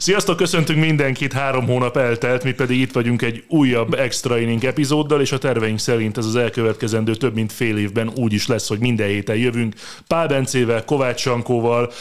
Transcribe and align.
Sziasztok, 0.00 0.36
köszöntünk 0.36 0.80
mindenkit, 0.80 1.32
három 1.32 1.66
hónap 1.66 1.96
eltelt, 1.96 2.44
mi 2.44 2.52
pedig 2.52 2.80
itt 2.80 2.92
vagyunk 2.92 3.22
egy 3.22 3.44
újabb 3.48 3.94
extra 3.94 4.38
inning 4.38 4.64
epizóddal, 4.64 5.20
és 5.20 5.32
a 5.32 5.38
terveink 5.38 5.78
szerint 5.78 6.18
ez 6.18 6.26
az 6.26 6.36
elkövetkezendő 6.36 7.14
több 7.14 7.34
mint 7.34 7.52
fél 7.52 7.76
évben 7.76 8.10
úgy 8.16 8.32
is 8.32 8.46
lesz, 8.46 8.68
hogy 8.68 8.78
minden 8.78 9.08
héten 9.08 9.36
jövünk. 9.36 9.74
Pál 10.06 10.26
Bencével, 10.26 10.84
Kovács 10.84 11.20
Sankóval. 11.20 11.92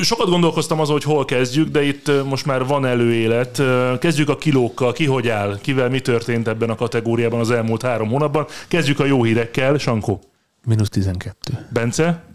Sokat 0.00 0.28
gondolkoztam 0.28 0.80
azon, 0.80 0.94
hogy 0.94 1.04
hol 1.04 1.24
kezdjük, 1.24 1.68
de 1.68 1.82
itt 1.82 2.24
most 2.24 2.46
már 2.46 2.66
van 2.66 2.86
előélet. 2.86 3.62
Kezdjük 3.98 4.28
a 4.28 4.36
kilókkal, 4.36 4.92
ki 4.92 5.04
hogy 5.04 5.28
áll, 5.28 5.58
kivel 5.60 5.88
mi 5.88 6.00
történt 6.00 6.48
ebben 6.48 6.70
a 6.70 6.74
kategóriában 6.74 7.40
az 7.40 7.50
elmúlt 7.50 7.82
három 7.82 8.08
hónapban. 8.08 8.46
Kezdjük 8.68 9.00
a 9.00 9.04
jó 9.04 9.22
hírekkel, 9.22 9.78
Sankó. 9.78 10.20
Minusz 10.66 10.88
12. 10.88 11.66
Bence? 11.72 12.27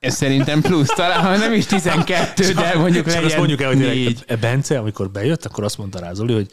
Ez 0.00 0.14
szerintem 0.14 0.60
plusz, 0.60 0.88
talán 0.88 1.20
ha 1.20 1.36
nem 1.36 1.52
is 1.52 1.66
12, 1.66 2.52
de 2.52 2.74
mondjuk 2.76 3.04
Csak 3.04 3.06
legyen 3.06 3.24
azt 3.24 3.36
mondjuk 3.36 3.60
el, 3.60 3.68
hogy 3.68 3.76
négy. 3.78 4.24
tényleg 4.26 4.38
Bence, 4.40 4.78
amikor 4.78 5.10
bejött, 5.10 5.44
akkor 5.44 5.64
azt 5.64 5.78
mondta 5.78 5.98
rá 5.98 6.12
Zoli, 6.12 6.32
hogy 6.32 6.46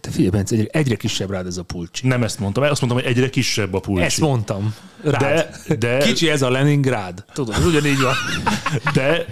te 0.00 0.10
figyelj, 0.10 0.30
Bence, 0.30 0.54
egyre, 0.54 0.68
egyre 0.70 0.94
kisebb 0.94 1.30
rád 1.30 1.46
ez 1.46 1.56
a 1.56 1.62
pulcsi. 1.62 2.06
Nem 2.06 2.22
ezt 2.22 2.38
mondtam, 2.38 2.62
azt 2.62 2.80
mondtam, 2.80 3.02
hogy 3.02 3.12
egyre 3.12 3.30
kisebb 3.30 3.74
a 3.74 3.80
pulcsi. 3.80 4.04
Ezt 4.04 4.20
mondtam. 4.20 4.74
Rád. 5.02 5.20
De, 5.20 5.76
de, 5.78 5.98
Kicsi 5.98 6.28
ez 6.28 6.42
a 6.42 6.50
Leningrád. 6.50 7.24
Tudod, 7.32 7.54
ez 7.54 7.66
ugyanígy 7.66 8.00
van. 8.00 8.14
de 8.94 9.24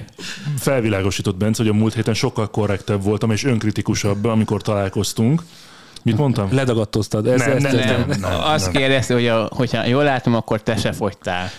felvilágosított 0.59 1.37
Bence, 1.37 1.63
hogy 1.63 1.71
a 1.71 1.75
múlt 1.75 1.95
héten 1.95 2.15
sokkal 2.15 2.51
korrektebb 2.51 3.03
voltam 3.03 3.31
és 3.31 3.45
önkritikusabb, 3.45 4.25
amikor 4.25 4.63
találkoztunk. 4.63 5.43
Mit 6.03 6.17
mondtam? 6.17 6.49
Ledagadtoztad. 6.53 7.27
Ez, 7.27 7.41
Nem, 7.41 7.51
ezt 7.51 7.63
nem, 7.63 7.75
értem. 7.75 8.05
Nem, 8.09 8.21
nem, 8.21 8.41
azt 8.41 8.65
nem. 8.65 8.73
kérdezte, 8.73 9.15
hogy 9.15 9.27
a, 9.27 9.49
hogyha 9.55 9.87
jól 9.87 10.05
látom, 10.05 10.35
akkor 10.35 10.63
te 10.63 10.77
se 10.77 10.93
fogytál. 10.93 11.51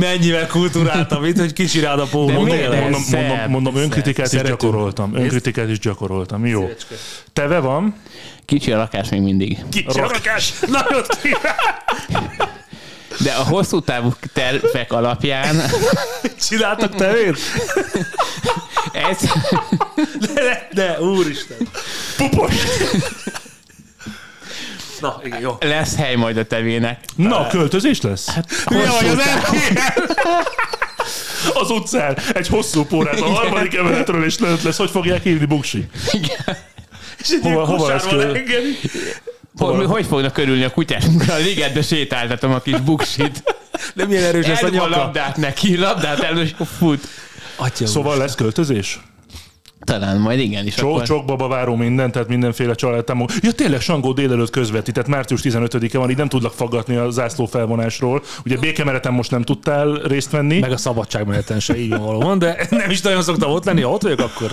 Mennyivel 0.00 0.46
kultúráltam 0.46 1.24
itt, 1.24 1.38
hogy 1.38 1.52
kicsi 1.52 1.80
rád 1.80 1.98
a 1.98 2.04
De 2.04 2.10
póló. 2.10 2.40
miért 2.42 2.58
tényleg. 2.60 2.70
nem? 2.70 2.80
Mondom, 2.80 3.02
szebb, 3.02 3.26
mondom, 3.28 3.50
mondom 3.50 3.74
szebb. 3.74 3.82
önkritikát 3.82 4.32
is 4.32 4.40
gyakoroltam. 4.42 5.14
Önkritikát 5.14 5.68
is 5.68 5.78
gyakoroltam. 5.78 6.46
Jó. 6.46 6.70
Teve 7.32 7.58
van? 7.58 7.94
Kicsi 8.44 8.72
a 8.72 8.76
lakás 8.76 9.08
még 9.08 9.20
mindig. 9.20 9.58
Kicsi 9.70 9.98
rakás! 10.00 10.52
Nagyot 10.66 11.18
De 13.18 13.32
a 13.32 13.42
hosszú 13.42 13.80
távú 13.80 14.12
tervek 14.32 14.92
alapján 14.92 15.56
Csináltak 16.48 16.94
tevét? 16.94 17.38
ez, 18.92 19.18
De, 20.34 20.68
de, 20.72 21.00
úristen. 21.00 21.56
Pupos! 22.16 22.52
Na, 25.06 25.20
igen, 25.24 25.40
jó. 25.40 25.56
lesz 25.60 25.96
hely 25.96 26.14
majd 26.14 26.36
a 26.36 26.44
tevének. 26.44 27.00
Na, 27.16 27.46
költözés 27.46 28.00
lesz? 28.00 28.28
Mi 28.70 28.76
vagy 28.76 28.86
Hosszú 28.86 29.06
az 29.06 29.18
Az 31.62 31.70
utcán 31.70 32.18
egy 32.34 32.48
hosszú 32.48 32.84
pórát 32.84 33.20
a 33.20 33.24
harmadik 33.24 33.74
emeletről 33.74 34.24
és 34.24 34.38
lent 34.38 34.62
lesz. 34.62 34.76
Hogy 34.76 34.90
fogják 34.90 35.22
hívni 35.22 35.44
Buksi? 35.46 35.86
És 37.18 37.28
egy 37.28 37.40
Hova- 37.42 37.66
hova 37.66 37.88
lesz 37.88 38.06
kö- 38.06 38.32
leengedi. 38.32 38.78
Hogy, 39.56 39.84
hogy 39.86 40.06
fognak 40.06 40.32
körülni 40.32 40.64
a 40.64 40.70
kutyásunkra? 40.70 41.34
A 41.34 41.36
ligetbe 41.36 41.82
sétáltatom 41.82 42.52
a 42.52 42.60
kis 42.60 42.80
buksit. 42.80 43.42
De 43.94 44.06
milyen 44.06 44.24
erős 44.24 44.46
lesz 44.46 44.62
a 44.62 44.68
nyaka. 44.68 44.88
labdát 44.88 45.36
neki, 45.36 45.76
labdát 45.76 46.20
elő, 46.20 46.42
és 46.42 46.54
fut. 46.78 47.08
Atya 47.56 47.86
Szóval 47.86 48.16
lesz 48.16 48.34
költözés? 48.34 49.00
Talán 49.86 50.18
majd 50.18 50.38
igen 50.38 50.66
is. 50.66 50.74
Csok, 50.74 50.90
akkor... 50.90 51.02
csok 51.02 51.24
baba 51.24 51.48
váró 51.48 51.74
minden, 51.76 52.12
tehát 52.12 52.28
mindenféle 52.28 52.74
családtámog. 52.74 53.30
Ja, 53.40 53.52
tényleg 53.52 53.80
Sangó 53.80 54.12
délelőtt 54.12 54.50
közvetített, 54.50 55.06
március 55.06 55.40
15-e 55.44 55.98
van, 55.98 56.10
így 56.10 56.16
nem 56.16 56.28
tudlak 56.28 56.52
faggatni 56.52 56.96
a 56.96 57.10
zászló 57.10 57.46
felvonásról. 57.46 58.22
Ugye 58.44 58.58
békemereten 58.58 59.12
most 59.12 59.30
nem 59.30 59.42
tudtál 59.42 59.92
részt 59.92 60.30
venni. 60.30 60.58
Meg 60.58 60.72
a 60.72 60.76
szabadságmeneten 60.76 61.60
se 61.60 61.76
így 61.76 61.96
van 61.96 62.38
de 62.38 62.66
nem 62.70 62.90
is 62.90 63.00
nagyon 63.00 63.22
szoktam 63.22 63.50
ott 63.50 63.64
lenni, 63.64 63.80
ha 63.80 63.90
ott 63.90 64.02
vagyok, 64.02 64.20
akkor 64.20 64.50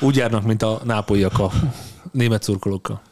úgy 0.00 0.16
járnak, 0.16 0.42
mint 0.42 0.62
a 0.62 0.80
nápolyiak 0.84 1.38
a 1.38 1.50
német 2.12 2.42
szurkolókkal. 2.42 3.02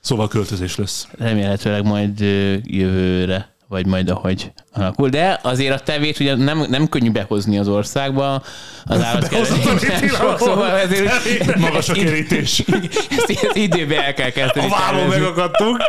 Szóval 0.00 0.28
költözés 0.28 0.76
lesz. 0.76 1.08
remélhetőleg 1.18 1.84
majd 1.84 2.20
jövőre, 2.62 3.54
vagy 3.70 3.86
majd 3.86 4.10
ahogy 4.10 4.52
alakul. 4.72 5.08
De 5.08 5.40
azért 5.42 5.80
a 5.80 5.82
tevét 5.82 6.20
ugye 6.20 6.34
nem, 6.36 6.64
nem 6.68 6.88
könnyű 6.88 7.10
behozni 7.10 7.58
az 7.58 7.68
országba, 7.68 8.42
az 8.84 9.02
állatkereskedelem 9.02 10.36
szóval 10.38 10.70
ezért 10.70 11.12
Magas 11.56 11.88
a 11.88 11.92
kerítés. 11.92 12.58
ezt, 13.16 13.30
ezt 13.30 13.56
időben 13.56 14.02
el 14.02 14.14
kell 14.14 14.30
kezdeni. 14.30 14.66
A 14.66 14.68
vállon 14.68 15.00
tervezni. 15.00 15.20
megakadtunk. 15.20 15.82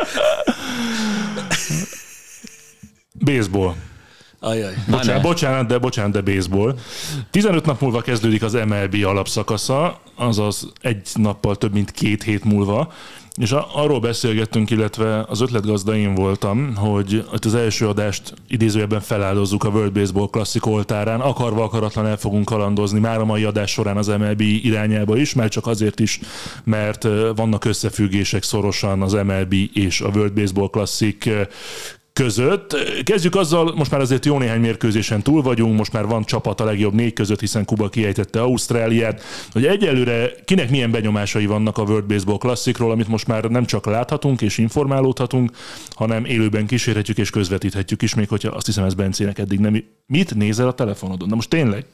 Baseball. 3.24 3.74
Ajaj. 4.40 4.74
Bocsánat, 4.88 5.22
bocsánat, 5.22 5.66
de 5.66 5.78
bocsánat, 5.78 6.12
de 6.12 6.32
baseball. 6.32 6.74
15 7.30 7.66
nap 7.66 7.80
múlva 7.80 8.00
kezdődik 8.00 8.42
az 8.42 8.52
MLB 8.52 8.96
alapszakasza, 9.04 10.00
azaz 10.14 10.72
egy 10.80 11.08
nappal 11.14 11.56
több 11.56 11.72
mint 11.72 11.90
két 11.90 12.22
hét 12.22 12.44
múlva. 12.44 12.92
És 13.40 13.54
arról 13.72 14.00
beszélgettünk, 14.00 14.70
illetve 14.70 15.24
az 15.28 15.40
ötletgazda 15.40 15.96
én 15.96 16.14
voltam, 16.14 16.76
hogy 16.76 17.24
az 17.40 17.54
első 17.54 17.88
adást 17.88 18.34
idézőjelben 18.48 19.00
feláldozzuk 19.00 19.64
a 19.64 19.68
World 19.68 19.92
Baseball 19.92 20.28
Classic 20.30 20.66
oltárán. 20.66 21.20
Akarva 21.20 21.62
akaratlan 21.64 22.06
el 22.06 22.16
fogunk 22.16 22.44
kalandozni 22.44 23.00
már 23.00 23.20
a 23.20 23.24
mai 23.24 23.44
adás 23.44 23.70
során 23.70 23.96
az 23.96 24.06
MLB 24.06 24.40
irányába 24.40 25.16
is, 25.16 25.34
már 25.34 25.48
csak 25.48 25.66
azért 25.66 26.00
is, 26.00 26.20
mert 26.64 27.06
vannak 27.36 27.64
összefüggések 27.64 28.42
szorosan 28.42 29.02
az 29.02 29.12
MLB 29.12 29.54
és 29.72 30.00
a 30.00 30.08
World 30.08 30.32
Baseball 30.32 30.70
Classic 30.70 31.26
között. 32.12 32.76
Kezdjük 33.04 33.34
azzal, 33.34 33.74
most 33.74 33.90
már 33.90 34.00
azért 34.00 34.24
jó 34.24 34.38
néhány 34.38 34.60
mérkőzésen 34.60 35.22
túl 35.22 35.42
vagyunk, 35.42 35.76
most 35.76 35.92
már 35.92 36.06
van 36.06 36.24
csapat 36.24 36.60
a 36.60 36.64
legjobb 36.64 36.94
négy 36.94 37.12
között, 37.12 37.40
hiszen 37.40 37.64
Kuba 37.64 37.88
kiejtette 37.88 38.40
Ausztráliát, 38.40 39.22
hogy 39.52 39.66
egyelőre 39.66 40.30
kinek 40.44 40.70
milyen 40.70 40.90
benyomásai 40.90 41.46
vannak 41.46 41.78
a 41.78 41.82
World 41.82 42.04
Baseball 42.04 42.38
Classicról, 42.38 42.90
amit 42.90 43.08
most 43.08 43.26
már 43.26 43.44
nem 43.44 43.64
csak 43.64 43.86
láthatunk 43.86 44.40
és 44.42 44.58
informálódhatunk, 44.58 45.50
hanem 45.90 46.24
élőben 46.24 46.66
kísérhetjük 46.66 47.18
és 47.18 47.30
közvetíthetjük 47.30 48.02
is, 48.02 48.14
még 48.14 48.28
hogyha 48.28 48.50
azt 48.50 48.66
hiszem 48.66 48.84
ez 48.84 48.94
Bencének 48.94 49.38
eddig 49.38 49.58
nem... 49.58 49.84
Mit 50.06 50.34
nézel 50.34 50.68
a 50.68 50.72
telefonodon? 50.72 51.28
Na 51.28 51.34
most 51.34 51.48
tényleg? 51.48 51.84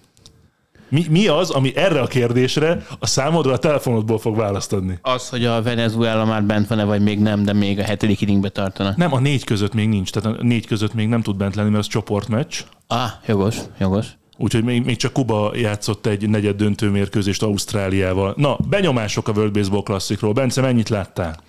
Mi, 0.88 1.06
mi 1.10 1.26
az, 1.26 1.50
ami 1.50 1.76
erre 1.76 2.00
a 2.00 2.06
kérdésre 2.06 2.87
a 2.99 3.06
számodra 3.06 3.53
a 3.53 3.59
telefonodból 3.59 4.19
fog 4.19 4.37
választ 4.37 4.72
adni? 4.72 4.99
Az, 5.03 5.28
hogy 5.28 5.44
a 5.44 5.62
Venezuela 5.62 6.25
már 6.25 6.44
bent 6.44 6.66
van-e, 6.66 6.84
vagy 6.84 7.03
még 7.03 7.19
nem, 7.19 7.44
de 7.44 7.53
még 7.53 7.78
a 7.78 7.82
hetedik 7.82 8.21
inningbe 8.21 8.49
tartanak. 8.49 8.97
Nem, 8.97 9.12
a 9.12 9.18
négy 9.18 9.45
között 9.45 9.74
még 9.74 9.89
nincs, 9.89 10.10
tehát 10.10 10.39
a 10.39 10.42
négy 10.42 10.66
között 10.66 10.95
még 10.95 11.09
nem 11.09 11.22
tud 11.22 11.36
bent 11.36 11.54
lenni, 11.54 11.68
mert 11.68 11.83
az 11.83 11.89
csoportmeccs. 11.89 12.60
Ah, 12.86 13.10
jogos, 13.27 13.57
jogos. 13.78 14.07
Úgyhogy 14.36 14.65
még, 14.65 14.84
még 14.84 14.97
csak 14.97 15.12
Kuba 15.12 15.53
játszott 15.57 16.07
egy 16.07 16.28
negyed 16.28 16.57
döntő 16.57 16.91
mérkőzést 16.91 17.42
Ausztráliával. 17.42 18.34
Na, 18.36 18.57
benyomások 18.68 19.28
a 19.28 19.33
World 19.33 19.53
Baseball 19.53 19.83
Classicról. 19.83 20.33
Bence, 20.33 20.60
mennyit 20.60 20.89
láttál? 20.89 21.41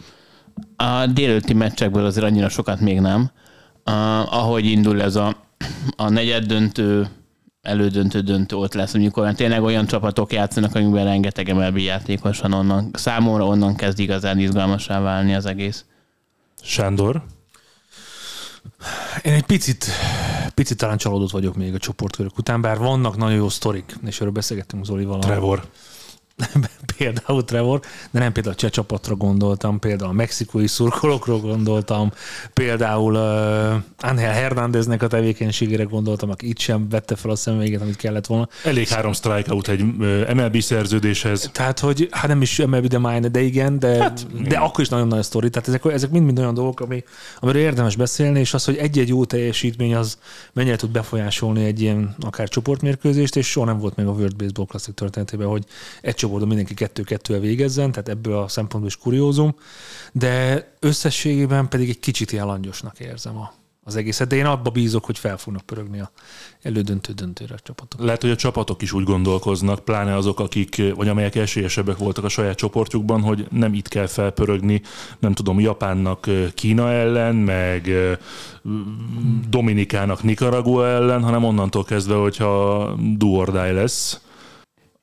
A 0.76 1.06
délőtti 1.06 1.54
meccsekből 1.54 2.06
azért 2.06 2.26
annyira 2.26 2.50
sokat 2.50 2.80
még 2.80 3.00
nem. 3.00 3.32
Uh, 3.86 4.34
ahogy 4.34 4.66
indul 4.66 5.02
ez 5.02 5.16
a, 5.16 5.36
a 5.96 6.10
negyed 6.10 6.46
döntő, 6.46 7.08
elődöntő 7.62 8.20
döntő 8.22 8.56
ott 8.56 8.74
lesz, 8.74 8.94
amikor 8.94 9.24
már 9.24 9.36
tényleg 9.36 9.64
olyan 9.64 9.86
csapatok 9.86 10.34
játszanak, 10.34 10.76
amikben 10.76 11.04
rengeteg 11.04 11.54
MLB 11.54 11.78
játékos 11.78 12.40
van 12.40 12.54
onnan. 12.54 12.90
Számomra 12.94 13.46
onnan 13.46 13.76
kezd 13.76 14.00
igazán 14.00 14.40
izgalmasá 14.40 15.00
válni 15.00 15.36
az 15.36 15.46
egész. 15.46 15.86
Sándor? 16.62 17.24
Én 19.24 19.34
egy 19.34 19.44
picit, 19.46 19.86
picit 20.54 20.78
talán 20.78 20.98
csalódott 20.98 21.32
vagyok 21.32 21.56
még 21.56 21.74
a 21.74 21.78
csoportkörök 21.78 22.38
után, 22.38 22.62
bár 22.62 22.78
vannak 22.78 23.18
nagyon 23.18 23.36
jó 23.36 23.50
sztorik, 23.50 23.96
és 24.06 24.20
erről 24.20 24.32
beszélgettünk 24.32 24.86
Zolival. 24.86 25.18
a- 25.18 25.20
Trevor. 25.20 25.70
például 26.98 27.44
Trevor, 27.44 27.80
de 28.12 28.20
nem 28.20 28.32
például 28.32 28.54
a 28.54 28.58
cseh 28.58 28.70
csapatra 28.70 29.16
gondoltam, 29.16 29.80
például 29.80 30.10
a 30.10 30.14
mexikói 30.14 30.68
szurkolókról 30.68 31.40
gondoltam, 31.40 32.12
például 32.54 33.14
uh, 33.14 34.10
Angel 34.10 34.34
Hernándeznek 34.34 35.04
a 35.04 35.08
tevékenységére 35.08 35.84
gondoltam, 35.84 36.30
aki 36.30 36.48
itt 36.50 36.60
sem 36.60 36.90
vette 36.90 37.16
fel 37.16 37.32
a 37.32 37.36
szemüveget, 37.36 37.82
amit 37.82 37.96
kellett 37.96 38.26
volna. 38.26 38.48
Elég 38.64 38.88
három 38.88 39.14
strikeout 39.14 39.68
egy 39.68 39.84
MLB 40.34 40.62
szerződéshez. 40.62 41.50
Tehát, 41.54 41.80
hogy 41.80 42.08
hát 42.12 42.28
nem 42.28 42.42
is 42.42 42.58
MLB, 42.66 42.88
de 42.88 42.98
minor, 42.98 43.32
de 43.32 43.42
igen, 43.42 43.80
de, 43.80 44.02
hát, 44.02 44.48
de 44.48 44.58
akkor 44.58 44.84
is 44.84 44.90
nagyon 44.90 45.08
nagy 45.08 45.24
sztori. 45.24 45.50
Tehát 45.50 45.68
ezek, 45.68 45.86
ezek 45.86 46.10
mind-mind 46.10 46.40
olyan 46.40 46.54
dolgok, 46.54 46.80
ami, 46.80 47.04
amiről 47.40 47.62
érdemes 47.62 47.96
beszélni, 47.96 48.40
és 48.40 48.54
az, 48.54 48.66
hogy 48.66 48.76
egy-egy 48.76 49.08
jó 49.08 49.26
teljesítmény 49.26 49.96
az 49.96 50.18
mennyire 50.54 50.76
tud 50.76 50.92
befolyásolni 50.92 51.64
egy 51.64 51.82
ilyen 51.82 52.16
akár 52.20 52.50
csoportmérkőzést, 52.50 53.36
és 53.36 53.48
soha 53.48 53.66
nem 53.66 53.78
volt 53.78 53.96
meg 53.96 54.08
a 54.08 54.12
World 54.12 54.36
Baseball 54.36 54.66
Classic 54.66 54.96
történetében, 54.96 55.48
hogy 55.48 55.64
egy 56.02 56.16
csoportban 56.30 56.58
mindenki 56.58 56.74
kettő-kettővel 56.74 57.42
végezzen, 57.42 57.92
tehát 57.92 58.10
ebből 58.10 58.38
a 58.38 58.48
szempontból 58.48 58.90
is 58.90 58.98
kuriózum, 58.98 59.56
de 60.12 60.68
összességében 60.80 61.68
pedig 61.68 61.90
egy 61.90 62.00
kicsit 62.00 62.32
ilyen 62.32 62.46
langyosnak 62.46 63.00
érzem 63.00 63.38
a, 63.38 63.54
az 63.84 63.96
egészet, 63.96 64.28
de 64.28 64.36
én 64.36 64.46
abba 64.46 64.70
bízok, 64.70 65.06
hogy 65.06 65.18
fel 65.18 65.38
fognak 65.38 65.62
pörögni 65.62 66.00
a 66.00 66.12
elődöntő 66.62 67.14
döntőre 67.14 67.54
a 67.54 67.60
csapatok. 67.60 68.02
Lehet, 68.02 68.22
hogy 68.22 68.30
a 68.30 68.36
csapatok 68.36 68.82
is 68.82 68.92
úgy 68.92 69.04
gondolkoznak, 69.04 69.80
pláne 69.80 70.16
azok, 70.16 70.40
akik, 70.40 70.82
vagy 70.96 71.08
amelyek 71.08 71.36
esélyesebbek 71.36 71.98
voltak 71.98 72.24
a 72.24 72.30
saját 72.30 72.58
csoportjukban, 72.58 73.22
hogy 73.22 73.48
nem 73.52 73.74
itt 73.74 73.88
kell 73.88 74.08
felpörögni, 74.08 74.82
nem 75.20 75.34
tudom, 75.34 75.60
Japánnak 75.60 76.30
Kína 76.54 76.92
ellen, 76.92 77.36
meg 77.36 77.92
Dominikának 79.50 80.24
Nicaragua 80.24 80.88
ellen, 80.88 81.24
hanem 81.24 81.44
onnantól 81.44 81.84
kezdve, 81.84 82.16
hogyha 82.16 82.96
do 83.18 83.46
lesz, 83.54 84.20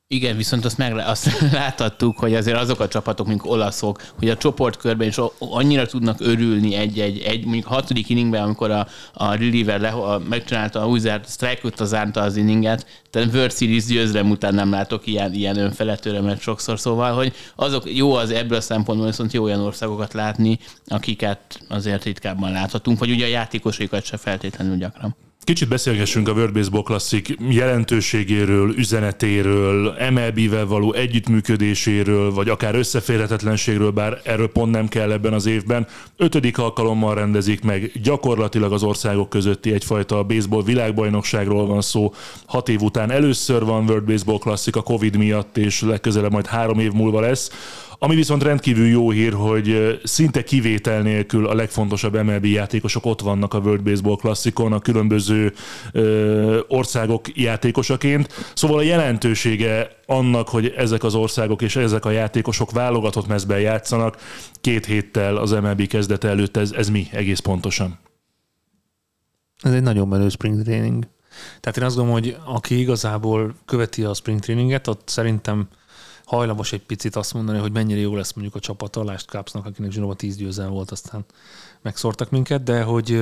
igen, 0.09 0.37
viszont 0.37 0.65
azt, 0.65 0.77
meg, 0.77 0.97
azt 0.97 1.39
láthattuk, 1.51 2.17
hogy 2.17 2.35
azért 2.35 2.57
azok 2.57 2.79
a 2.79 2.87
csapatok, 2.87 3.27
mint 3.27 3.41
olaszok, 3.43 4.01
hogy 4.17 4.29
a 4.29 4.37
csoportkörben 4.37 5.07
is 5.07 5.19
annyira 5.39 5.85
tudnak 5.85 6.19
örülni 6.19 6.75
egy-egy, 6.75 7.19
egy, 7.19 7.43
mondjuk 7.43 7.65
a 7.65 7.73
hatodik 7.73 8.09
inningben, 8.09 8.43
amikor 8.43 8.71
a, 8.71 8.87
a 9.13 9.35
reliever 9.35 9.79
le, 9.79 9.89
a, 9.89 10.19
megcsinálta 10.29 10.81
a 10.81 10.85
Wizard, 10.85 11.27
strike-ot 11.27 11.85
zárta 11.85 12.21
az 12.21 12.35
inninget, 12.35 12.85
tehát 13.09 13.33
World 13.33 13.53
Series 13.53 13.85
győzrem 13.85 14.29
után 14.29 14.53
nem 14.53 14.71
látok 14.71 15.07
ilyen, 15.07 15.33
ilyen 15.33 15.57
önfelett 15.57 16.05
örömet 16.05 16.39
sokszor, 16.39 16.79
szóval, 16.79 17.13
hogy 17.13 17.33
azok 17.55 17.95
jó 17.95 18.13
az 18.13 18.31
ebből 18.31 18.57
a 18.57 18.61
szempontból, 18.61 19.07
viszont 19.07 19.33
jó 19.33 19.43
olyan 19.43 19.61
országokat 19.61 20.13
látni, 20.13 20.59
akiket 20.85 21.59
azért 21.69 22.03
ritkábban 22.03 22.51
láthatunk, 22.51 22.99
vagy 22.99 23.11
ugye 23.11 23.25
a 23.25 23.29
játékosaikat 23.29 24.03
se 24.03 24.17
feltétlenül 24.17 24.77
gyakran. 24.77 25.15
Kicsit 25.47 25.67
beszélgessünk 25.67 26.27
a 26.27 26.31
World 26.31 26.53
Baseball 26.53 26.83
Classic 26.83 27.29
jelentőségéről, 27.49 28.73
üzenetéről, 28.77 29.95
MLB-vel 30.11 30.65
való 30.65 30.93
együttműködéséről, 30.93 32.31
vagy 32.31 32.49
akár 32.49 32.75
összeférhetetlenségről, 32.75 33.91
bár 33.91 34.21
erről 34.23 34.47
pont 34.47 34.71
nem 34.71 34.87
kell 34.87 35.11
ebben 35.11 35.33
az 35.33 35.45
évben. 35.45 35.87
Ötödik 36.17 36.57
alkalommal 36.57 37.15
rendezik 37.15 37.63
meg, 37.63 37.91
gyakorlatilag 38.01 38.73
az 38.73 38.83
országok 38.83 39.29
közötti 39.29 39.73
egyfajta 39.73 40.23
baseball 40.23 40.63
világbajnokságról 40.63 41.67
van 41.67 41.81
szó. 41.81 42.13
Hat 42.45 42.69
év 42.69 42.81
után 42.81 43.11
először 43.11 43.63
van 43.63 43.83
World 43.89 44.05
Baseball 44.05 44.37
Classic 44.37 44.75
a 44.75 44.81
Covid 44.81 45.17
miatt, 45.17 45.57
és 45.57 45.81
legközelebb 45.81 46.31
majd 46.31 46.45
három 46.45 46.79
év 46.79 46.91
múlva 46.91 47.19
lesz. 47.19 47.51
Ami 47.99 48.15
viszont 48.15 48.43
rendkívül 48.43 48.87
jó 48.87 49.11
hír, 49.11 49.33
hogy 49.33 49.99
szinte 50.03 50.43
kivétel 50.43 51.01
nélkül 51.01 51.47
a 51.47 51.53
legfontosabb 51.53 52.23
MLB 52.23 52.45
játékosok 52.45 53.05
ott 53.05 53.21
vannak 53.21 53.53
a 53.53 53.59
World 53.59 53.83
Baseball 53.83 54.15
Classicon, 54.15 54.73
a 54.73 54.79
különböző 54.79 55.53
ö, 55.91 56.59
országok 56.67 57.37
játékosaként. 57.37 58.33
Szóval 58.53 58.77
a 58.77 58.81
jelentősége 58.81 59.89
annak, 60.05 60.49
hogy 60.49 60.73
ezek 60.77 61.03
az 61.03 61.15
országok 61.15 61.61
és 61.61 61.75
ezek 61.75 62.05
a 62.05 62.11
játékosok 62.11 62.71
válogatott 62.71 63.27
mezben 63.27 63.59
játszanak, 63.59 64.17
két 64.61 64.85
héttel 64.85 65.37
az 65.37 65.51
MLB 65.51 65.87
kezdete 65.87 66.27
előtt, 66.27 66.57
ez, 66.57 66.71
ez 66.71 66.89
mi 66.89 67.07
egész 67.11 67.39
pontosan? 67.39 67.99
Ez 69.61 69.73
egy 69.73 69.81
nagyon 69.81 70.07
menő 70.07 70.29
spring 70.29 70.63
training. 70.63 71.07
Tehát 71.59 71.77
én 71.77 71.83
azt 71.83 71.95
gondolom, 71.95 72.21
hogy 72.21 72.37
aki 72.45 72.79
igazából 72.79 73.55
követi 73.65 74.03
a 74.03 74.13
spring 74.13 74.39
traininget, 74.39 74.87
ott 74.87 75.07
szerintem 75.07 75.67
hajlamos 76.27 76.73
egy 76.73 76.85
picit 76.85 77.15
azt 77.15 77.33
mondani, 77.33 77.59
hogy 77.59 77.71
mennyire 77.71 77.99
jó 77.99 78.15
lesz 78.15 78.33
mondjuk 78.33 78.55
a 78.55 78.59
csapat 78.59 78.95
a 78.95 79.03
Last 79.03 79.29
Cupsnak, 79.29 79.65
akinek 79.65 79.91
zsinóban 79.91 80.17
10 80.17 80.35
győzelme 80.35 80.71
volt, 80.71 80.91
aztán 80.91 81.25
megszórtak 81.81 82.29
minket, 82.29 82.63
de 82.63 82.83
hogy, 82.83 83.21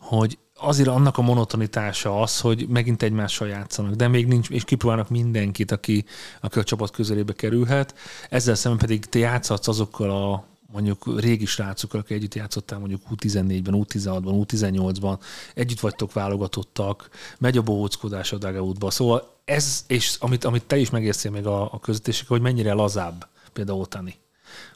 hogy 0.00 0.38
azért 0.56 0.88
annak 0.88 1.18
a 1.18 1.22
monotonitása 1.22 2.20
az, 2.20 2.40
hogy 2.40 2.68
megint 2.68 3.02
egymással 3.02 3.48
játszanak, 3.48 3.94
de 3.94 4.08
még 4.08 4.26
nincs, 4.26 4.50
és 4.50 4.64
kipróbálnak 4.64 5.08
mindenkit, 5.08 5.70
aki, 5.70 6.04
aki 6.40 6.58
a 6.58 6.64
csapat 6.64 6.90
közelébe 6.90 7.32
kerülhet. 7.32 7.94
Ezzel 8.30 8.54
szemben 8.54 8.80
pedig 8.80 9.04
te 9.04 9.18
játszhatsz 9.18 9.68
azokkal 9.68 10.10
a 10.10 10.44
mondjuk 10.72 11.20
régi 11.20 11.46
srácokkal, 11.46 12.00
akik 12.00 12.16
együtt 12.16 12.34
játszottál 12.34 12.78
mondjuk 12.78 13.02
U14-ben, 13.10 13.74
U16-ban, 13.76 14.46
U18-ban, 14.46 15.18
együtt 15.54 15.80
vagytok 15.80 16.12
válogatottak, 16.12 17.08
megy 17.38 17.56
a 17.56 17.62
bohóckodás 17.62 18.32
a 18.32 18.38
dugoutba. 18.38 18.90
Szóval 18.90 19.36
ez, 19.44 19.84
és 19.86 20.16
amit, 20.20 20.44
amit 20.44 20.64
te 20.64 20.76
is 20.76 20.90
megérszél 20.90 21.30
még 21.30 21.46
a, 21.46 21.72
a 21.72 21.80
közvetések, 21.80 22.28
hogy 22.28 22.40
mennyire 22.40 22.72
lazább 22.72 23.28
például 23.52 23.80
Otani, 23.80 24.14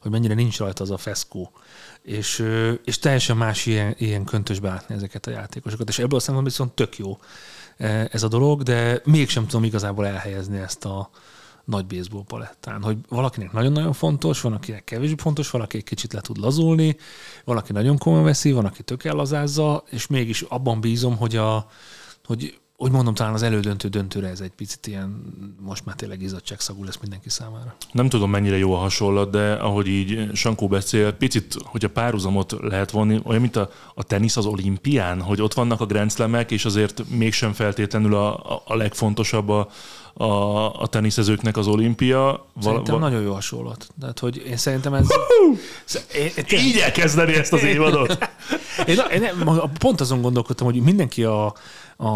hogy 0.00 0.10
mennyire 0.10 0.34
nincs 0.34 0.58
rajta 0.58 0.82
az 0.82 0.90
a 0.90 0.96
feszkó. 0.96 1.52
És, 2.02 2.46
és 2.84 2.98
teljesen 2.98 3.36
más 3.36 3.66
ilyen, 3.66 3.94
ilyen 3.98 4.24
köntösbe 4.24 4.68
látni 4.68 4.94
ezeket 4.94 5.26
a 5.26 5.30
játékosokat. 5.30 5.88
És 5.88 5.98
ebből 5.98 6.18
a 6.18 6.20
szempontból 6.20 6.50
viszont 6.50 6.72
tök 6.72 6.98
jó 6.98 7.18
ez 8.10 8.22
a 8.22 8.28
dolog, 8.28 8.62
de 8.62 9.00
mégsem 9.04 9.46
tudom 9.46 9.64
igazából 9.64 10.06
elhelyezni 10.06 10.58
ezt 10.58 10.84
a, 10.84 11.10
nagy 11.72 11.86
baseball 11.86 12.24
palettán, 12.24 12.82
hogy 12.82 12.96
valakinek 13.08 13.52
nagyon-nagyon 13.52 13.92
fontos, 13.92 14.40
van, 14.40 14.52
akinek 14.52 14.84
kevésbé 14.84 15.14
fontos, 15.18 15.50
valaki 15.50 15.76
egy 15.76 15.84
kicsit 15.84 16.12
le 16.12 16.20
tud 16.20 16.38
lazulni, 16.38 16.96
valaki 17.44 17.72
nagyon 17.72 17.98
komolyan 17.98 18.24
veszi, 18.24 18.52
van, 18.52 18.64
aki 18.64 18.82
tök 18.82 19.04
ellazázza, 19.04 19.84
és 19.90 20.06
mégis 20.06 20.40
abban 20.40 20.80
bízom, 20.80 21.16
hogy 21.16 21.36
a, 21.36 21.66
hogy 22.24 22.60
úgy 22.82 22.90
mondom, 22.90 23.14
talán 23.14 23.32
az 23.32 23.42
elődöntő 23.42 23.88
döntőre 23.88 24.28
ez 24.28 24.40
egy 24.40 24.50
picit 24.50 24.86
ilyen, 24.86 25.22
most 25.60 25.84
már 25.84 25.94
tényleg 25.94 26.22
izzadságszagú 26.22 26.84
lesz 26.84 26.98
mindenki 27.00 27.28
számára. 27.28 27.74
Nem 27.92 28.08
tudom, 28.08 28.30
mennyire 28.30 28.58
jó 28.58 28.74
a 28.74 28.78
hasonlat, 28.78 29.30
de 29.30 29.52
ahogy 29.52 29.86
így 29.86 30.30
Sankó 30.34 30.68
beszél, 30.68 31.12
picit, 31.12 31.56
hogyha 31.64 31.88
párhuzamot 31.88 32.56
lehet 32.60 32.90
vonni, 32.90 33.20
olyan, 33.24 33.40
mint 33.40 33.56
a, 33.56 33.70
a 33.94 34.02
tenisz 34.02 34.36
az 34.36 34.46
olimpián, 34.46 35.20
hogy 35.20 35.42
ott 35.42 35.54
vannak 35.54 35.80
a 35.80 35.86
grenzlemek, 35.86 36.50
és 36.50 36.64
azért 36.64 37.08
mégsem 37.08 37.52
feltétlenül 37.52 38.14
a, 38.14 38.54
a, 38.54 38.62
a 38.64 38.76
legfontosabb 38.76 39.48
a, 39.48 39.68
a, 40.14 40.80
a 40.80 40.86
teniszezőknek 40.86 41.56
az 41.56 41.66
olimpia. 41.66 42.46
Szerintem 42.60 42.94
val- 42.94 43.10
nagyon 43.10 43.22
jó 43.22 43.32
hasonlat. 43.32 43.88
Tehát, 44.00 44.18
hogy 44.18 44.42
én 44.46 44.56
szerintem 44.56 44.94
ez... 44.94 45.06
én, 46.14 46.30
én, 46.48 46.58
Így 46.58 46.76
elkezdeni 46.76 47.34
ezt 47.34 47.52
az 47.52 47.62
évadot. 47.62 48.18
én, 48.86 48.98
én, 49.12 49.30
pont 49.78 50.00
azon 50.00 50.20
gondolkodtam, 50.20 50.66
hogy 50.66 50.80
mindenki 50.80 51.24
a, 51.24 51.44
a 51.96 52.10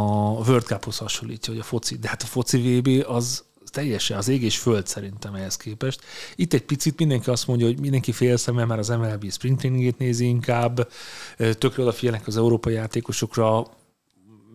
World 0.46 0.64
Cup-hoz 0.64 0.98
hasonlítja, 0.98 1.52
hogy 1.52 1.62
a 1.62 1.64
foci, 1.64 1.96
de 1.96 2.08
hát 2.08 2.22
a 2.22 2.26
foci 2.26 2.78
VB 2.78 3.04
az 3.08 3.44
teljesen 3.70 4.18
az 4.18 4.28
ég 4.28 4.42
és 4.42 4.58
föld 4.58 4.86
szerintem 4.86 5.34
ehhez 5.34 5.56
képest. 5.56 6.00
Itt 6.36 6.52
egy 6.52 6.62
picit 6.62 6.98
mindenki 6.98 7.30
azt 7.30 7.46
mondja, 7.46 7.66
hogy 7.66 7.80
mindenki 7.80 8.12
félszemmel 8.12 8.66
már 8.66 8.78
az 8.78 8.88
MLB 8.88 9.32
sprint 9.32 9.58
trainingét 9.58 9.98
nézi 9.98 10.26
inkább, 10.26 10.88
tökre 11.36 11.82
odafigyelnek 11.82 12.26
az 12.26 12.36
európai 12.36 12.74
játékosokra, 12.74 13.66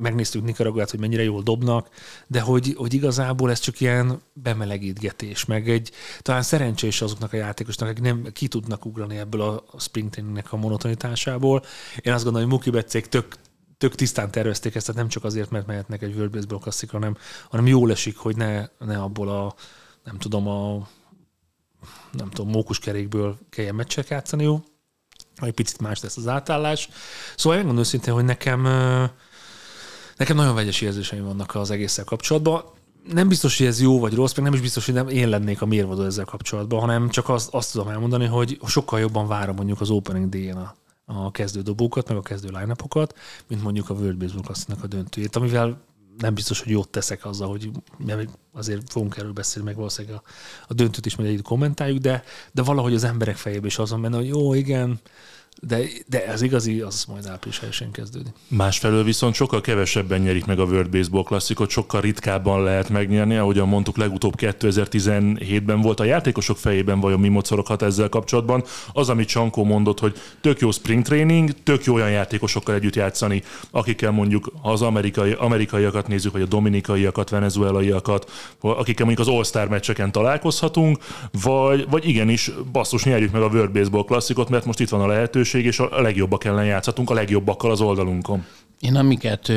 megnéztük 0.02 0.44
Nicaraguát, 0.44 0.90
hogy 0.90 1.00
mennyire 1.00 1.24
jól 1.24 1.42
dobnak, 1.42 1.90
de 2.28 2.42
hogy, 2.42 2.74
hogy 2.78 2.94
igazából 2.94 3.52
ez 3.52 3.60
csak 3.60 3.80
ilyen 3.80 4.22
bemelegítgetés, 4.34 5.46
meg 5.46 5.70
egy 5.70 5.92
talán 6.22 6.42
szerencsés 6.42 7.02
azoknak 7.02 7.34
a 7.34 7.38
játékosnak, 7.38 7.90
akik 7.90 8.04
nem 8.04 8.28
ki 8.34 8.48
tudnak 8.48 8.86
ugrani 8.86 9.18
ebből 9.18 9.42
a 9.42 9.80
spring 9.80 10.10
trainingnek 10.10 10.54
a 10.54 10.58
monotonitásából. 10.58 11.64
Én 12.02 12.14
azt 12.14 12.24
gondolom, 12.24 12.50
hogy 12.50 12.58
Muki 12.58 12.70
Becék 12.70 13.08
tök, 13.08 13.36
tök 13.78 13.96
tisztán 13.96 14.32
tervezték 14.32 14.76
ezt, 14.76 14.86
tehát 14.86 15.02
nem 15.02 15.10
csak 15.10 15.24
azért, 15.24 15.50
mert 15.50 15.66
mehetnek 15.66 16.02
egy 16.02 16.16
World 16.16 16.32
Baseball 16.32 16.60
Classic, 16.60 16.92
hanem, 16.92 17.18
hanem 17.50 17.68
jól 17.68 17.92
esik, 17.92 18.18
hogy 18.18 18.36
ne, 18.36 18.68
ne 18.80 18.98
abból 19.02 19.30
a, 19.30 19.56
nem 20.04 20.18
tudom, 20.18 20.48
a 20.48 20.88
nem 22.12 22.30
tudom, 22.30 22.52
mókuskerékből 22.52 23.38
kelljen 23.50 23.76
meccsek 23.76 24.08
játszani, 24.08 24.44
jó? 24.44 24.64
Egy 25.36 25.54
picit 25.54 25.82
más 25.82 26.02
lesz 26.02 26.18
az 26.18 26.28
átállás. 26.28 26.90
Szóval 27.36 27.58
én 27.58 27.64
gondolom 27.64 27.90
szintén, 27.90 28.14
hogy 28.14 28.26
nekem 28.26 28.66
Nekem 30.22 30.36
nagyon 30.36 30.56
vegyes 30.56 30.82
érzéseim 30.82 31.24
vannak 31.24 31.56
az 31.56 31.72
egésszel 31.72 32.04
kapcsolatban. 32.04 32.64
Nem 33.14 33.28
biztos, 33.28 33.58
hogy 33.58 33.68
ez 33.68 33.82
jó 33.82 34.00
vagy 34.00 34.14
rossz, 34.14 34.34
meg 34.34 34.46
nem 34.46 34.54
is 34.54 34.62
biztos, 34.62 34.86
hogy 34.86 34.94
nem 34.94 35.08
én 35.08 35.30
lennék 35.30 35.62
a 35.62 35.66
mérvadó 35.66 36.04
ezzel 36.04 36.26
kapcsolatban, 36.26 36.80
hanem 36.80 37.10
csak 37.10 37.30
azt, 37.30 37.54
azt 37.54 37.72
tudom 37.72 37.88
elmondani, 37.88 38.26
hogy 38.26 38.60
sokkal 38.66 39.00
jobban 39.00 39.28
várom 39.28 39.56
mondjuk 39.56 39.82
az 39.82 39.90
opening 39.90 40.30
day 40.30 40.50
a, 40.50 40.76
a 41.06 41.32
kezdő 41.32 41.62
dobókat, 41.62 42.08
meg 42.08 42.18
a 42.18 42.22
kezdő 42.22 42.48
line 42.48 42.76
mint 43.48 43.64
mondjuk 43.64 43.90
a 43.90 43.94
World 43.94 44.18
Baseball 44.18 44.44
classic 44.44 44.84
a 44.84 44.88
döntőjét, 44.88 45.36
amivel 45.36 45.82
nem 46.18 46.34
biztos, 46.34 46.62
hogy 46.62 46.72
jót 46.72 46.90
teszek 46.90 47.26
azzal, 47.26 47.48
hogy 47.48 47.72
azért 48.54 48.92
fogunk 48.92 49.18
erről 49.18 49.34
beszélni, 49.34 49.68
meg 49.68 49.78
valószínűleg 49.78 50.18
a, 50.18 50.24
a 50.68 50.74
döntőt 50.74 51.06
is 51.06 51.16
majd 51.16 51.30
egy 51.30 51.42
kommentáljuk, 51.42 52.00
de, 52.00 52.24
de 52.52 52.62
valahogy 52.62 52.94
az 52.94 53.04
emberek 53.04 53.36
fejében 53.36 53.66
is 53.66 53.78
azon 53.78 54.02
benne, 54.02 54.16
hogy 54.16 54.28
jó, 54.28 54.54
igen, 54.54 55.00
de, 55.68 55.80
de 56.08 56.24
az 56.34 56.42
igazi, 56.42 56.80
az 56.80 57.06
majd 57.08 57.26
április 57.26 57.60
elsőn 57.60 57.92
kezdődik. 57.92 58.34
Másfelől 58.48 59.04
viszont 59.04 59.34
sokkal 59.34 59.62
kevesebben 59.62 60.22
nyerik 60.22 60.46
meg 60.46 60.60
a 60.60 60.64
World 60.64 60.90
Baseball 60.90 61.24
klasszikot, 61.24 61.70
sokkal 61.70 62.02
ritkábban 62.02 62.64
lehet 62.64 62.90
megnyerni, 62.90 63.36
ahogyan 63.36 63.68
mondtuk, 63.68 63.98
legutóbb 63.98 64.34
2017-ben 64.38 65.82
volt 65.82 66.00
a 66.00 66.04
játékosok 66.04 66.58
fejében, 66.58 67.00
vajon 67.00 67.20
mi 67.20 67.28
mocoroghat 67.28 67.82
ezzel 67.82 68.10
kapcsolatban. 68.10 68.64
Az, 68.94 69.10
amit 69.10 69.28
Csankó 69.28 69.64
mondott, 69.64 70.00
hogy 70.00 70.18
tök 70.42 70.60
jó 70.60 70.72
spring 70.72 71.04
training, 71.04 71.52
tök 71.64 71.84
jó 71.84 71.94
olyan 71.94 72.12
játékosokkal 72.12 72.76
együtt 72.76 72.96
játszani, 72.96 73.44
akikkel 73.72 74.12
mondjuk, 74.12 74.52
ha 74.62 74.72
az 74.72 74.82
amerikai, 74.82 75.32
amerikaiakat 75.32 76.08
nézzük, 76.08 76.32
vagy 76.32 76.42
a 76.42 76.46
dominikaiakat, 76.46 77.30
venezuelaiakat, 77.30 78.32
akikkel 78.60 79.06
mondjuk 79.06 79.28
az 79.28 79.34
All-Star 79.34 79.68
meccseken 79.68 80.12
találkozhatunk, 80.12 80.98
vagy, 81.42 81.88
vagy 81.90 82.08
igenis 82.08 82.52
basszus 82.72 83.04
nyerjük 83.04 83.32
meg 83.32 83.42
a 83.42 83.48
World 83.48 83.72
Baseball 83.72 84.06
klasszikot, 84.06 84.50
mert 84.50 84.66
most 84.66 84.80
itt 84.80 84.90
van 84.90 85.02
a 85.02 85.08
lehetőség, 85.08 85.41
lehetőség, 85.42 85.66
és 85.66 85.80
a 85.80 86.02
legjobbak 86.02 86.44
ellen 86.44 86.66
játszhatunk, 86.66 87.10
a 87.10 87.14
legjobbakkal 87.14 87.72
az 87.72 87.82
oldalunkon. 87.82 88.46
Én 88.82 88.96
amiket 88.96 89.52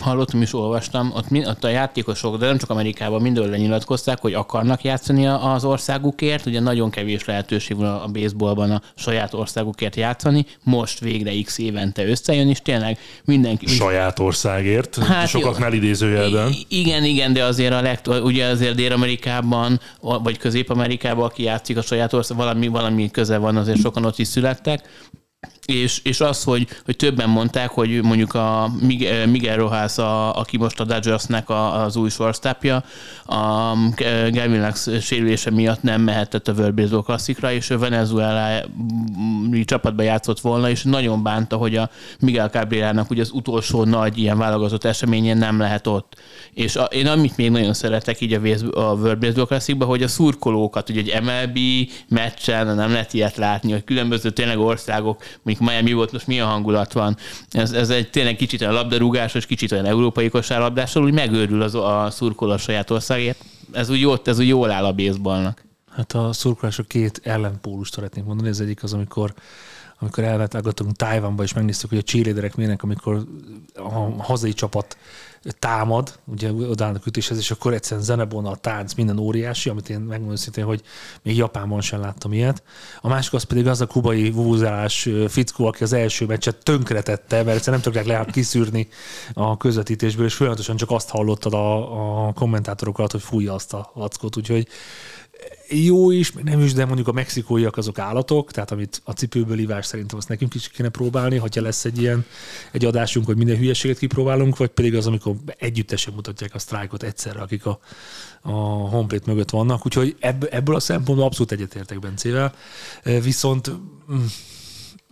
hallottam 0.00 0.42
és 0.42 0.54
olvastam, 0.54 1.12
ott, 1.14 1.46
ott 1.46 1.64
a 1.64 1.68
játékosok, 1.68 2.36
de 2.36 2.46
nem 2.46 2.58
csak 2.58 2.70
Amerikában, 2.70 3.22
mindenhol 3.22 3.50
lenyilatkozták, 3.50 4.20
hogy 4.20 4.34
akarnak 4.34 4.82
játszani 4.82 5.26
az 5.26 5.64
országukért. 5.64 6.46
Ugye 6.46 6.60
nagyon 6.60 6.90
kevés 6.90 7.24
lehetőség 7.24 7.76
van 7.76 8.00
a 8.00 8.06
baseballban 8.06 8.70
a 8.70 8.82
saját 8.94 9.34
országukért 9.34 9.96
játszani. 9.96 10.46
Most 10.62 11.00
végre 11.00 11.32
x 11.42 11.58
évente 11.58 12.06
összejön, 12.06 12.48
és 12.48 12.62
tényleg 12.62 12.98
mindenki... 13.24 13.66
Saját 13.66 14.18
országért? 14.18 14.96
Hát 14.96 15.28
Sokaknál 15.28 15.72
idézőjelben. 15.72 16.52
Igen, 16.68 17.04
igen, 17.04 17.32
de 17.32 17.44
azért 17.44 17.72
a 17.72 17.80
legt, 17.80 18.06
ugye 18.06 18.46
azért 18.46 18.74
Dél-Amerikában, 18.74 19.80
vagy 20.00 20.38
Közép-Amerikában, 20.38 21.24
aki 21.24 21.42
játszik 21.42 21.76
a 21.76 21.82
saját 21.82 22.12
ország, 22.12 22.36
valami, 22.36 22.68
valami 22.68 23.10
köze 23.10 23.36
van, 23.36 23.56
azért 23.56 23.80
sokan 23.80 24.04
ott 24.04 24.18
is 24.18 24.28
születtek 24.28 24.88
és, 25.70 26.00
és 26.02 26.20
az, 26.20 26.44
hogy, 26.44 26.66
hogy 26.84 26.96
többen 26.96 27.28
mondták, 27.28 27.70
hogy 27.70 28.02
mondjuk 28.02 28.34
a 28.34 28.70
Miguel 29.26 29.56
Rojas, 29.56 29.98
a, 29.98 30.38
aki 30.38 30.56
most 30.56 30.80
a 30.80 30.84
Dodgersnek 30.84 31.48
a, 31.48 31.82
az 31.82 31.96
új 31.96 32.08
shortstopja, 32.08 32.84
a 33.26 33.74
Gavin 34.30 34.64
Lux 34.64 35.00
sérülése 35.00 35.50
miatt 35.50 35.82
nem 35.82 36.00
mehetett 36.00 36.48
a 36.48 36.52
World 36.52 36.74
Baseball 36.74 37.02
klasszikra, 37.02 37.52
és 37.52 37.70
ő 37.70 37.78
Venezuela 37.78 38.62
csapatban 39.64 40.04
játszott 40.04 40.40
volna, 40.40 40.70
és 40.70 40.82
nagyon 40.82 41.22
bánta, 41.22 41.56
hogy 41.56 41.76
a 41.76 41.90
Miguel 42.20 42.48
Cabrillának 42.48 43.10
ugye 43.10 43.22
az 43.22 43.30
utolsó 43.32 43.84
nagy 43.84 44.18
ilyen 44.18 44.38
válogatott 44.38 44.84
eseményen 44.84 45.38
nem 45.38 45.58
lehet 45.58 45.86
ott. 45.86 46.20
És 46.54 46.76
a, 46.76 46.84
én 46.84 47.06
amit 47.06 47.36
még 47.36 47.50
nagyon 47.50 47.74
szeretek 47.74 48.20
így 48.20 48.32
a, 48.32 48.40
a 48.80 48.94
World 48.94 49.18
Baseball 49.18 49.46
klasszikban, 49.46 49.88
hogy 49.88 50.02
a 50.02 50.08
szurkolókat, 50.08 50.88
ugye 50.88 51.00
egy 51.00 51.22
MLB 51.22 51.58
meccsen 52.08 52.74
nem 52.74 52.90
lehet 52.90 53.14
ilyet 53.14 53.36
látni, 53.36 53.72
hogy 53.72 53.84
különböző 53.84 54.30
tényleg 54.30 54.58
országok, 54.58 55.22
mondjuk 55.42 55.59
Miami 55.60 55.92
volt, 55.92 56.12
most 56.12 56.26
milyen 56.26 56.46
hangulat 56.46 56.92
van. 56.92 57.16
Ez, 57.50 57.72
ez 57.72 57.90
egy 57.90 58.10
tényleg 58.10 58.36
kicsit 58.36 58.60
olyan 58.60 58.72
labdarúgásos, 58.72 59.46
kicsit 59.46 59.72
olyan 59.72 59.84
európai 59.84 60.28
kosárlabdással, 60.28 61.02
úgy 61.04 61.12
megőrül 61.12 61.62
az, 61.62 61.74
a 61.74 62.08
szurkoló 62.10 62.52
a 62.52 62.58
saját 62.58 62.90
országért. 62.90 63.44
Ez 63.72 63.90
úgy, 63.90 64.00
jó, 64.00 64.14
ez 64.24 64.38
úgy 64.38 64.48
jól 64.48 64.70
áll 64.70 64.84
a 64.84 64.92
baseballnak. 64.92 65.64
Hát 65.90 66.12
a 66.12 66.32
szurkolások 66.32 66.88
két 66.88 67.20
ellenpólust 67.24 67.94
szeretnék 67.94 68.24
mondani. 68.24 68.48
Ez 68.48 68.60
egyik 68.60 68.82
az, 68.82 68.92
amikor 68.92 69.34
amikor 70.02 70.24
elvetágottunk 70.24 70.96
Tájvánba, 70.96 71.42
és 71.42 71.52
megnéztük, 71.52 71.88
hogy 71.88 71.98
a 71.98 72.02
cheerleaderek 72.02 72.56
milyenek, 72.56 72.82
amikor 72.82 73.24
a 73.74 74.22
hazai 74.22 74.52
csapat 74.52 74.96
támad, 75.58 76.18
ugye 76.24 76.52
odállnak 76.52 77.06
ütéshez, 77.06 77.38
és 77.38 77.50
akkor 77.50 77.72
egyszerűen 77.74 78.06
a 78.46 78.56
tánc, 78.56 78.94
minden 78.94 79.18
óriási, 79.18 79.68
amit 79.68 79.88
én 79.88 80.00
megmondom 80.00 80.36
szintén, 80.36 80.64
hogy 80.64 80.82
még 81.22 81.36
Japánban 81.36 81.80
sem 81.80 82.00
láttam 82.00 82.32
ilyet. 82.32 82.62
A 83.00 83.08
másik 83.08 83.32
az 83.32 83.42
pedig 83.42 83.66
az 83.66 83.80
a 83.80 83.86
kubai 83.86 84.30
vúzálás 84.30 85.08
fickó, 85.28 85.66
aki 85.66 85.82
az 85.82 85.92
első 85.92 86.26
meccset 86.26 86.56
tönkretette, 86.62 87.36
mert 87.36 87.56
egyszerűen 87.56 87.80
nem 87.82 87.92
tudják 87.92 88.06
lehet 88.06 88.30
kiszűrni 88.30 88.88
a 89.32 89.56
közvetítésből, 89.56 90.26
és 90.26 90.34
folyamatosan 90.34 90.76
csak 90.76 90.90
azt 90.90 91.08
hallottad 91.08 91.54
a, 91.54 92.26
a 92.26 92.32
kommentátorok 92.32 92.98
hogy 93.12 93.22
fújja 93.22 93.54
azt 93.54 93.72
a 93.72 93.90
lackot, 93.94 94.36
úgyhogy 94.36 94.68
jó 95.70 96.10
is, 96.10 96.32
meg 96.32 96.44
nem 96.44 96.60
is, 96.60 96.72
de 96.72 96.84
mondjuk 96.84 97.08
a 97.08 97.12
mexikóiak 97.12 97.76
azok 97.76 97.98
állatok, 97.98 98.50
tehát 98.50 98.70
amit 98.70 99.00
a 99.04 99.12
cipőből 99.12 99.58
ivás 99.58 99.86
szerintem 99.86 100.18
azt 100.18 100.28
nekünk 100.28 100.54
is 100.54 100.68
kéne 100.68 100.88
próbálni, 100.88 101.36
hogyha 101.36 101.62
lesz 101.62 101.84
egy 101.84 101.98
ilyen 102.00 102.24
egy 102.72 102.84
adásunk, 102.84 103.26
hogy 103.26 103.36
minden 103.36 103.56
hülyeséget 103.56 103.98
kipróbálunk, 103.98 104.56
vagy 104.56 104.68
pedig 104.68 104.94
az, 104.94 105.06
amikor 105.06 105.34
együttesen 105.58 106.14
mutatják 106.14 106.54
a 106.54 106.58
sztrájkot 106.58 107.02
egyszerre, 107.02 107.40
akik 107.40 107.66
a, 107.66 107.78
a 108.40 108.50
honplate 108.88 109.24
mögött 109.26 109.50
vannak. 109.50 109.86
Úgyhogy 109.86 110.16
ebből 110.50 110.74
a 110.74 110.80
szempontból 110.80 111.26
abszolút 111.26 111.52
egyetértek 111.52 111.98
Bencével. 111.98 112.54
Viszont 113.02 113.70
mm, 114.12 114.24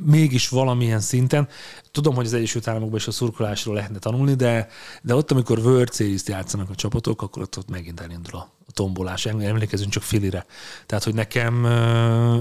mégis 0.04 0.48
valamilyen 0.48 1.00
szinten. 1.00 1.48
Tudom, 1.90 2.14
hogy 2.14 2.26
az 2.26 2.34
Egyesült 2.34 2.68
Államokban 2.68 2.98
is 2.98 3.06
a 3.06 3.10
szurkolásról 3.10 3.74
lehetne 3.74 3.98
tanulni, 3.98 4.34
de, 4.34 4.68
de 5.02 5.14
ott, 5.14 5.30
amikor 5.30 5.58
World 5.58 5.94
series 5.94 6.22
játszanak 6.26 6.70
a 6.70 6.74
csapatok, 6.74 7.22
akkor 7.22 7.42
ott, 7.42 7.58
ott 7.58 7.70
megint 7.70 8.00
elindul 8.00 8.40
a 8.40 8.48
tombolás. 8.72 9.26
Emlékezünk 9.26 9.90
csak 9.90 10.02
Filire. 10.02 10.46
Tehát, 10.86 11.04
hogy 11.04 11.14
nekem, 11.14 11.62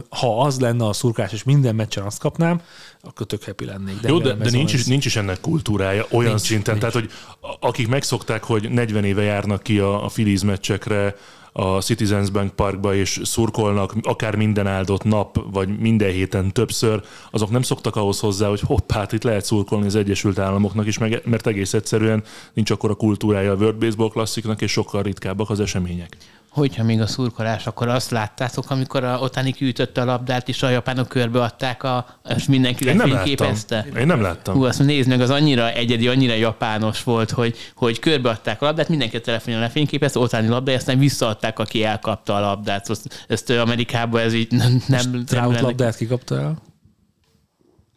ha 0.10 0.42
az 0.42 0.60
lenne 0.60 0.86
a 0.86 0.94
szurkás, 0.94 1.32
és 1.32 1.44
minden 1.44 1.76
meccsen 1.76 2.04
azt 2.04 2.20
kapnám, 2.20 2.62
akkor 3.02 3.26
tök 3.26 3.44
happy 3.44 3.66
lennék. 3.66 4.00
De 4.00 4.08
Jó, 4.08 4.20
de, 4.20 4.34
de 4.34 4.50
nincs, 4.50 4.74
is, 4.74 4.86
nincs 4.86 5.06
is 5.06 5.16
ennek 5.16 5.40
kultúrája 5.40 6.06
olyan 6.12 6.30
nincs, 6.30 6.42
szinten. 6.42 6.78
Nincs. 6.78 6.92
Tehát, 6.92 7.08
hogy 7.08 7.12
akik 7.60 7.88
megszokták, 7.88 8.44
hogy 8.44 8.70
40 8.70 9.04
éve 9.04 9.22
járnak 9.22 9.64
ki 9.64 9.80
a, 9.80 10.06
a 10.06 10.08
Phillies 10.08 10.44
meccsekre, 10.44 11.16
a 11.60 11.82
Citizens 11.82 12.30
Bank 12.30 12.52
Parkba, 12.52 12.96
és 12.96 13.20
szurkolnak 13.24 13.94
akár 14.02 14.36
minden 14.36 14.68
áldott 14.68 15.04
nap, 15.04 15.40
vagy 15.52 15.80
minden 15.80 16.12
héten 16.12 16.52
többször, 16.52 17.04
azok 17.32 17.50
nem 17.50 17.62
szoktak 17.62 17.96
ahhoz 17.96 18.20
hozzá, 18.20 18.48
hogy 18.48 18.60
hopp, 18.60 18.92
hát 18.92 19.12
itt 19.12 19.24
lehet 19.24 19.46
szurkolni 19.46 19.86
az 19.86 19.96
Egyesült 19.96 20.40
Államoknak 20.40 20.88
is, 20.88 20.98
mert 21.24 21.48
egész 21.48 21.74
egyszerűen 21.74 22.24
nincs 22.54 22.72
akkor 22.72 22.90
a 22.90 22.96
kultúrája 22.96 23.52
a 23.52 23.56
World 23.56 23.78
Baseball 23.78 24.10
klassziknak, 24.10 24.62
és 24.62 24.72
sokkal 24.72 25.02
ritkábbak 25.02 25.50
az 25.50 25.60
események 25.60 26.18
hogyha 26.58 26.84
még 26.84 27.02
a 27.02 27.08
szurkolás, 27.08 27.68
akkor 27.68 27.88
azt 27.88 28.12
láttátok, 28.12 28.70
amikor 28.70 29.04
a 29.04 29.20
Otani 29.20 29.52
kiütötte 29.52 30.02
a 30.02 30.06
labdát, 30.06 30.50
és 30.50 30.64
a 30.64 30.70
japánok 30.70 31.08
körbeadták, 31.08 31.84
a, 31.84 32.20
és 32.36 32.46
mindenki 32.46 32.86
lefényképezte? 32.86 33.86
Én 33.98 34.06
nem 34.06 34.22
láttam. 34.22 34.56
Hú, 34.56 34.64
azt 34.64 34.84
nézd 34.84 35.10
meg, 35.10 35.22
az 35.22 35.30
annyira 35.30 35.72
egyedi, 35.72 36.08
annyira 36.08 36.34
japános 36.34 37.04
volt, 37.04 37.32
hogy, 37.32 37.56
hogy 37.76 38.00
körbeadták 38.00 38.62
a 38.62 38.66
labdát, 38.66 38.90
mindenki 38.90 39.16
a 39.16 39.22
telefonon 39.22 39.60
lefényképezte, 39.60 40.20
Otani 40.20 40.48
labdája, 40.48 40.78
aztán 40.78 41.00
visszaadták, 41.00 41.60
aki 41.60 41.84
elkapta 41.84 42.36
a 42.36 42.40
labdát. 42.40 42.90
Ezt, 42.90 43.26
ezt 43.28 43.50
Amerikában 43.50 44.22
ez 44.22 44.34
így 44.34 44.52
nem... 44.52 44.82
nem, 44.88 45.24
nem 45.32 45.52
labdát 45.52 45.96
kikapta 45.96 46.40
el? 46.40 46.62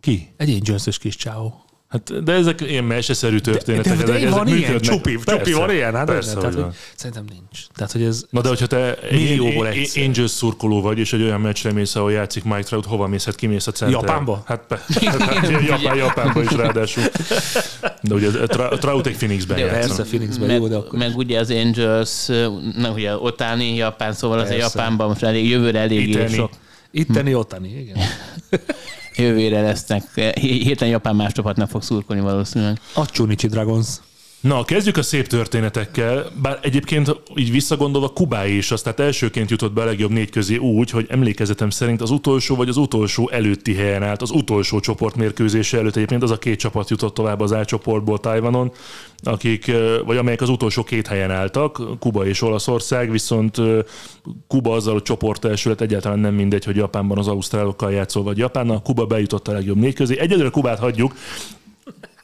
Ki? 0.00 0.34
Egy 0.36 0.50
Angels-ös 0.50 0.98
kis 0.98 1.16
csáó. 1.16 1.64
Hát, 1.90 2.24
de 2.24 2.32
ezek 2.32 2.60
ilyen 2.60 2.84
meseszerű 2.84 3.38
történetek. 3.38 3.96
De, 3.96 4.04
de, 4.04 4.12
de 4.12 4.18
ezek, 4.18 4.30
van 4.30 4.48
ilyen, 4.48 4.80
csupi, 4.80 5.18
csupi 5.24 5.52
van 5.52 5.70
ilyen? 5.70 5.94
Hát 5.94 6.06
persze, 6.06 6.34
tehát, 6.34 6.54
hogy 6.54 6.64
szerintem 6.96 7.24
nincs. 7.28 7.66
Tehát, 7.74 7.92
hogy 7.92 8.02
ez 8.02 8.24
Na 8.30 8.40
de 8.40 8.48
hogyha 8.48 8.66
te 8.66 8.98
millióból 9.10 9.66
egy 9.66 9.90
Angels 10.06 10.30
szurkoló 10.30 10.80
vagy, 10.80 10.98
és 10.98 11.12
egy 11.12 11.22
olyan 11.22 11.40
meccsre 11.40 11.72
mész, 11.72 11.94
ahol 11.94 12.12
játszik 12.12 12.44
Mike 12.44 12.62
Trout, 12.62 12.84
hova 12.84 13.06
mész? 13.06 13.24
Hát 13.24 13.34
kimész 13.34 13.66
a 13.66 13.72
centre? 13.72 13.98
Japánba? 13.98 14.42
Hát, 14.46 14.64
hát, 15.04 15.22
hát 15.22 15.62
Japán, 15.66 15.96
Japánba 15.96 16.42
is 16.42 16.50
ráadásul. 16.50 17.02
De 18.02 18.14
ugye 18.14 18.28
a 18.56 18.78
Trout 18.78 19.06
egy 19.06 19.16
Phoenixben 19.16 19.58
játszik. 19.58 19.80
Persze, 19.80 20.02
Phoenixben 20.02 20.46
meg, 20.46 20.56
jó, 20.56 20.68
de 20.68 20.76
akkor 20.76 20.98
Meg 20.98 21.16
ugye 21.16 21.38
az 21.38 21.50
Angels, 21.50 22.26
na 22.76 22.90
ugye 22.90 23.16
Otani, 23.16 23.74
Japán, 23.74 24.12
szóval 24.12 24.38
az 24.38 24.50
a 24.50 24.54
Japánban 24.54 25.08
most 25.08 25.22
elég, 25.22 25.48
jövőre 25.48 25.78
elég 25.78 26.28
sok. 26.28 26.50
Itteni, 26.90 27.34
Otani, 27.34 27.68
igen. 27.68 27.96
Jövőre 29.16 29.60
lesznek. 29.60 30.02
Hirtelen 30.40 30.92
Japán 30.92 31.16
más 31.16 31.32
csapatnak 31.32 31.68
fog 31.68 31.82
szurkolni 31.82 32.22
valószínűleg. 32.22 32.80
A 32.94 33.06
Chunichi 33.06 33.46
Dragons. 33.46 33.86
Na, 34.40 34.64
kezdjük 34.64 34.96
a 34.96 35.02
szép 35.02 35.26
történetekkel, 35.26 36.30
bár 36.42 36.58
egyébként 36.62 37.16
így 37.34 37.50
visszagondolva 37.50 38.08
Kubái 38.08 38.56
is, 38.56 38.70
azt 38.70 38.84
tehát 38.84 39.00
elsőként 39.00 39.50
jutott 39.50 39.72
be 39.72 39.82
a 39.82 39.84
legjobb 39.84 40.10
négy 40.10 40.30
közé 40.30 40.56
úgy, 40.56 40.90
hogy 40.90 41.06
emlékezetem 41.08 41.70
szerint 41.70 42.00
az 42.00 42.10
utolsó 42.10 42.56
vagy 42.56 42.68
az 42.68 42.76
utolsó 42.76 43.30
előtti 43.30 43.74
helyen 43.74 44.02
állt, 44.02 44.22
az 44.22 44.30
utolsó 44.30 44.80
csoportmérkőzése 44.80 45.78
előtt 45.78 45.96
egyébként 45.96 46.22
az 46.22 46.30
a 46.30 46.38
két 46.38 46.58
csapat 46.58 46.90
jutott 46.90 47.14
tovább 47.14 47.40
az 47.40 47.52
A 47.52 47.64
csoportból 47.64 48.18
Tajvanon, 48.18 48.72
akik, 49.22 49.72
vagy 50.04 50.16
amelyek 50.16 50.40
az 50.40 50.48
utolsó 50.48 50.82
két 50.82 51.06
helyen 51.06 51.30
álltak, 51.30 51.98
Kuba 51.98 52.26
és 52.26 52.42
Olaszország, 52.42 53.10
viszont 53.10 53.56
Kuba 54.48 54.74
azzal 54.74 54.96
a 54.96 55.02
csoport 55.02 55.44
első 55.44 55.68
lett 55.68 55.80
egyáltalán 55.80 56.18
nem 56.18 56.34
mindegy, 56.34 56.64
hogy 56.64 56.76
Japánban 56.76 57.18
az 57.18 57.28
ausztrálokkal 57.28 57.92
játszol, 57.92 58.22
vagy 58.22 58.38
Japánnal, 58.38 58.82
Kuba 58.82 59.06
bejutott 59.06 59.48
a 59.48 59.52
legjobb 59.52 59.78
négy 59.78 59.94
közé. 59.94 60.18
Egyelőre 60.18 60.48
Kubát 60.48 60.78
hagyjuk, 60.78 61.14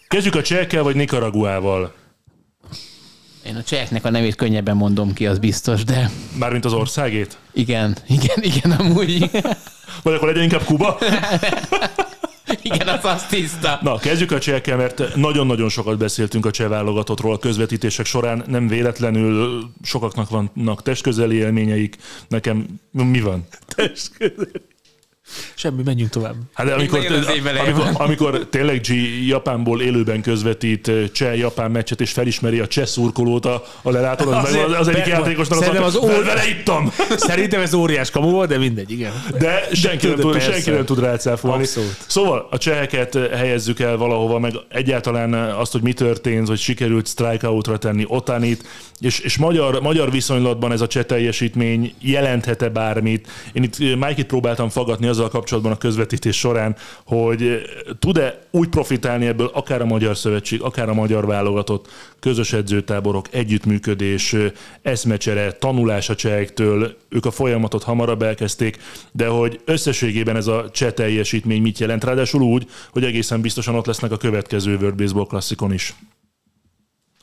Kezdjük 0.08 0.35
a 0.35 0.42
csehekkel, 0.42 0.82
vagy 0.82 0.96
Nicaraguával? 0.96 1.92
Én 3.46 3.56
a 3.56 3.62
cseheknek 3.62 4.04
a 4.04 4.10
nevét 4.10 4.34
könnyebben 4.34 4.76
mondom 4.76 5.12
ki, 5.12 5.26
az 5.26 5.38
biztos, 5.38 5.84
de... 5.84 6.10
Mármint 6.38 6.64
az 6.64 6.72
országét? 6.72 7.38
Igen, 7.52 7.96
igen, 8.08 8.42
igen, 8.42 8.70
amúgy. 8.70 9.30
Vagy 10.02 10.14
akkor 10.14 10.28
legyen 10.28 10.42
inkább 10.42 10.64
Kuba? 10.64 10.98
Igen, 12.62 12.88
az 12.88 13.04
az 13.04 13.26
tiszta. 13.26 13.78
Na, 13.82 13.98
kezdjük 13.98 14.30
a 14.30 14.38
csehekkel, 14.38 14.76
mert 14.76 15.16
nagyon-nagyon 15.16 15.68
sokat 15.68 15.98
beszéltünk 15.98 16.46
a 16.46 16.50
cseh 16.50 16.68
válogatottról 16.68 17.32
a 17.32 17.38
közvetítések 17.38 18.06
során. 18.06 18.44
Nem 18.46 18.68
véletlenül 18.68 19.64
sokaknak 19.82 20.28
vannak 20.28 20.82
testközeli 20.82 21.36
élményeik. 21.36 21.96
Nekem 22.28 22.80
mi 22.90 23.20
van? 23.20 23.46
Testközeli. 23.66 24.50
Semmi, 25.54 25.83
menjünk 25.85 26.11
tovább. 26.11 26.35
Hát 26.54 26.66
de 26.66 26.75
amikor, 26.75 26.99
az 26.99 27.26
amikor, 27.66 27.90
amikor 27.95 28.47
tényleg 28.50 28.80
G 28.80 28.88
Japánból 29.26 29.83
élőben 29.83 30.23
közvetít 30.23 30.88
ö, 30.88 31.11
cseh-japán 31.11 31.71
meccset, 31.71 32.00
és 32.00 32.11
felismeri 32.11 32.59
a 32.59 32.66
cseh 32.66 32.87
szurkolót 32.87 33.47
a, 33.47 33.64
a 33.83 33.90
lelátón, 33.90 34.33
az, 34.33 34.54
az, 34.54 34.73
az 34.78 34.88
egyik 34.88 35.06
játékosnak 35.06 35.59
Szerintem 35.59 35.83
az 35.83 35.95
az, 35.95 36.02
ó- 36.02 36.25
vele 36.25 36.49
ittam! 36.49 36.92
Szerintem 37.16 37.61
ez 37.61 37.75
óriás 37.75 38.11
kamu 38.11 38.30
volt, 38.30 38.49
de 38.49 38.59
mindegy, 38.59 38.90
igen. 38.90 39.12
De 39.38 39.68
senki, 39.73 40.06
nem 40.06 40.16
tudod, 40.16 40.33
tud, 40.33 40.42
senki 40.42 40.71
nem 40.71 40.85
tud 40.85 40.99
rácáfolni. 40.99 41.64
Szóval 42.06 42.49
a 42.50 42.59
cseheket 42.59 43.18
helyezzük 43.35 43.80
el 43.80 43.97
valahova, 43.97 44.38
meg 44.38 44.54
egyáltalán 44.68 45.33
azt, 45.35 45.73
hogy 45.73 45.83
mi 45.83 45.92
történt, 45.92 46.49
hogy 46.49 46.59
sikerült 46.59 47.06
strikeoutra 47.06 47.78
tenni 47.78 48.04
Otanit, 48.09 48.64
és, 49.00 49.18
és 49.18 49.37
magyar, 49.37 49.80
magyar 49.80 50.11
viszonylatban 50.11 50.73
ez 50.73 50.80
a 50.80 50.87
cseh 50.87 51.02
teljesítmény 51.02 51.95
jelenthet-e 52.00 52.68
bármit. 52.68 53.28
Én 53.52 53.62
itt 53.62 53.78
Mike-it 53.78 54.26
próbáltam 54.26 54.68
fagadni 54.68 55.06
azzal 55.16 55.28
kapcsolatban 55.28 55.73
a 55.73 55.76
közvetítés 55.76 56.38
során, 56.38 56.76
hogy 57.04 57.62
tud-e 57.99 58.38
úgy 58.50 58.68
profitálni 58.68 59.26
ebből 59.26 59.50
akár 59.54 59.80
a 59.80 59.85
Magyar 59.85 60.16
Szövetség, 60.16 60.62
akár 60.62 60.88
a 60.88 60.94
Magyar 60.94 61.26
Válogatott, 61.26 61.88
közös 62.20 62.52
edzőtáborok, 62.52 63.26
együttműködés, 63.30 64.37
eszmecsere, 64.82 65.52
tanulás 65.52 66.08
a 66.08 66.14
csehektől, 66.14 66.96
ők 67.08 67.26
a 67.26 67.30
folyamatot 67.30 67.82
hamarabb 67.82 68.23
elkezdték, 68.23 68.78
de 69.12 69.26
hogy 69.26 69.61
összességében 69.64 70.37
ez 70.37 70.46
a 70.46 70.70
cseh 70.73 70.92
teljesítmény 70.92 71.62
mit 71.62 71.78
jelent, 71.78 72.04
ráadásul 72.04 72.42
úgy, 72.42 72.68
hogy 72.90 73.04
egészen 73.04 73.40
biztosan 73.40 73.75
ott 73.75 73.87
lesznek 73.87 74.12
a 74.12 74.16
következő 74.16 74.76
World 74.76 74.94
Baseball 74.94 75.26
klasszikon 75.26 75.73
is. 75.73 75.94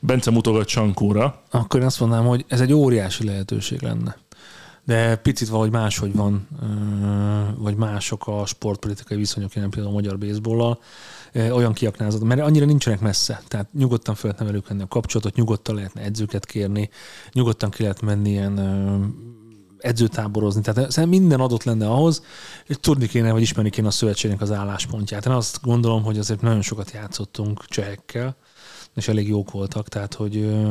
Bence 0.05 0.31
mutogat 0.31 0.67
Sankóra. 0.67 1.41
Akkor 1.51 1.79
én 1.79 1.85
azt 1.85 1.99
mondanám, 1.99 2.25
hogy 2.25 2.45
ez 2.47 2.61
egy 2.61 2.73
óriási 2.73 3.25
lehetőség 3.25 3.81
lenne. 3.81 4.17
De 4.85 5.15
picit 5.15 5.47
valahogy 5.47 5.71
máshogy 5.71 6.15
van, 6.15 6.47
vagy 7.57 7.75
mások 7.75 8.27
a 8.27 8.45
sportpolitikai 8.45 9.17
viszonyok 9.17 9.53
jelen 9.53 9.69
például 9.69 9.93
a 9.93 9.97
magyar 9.97 10.17
baseballlal, 10.17 10.79
Ö, 11.35 11.49
olyan 11.49 11.73
kiaknázott, 11.73 12.23
mert 12.23 12.41
annyira 12.41 12.65
nincsenek 12.65 12.99
messze. 12.99 13.41
Tehát 13.47 13.73
nyugodtan 13.73 14.15
fel 14.15 14.29
lehetne 14.29 14.51
velük 14.51 14.81
a 14.81 14.87
kapcsolatot, 14.87 15.35
nyugodtan 15.35 15.75
lehetne 15.75 16.01
edzőket 16.01 16.45
kérni, 16.45 16.89
nyugodtan 17.31 17.69
ki 17.69 17.81
lehet 17.81 18.01
menni 18.01 18.29
ilyen 18.29 18.59
edzőtáborozni. 19.77 20.61
Tehát 20.61 20.91
szerintem 20.91 21.19
minden 21.19 21.39
adott 21.39 21.63
lenne 21.63 21.87
ahhoz, 21.87 22.23
hogy 22.67 22.79
tudni 22.79 23.07
kéne, 23.07 23.31
vagy 23.31 23.41
ismerni 23.41 23.69
kéne 23.69 23.87
a 23.87 23.91
szövetségnek 23.91 24.41
az 24.41 24.51
álláspontját. 24.51 25.25
Én 25.25 25.33
azt 25.33 25.61
gondolom, 25.61 26.03
hogy 26.03 26.17
azért 26.17 26.41
nagyon 26.41 26.61
sokat 26.61 26.91
játszottunk 26.91 27.65
csehekkel, 27.65 28.35
és 28.95 29.07
elég 29.07 29.27
jók 29.27 29.51
voltak, 29.51 29.87
tehát 29.89 30.13
hogy 30.13 30.63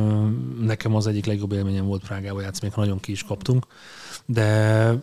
nekem 0.60 0.94
az 0.94 1.06
egyik 1.06 1.26
legjobb 1.26 1.52
élményem 1.52 1.86
volt 1.86 2.02
Prágába 2.06 2.40
játszani, 2.40 2.66
még 2.66 2.84
nagyon 2.84 3.00
ki 3.00 3.12
is 3.12 3.22
kaptunk, 3.22 3.66
de, 4.26 4.94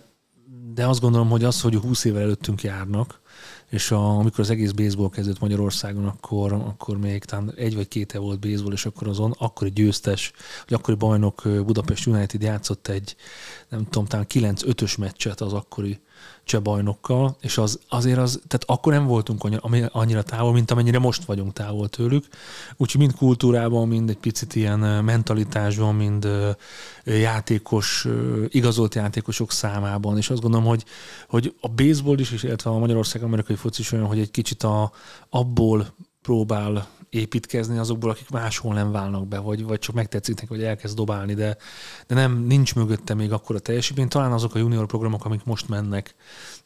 de 0.73 0.87
azt 0.87 0.99
gondolom, 0.99 1.29
hogy 1.29 1.43
az, 1.43 1.61
hogy 1.61 1.75
20 1.75 2.03
évvel 2.03 2.21
előttünk 2.21 2.61
járnak, 2.61 3.21
és 3.69 3.91
a, 3.91 4.17
amikor 4.17 4.39
az 4.39 4.49
egész 4.49 4.71
baseball 4.71 5.09
kezdődött 5.09 5.41
Magyarországon, 5.41 6.05
akkor, 6.05 6.53
akkor 6.53 6.97
még 6.97 7.25
talán 7.25 7.53
egy 7.55 7.75
vagy 7.75 7.87
két 7.87 8.13
év 8.13 8.21
volt 8.21 8.39
baseball, 8.39 8.73
és 8.73 8.85
akkor 8.85 9.07
azon 9.07 9.35
akkori 9.37 9.69
győztes, 9.69 10.31
vagy 10.67 10.77
akkori 10.77 10.97
bajnok 10.97 11.41
Budapest 11.65 12.05
United 12.05 12.41
játszott 12.41 12.87
egy, 12.87 13.15
nem 13.69 13.83
tudom, 13.83 14.05
talán 14.05 14.25
9-5-ös 14.29 14.97
meccset 14.99 15.41
az 15.41 15.53
akkori 15.53 15.99
cseh 16.49 16.61
bajnokkal, 16.61 17.37
és 17.41 17.57
az, 17.57 17.79
azért 17.89 18.17
az, 18.17 18.41
tehát 18.47 18.63
akkor 18.65 18.93
nem 18.93 19.05
voltunk 19.05 19.43
annyira, 19.43 19.87
annyira 19.91 20.23
távol, 20.23 20.53
mint 20.53 20.71
amennyire 20.71 20.99
most 20.99 21.23
vagyunk 21.23 21.53
távol 21.53 21.89
tőlük. 21.89 22.25
Úgyhogy 22.77 23.01
mind 23.01 23.15
kultúrában, 23.15 23.87
mind 23.87 24.09
egy 24.09 24.17
picit 24.17 24.55
ilyen 24.55 24.79
mentalitásban, 25.03 25.95
mind 25.95 26.27
játékos, 27.03 28.07
igazolt 28.47 28.95
játékosok 28.95 29.51
számában, 29.51 30.17
és 30.17 30.29
azt 30.29 30.41
gondolom, 30.41 30.65
hogy, 30.65 30.83
hogy 31.27 31.53
a 31.61 31.67
baseball 31.67 32.19
is, 32.19 32.31
és 32.31 32.43
illetve 32.43 32.69
a 32.69 32.77
Magyarország 32.77 33.23
amerikai 33.23 33.55
foci 33.55 33.81
is 33.81 33.91
olyan, 33.91 34.05
hogy 34.05 34.19
egy 34.19 34.31
kicsit 34.31 34.63
a, 34.63 34.91
abból 35.29 35.87
próbál 36.21 36.87
építkezni 37.09 37.77
azokból, 37.77 38.09
akik 38.09 38.29
máshol 38.29 38.73
nem 38.73 38.91
válnak 38.91 39.27
be, 39.27 39.39
vagy, 39.39 39.63
vagy 39.63 39.79
csak 39.79 39.95
megtetszik 39.95 40.35
neki, 40.35 40.47
vagy 40.47 40.63
elkezd 40.63 40.95
dobálni, 40.95 41.33
de, 41.33 41.57
de 42.07 42.15
nem, 42.15 42.43
nincs 42.43 42.75
mögötte 42.75 43.13
még 43.13 43.31
akkor 43.31 43.55
a 43.55 43.59
teljesítmény. 43.59 44.07
Talán 44.07 44.31
azok 44.31 44.55
a 44.55 44.59
junior 44.59 44.85
programok, 44.85 45.25
amik 45.25 45.43
most 45.43 45.67
mennek 45.69 46.15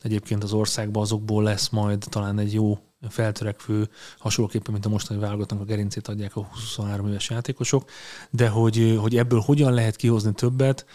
egyébként 0.02 0.44
az 0.44 0.54
országba, 0.54 1.02
azokból 1.02 1.44
lesz 1.44 1.70
majd 1.70 2.06
talán 2.10 2.40
egy 2.40 2.54
jó 2.54 2.78
feltörekvő, 3.10 3.90
hasonlóképpen, 4.18 4.72
mint 4.72 4.86
a 4.86 4.90
mostani 4.90 5.20
válogatnak 5.20 5.60
a 5.62 5.64
gerincét 5.64 6.08
adják 6.08 6.36
a 6.36 6.48
23 6.52 7.08
éves 7.08 7.30
játékosok, 7.30 7.90
de 8.30 8.50
hogy, 8.50 8.98
hogy 9.02 9.18
ebből 9.18 9.40
hogyan 9.40 9.74
lehet 9.74 9.96
kihozni 9.96 10.34
többet, 10.34 10.86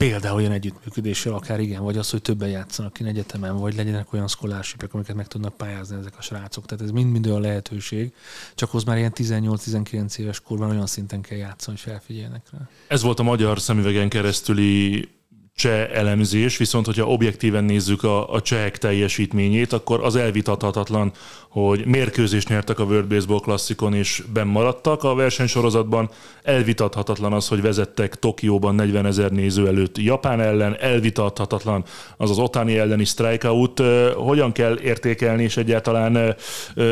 Például 0.00 0.36
olyan 0.36 0.52
együttműködéssel, 0.52 1.32
akár 1.32 1.60
igen, 1.60 1.82
vagy 1.82 1.96
az, 1.96 2.10
hogy 2.10 2.22
többen 2.22 2.48
játszanak 2.48 2.92
ki 2.92 3.04
egyetemen, 3.04 3.56
vagy 3.56 3.74
legyenek 3.74 4.12
olyan 4.12 4.28
szkolárshipek, 4.28 4.94
amiket 4.94 5.16
meg 5.16 5.26
tudnak 5.26 5.56
pályázni 5.56 5.96
ezek 5.96 6.12
a 6.18 6.22
srácok. 6.22 6.66
Tehát 6.66 6.84
ez 6.84 6.90
mind-mind 6.90 7.26
olyan 7.26 7.40
lehetőség, 7.40 8.12
csak 8.54 8.74
az 8.74 8.84
már 8.84 8.96
ilyen 8.96 9.12
18-19 9.14 10.18
éves 10.18 10.40
korban 10.40 10.70
olyan 10.70 10.86
szinten 10.86 11.20
kell 11.20 11.38
játszani, 11.38 11.76
hogy 11.76 11.92
felfigyeljenek 11.92 12.42
rá. 12.52 12.68
Ez 12.88 13.02
volt 13.02 13.18
a 13.18 13.22
magyar 13.22 13.60
szemüvegen 13.60 14.08
keresztüli 14.08 15.08
cseh 15.54 15.88
elemzés, 15.92 16.56
viszont 16.56 16.86
hogyha 16.86 17.06
objektíven 17.06 17.64
nézzük 17.64 18.02
a, 18.02 18.32
a 18.32 18.40
csehek 18.40 18.78
teljesítményét, 18.78 19.72
akkor 19.72 20.04
az 20.04 20.16
elvitathatatlan, 20.16 21.12
hogy 21.48 21.86
mérkőzést 21.86 22.48
nyertek 22.48 22.78
a 22.78 22.84
World 22.84 23.06
Baseball 23.06 23.40
klasszikon 23.40 23.94
és 23.94 24.22
bennmaradtak 24.32 25.02
a 25.02 25.14
versenysorozatban. 25.14 26.10
Elvitathatatlan 26.42 27.32
az, 27.32 27.48
hogy 27.48 27.62
vezettek 27.62 28.14
Tokióban 28.14 28.74
40 28.74 29.06
ezer 29.06 29.30
néző 29.30 29.66
előtt 29.66 29.98
Japán 29.98 30.40
ellen, 30.40 30.76
elvitathatatlan 30.80 31.84
az 32.16 32.30
az 32.30 32.38
Otani 32.38 32.78
elleni 32.78 33.04
strikeout. 33.04 33.82
Hogyan 34.14 34.52
kell 34.52 34.78
értékelni 34.78 35.42
és 35.42 35.56
egyáltalán 35.56 36.36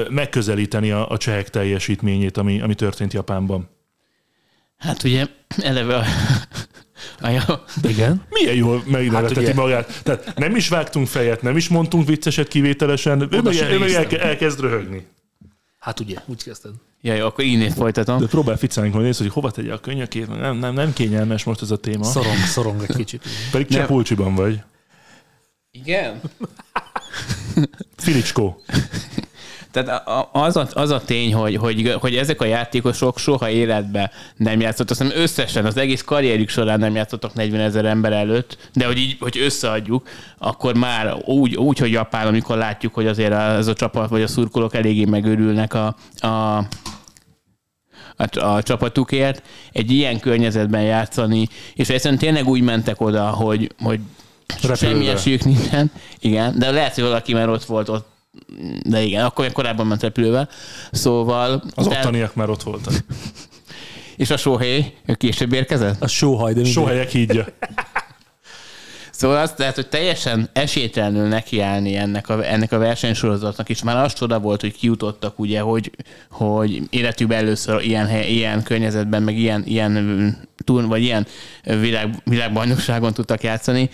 megközelíteni 0.08 0.90
a, 0.90 1.10
a 1.10 1.16
csehek 1.16 1.50
teljesítményét, 1.50 2.36
ami, 2.36 2.60
ami 2.60 2.74
történt 2.74 3.12
Japánban? 3.12 3.68
Hát 4.76 5.02
ugye 5.04 5.26
eleve 5.56 5.96
a, 5.96 6.04
Igen. 7.82 8.22
Milyen 8.30 8.54
jól 8.54 8.82
megneveteti 8.86 9.34
Hát 9.34 9.42
ugye- 9.42 9.54
magát. 9.54 10.00
Tehát 10.02 10.32
nem 10.36 10.56
is 10.56 10.68
vágtunk 10.68 11.06
fejet, 11.06 11.42
nem 11.42 11.56
is 11.56 11.68
mondtunk 11.68 12.06
vicceset 12.06 12.48
kivételesen, 12.48 13.20
ő 13.30 13.40
meg, 13.42 13.54
ő 13.70 13.78
meg 13.78 13.90
elke, 13.90 14.20
elkezd 14.22 14.60
röhögni. 14.60 15.06
Hát 15.78 16.00
ugye, 16.00 16.16
úgy 16.26 16.42
kezdted. 16.42 16.72
jaj, 17.00 17.20
akkor 17.20 17.44
innét 17.44 17.72
folytatom. 17.72 18.20
De 18.20 18.26
próbál 18.26 18.56
ficálni, 18.56 18.90
hogy 18.90 19.02
néz, 19.02 19.18
hogy 19.18 19.28
hova 19.28 19.50
tegye 19.50 19.72
a 19.72 19.78
könyökét, 19.80 20.28
nem, 20.40 20.56
nem, 20.56 20.74
nem 20.74 20.92
kényelmes 20.92 21.44
most 21.44 21.62
ez 21.62 21.70
a 21.70 21.76
téma. 21.76 22.04
Szorong, 22.04 22.36
szorong 22.36 22.82
egy 22.88 22.96
kicsit. 22.96 23.22
Pedig 23.50 23.66
csak 23.66 23.86
pulcsiban 23.86 24.34
vagy. 24.34 24.60
Igen? 25.70 26.20
Filicskó. 27.96 28.62
Tehát 29.84 30.28
az 30.32 30.56
a, 30.56 30.68
az 30.72 30.90
a 30.90 31.00
tény, 31.00 31.34
hogy, 31.34 31.56
hogy, 31.56 31.94
hogy 32.00 32.16
ezek 32.16 32.40
a 32.40 32.44
játékosok 32.44 33.18
soha 33.18 33.50
életben 33.50 34.10
nem 34.36 34.60
játszottak, 34.60 34.96
hiszem 34.96 35.22
összesen 35.22 35.64
az 35.64 35.76
egész 35.76 36.02
karrierük 36.02 36.48
során 36.48 36.78
nem 36.78 36.94
játszottak 36.94 37.34
40 37.34 37.60
ezer 37.60 37.84
ember 37.84 38.12
előtt, 38.12 38.70
de 38.72 38.86
hogy 38.86 38.98
így, 38.98 39.16
hogy 39.20 39.38
összeadjuk, 39.38 40.08
akkor 40.38 40.74
már 40.74 41.14
úgy, 41.24 41.56
úgy, 41.56 41.78
hogy 41.78 41.90
Japán, 41.90 42.26
amikor 42.26 42.56
látjuk, 42.56 42.94
hogy 42.94 43.06
azért 43.06 43.32
ez 43.32 43.66
a 43.66 43.72
csapat 43.72 44.08
vagy 44.08 44.22
a 44.22 44.26
szurkolók 44.26 44.74
eléggé 44.74 45.04
megörülnek 45.04 45.74
a, 45.74 45.96
a 46.26 46.64
a, 48.20 48.40
a 48.40 48.62
csapatukért, 48.62 49.42
egy 49.72 49.90
ilyen 49.90 50.20
környezetben 50.20 50.82
játszani, 50.82 51.48
és 51.74 51.88
egyszerűen 51.88 52.20
tényleg 52.20 52.48
úgy 52.48 52.60
mentek 52.60 53.00
oda, 53.00 53.28
hogy, 53.28 53.72
hogy 53.82 54.00
semmi 54.74 55.08
esélyük 55.08 55.44
nincsen. 55.44 55.90
Igen, 56.18 56.58
de 56.58 56.70
lehet, 56.70 56.94
hogy 56.94 57.04
valaki 57.04 57.32
már 57.32 57.48
ott 57.48 57.64
volt 57.64 57.88
ott, 57.88 58.06
de 58.82 59.02
igen, 59.02 59.24
akkor 59.24 59.44
még 59.44 59.54
korábban 59.54 59.86
ment 59.86 60.02
repülővel. 60.02 60.48
Szóval... 60.92 61.62
Az 61.74 61.86
de, 61.86 61.98
ottaniak 61.98 62.34
már 62.34 62.50
ott 62.50 62.62
voltak. 62.62 62.94
És 64.16 64.30
a 64.30 64.36
Sohei, 64.36 64.94
ő 65.06 65.14
később 65.14 65.52
érkezett? 65.52 66.02
A 66.02 66.06
sóhaj, 66.06 66.52
de 66.52 66.56
mindegy. 66.56 66.72
Sohelyek 66.72 67.10
hídja. 67.10 67.46
Szóval 69.18 69.36
azt 69.36 69.56
tehát, 69.56 69.74
hogy 69.74 69.88
teljesen 69.88 70.50
esélytelenül 70.52 71.28
nekiállni 71.28 71.96
ennek 71.96 72.28
a, 72.28 72.46
ennek 72.46 72.72
a 72.72 72.78
versenysorozatnak, 72.78 73.68
és 73.68 73.82
már 73.82 73.96
az 73.96 74.12
csoda 74.12 74.38
volt, 74.38 74.60
hogy 74.60 74.72
kijutottak, 74.72 75.38
ugye, 75.38 75.60
hogy, 75.60 75.90
hogy 76.30 76.82
életükben 76.90 77.38
először 77.38 77.82
ilyen, 77.82 78.06
hely, 78.06 78.30
ilyen 78.30 78.62
környezetben, 78.62 79.22
meg 79.22 79.38
ilyen, 79.38 79.62
ilyen 79.66 80.48
túl, 80.64 80.86
vagy 80.86 81.02
ilyen 81.02 81.26
világ, 81.62 82.14
világbajnokságon 82.24 83.12
tudtak 83.14 83.42
játszani, 83.42 83.90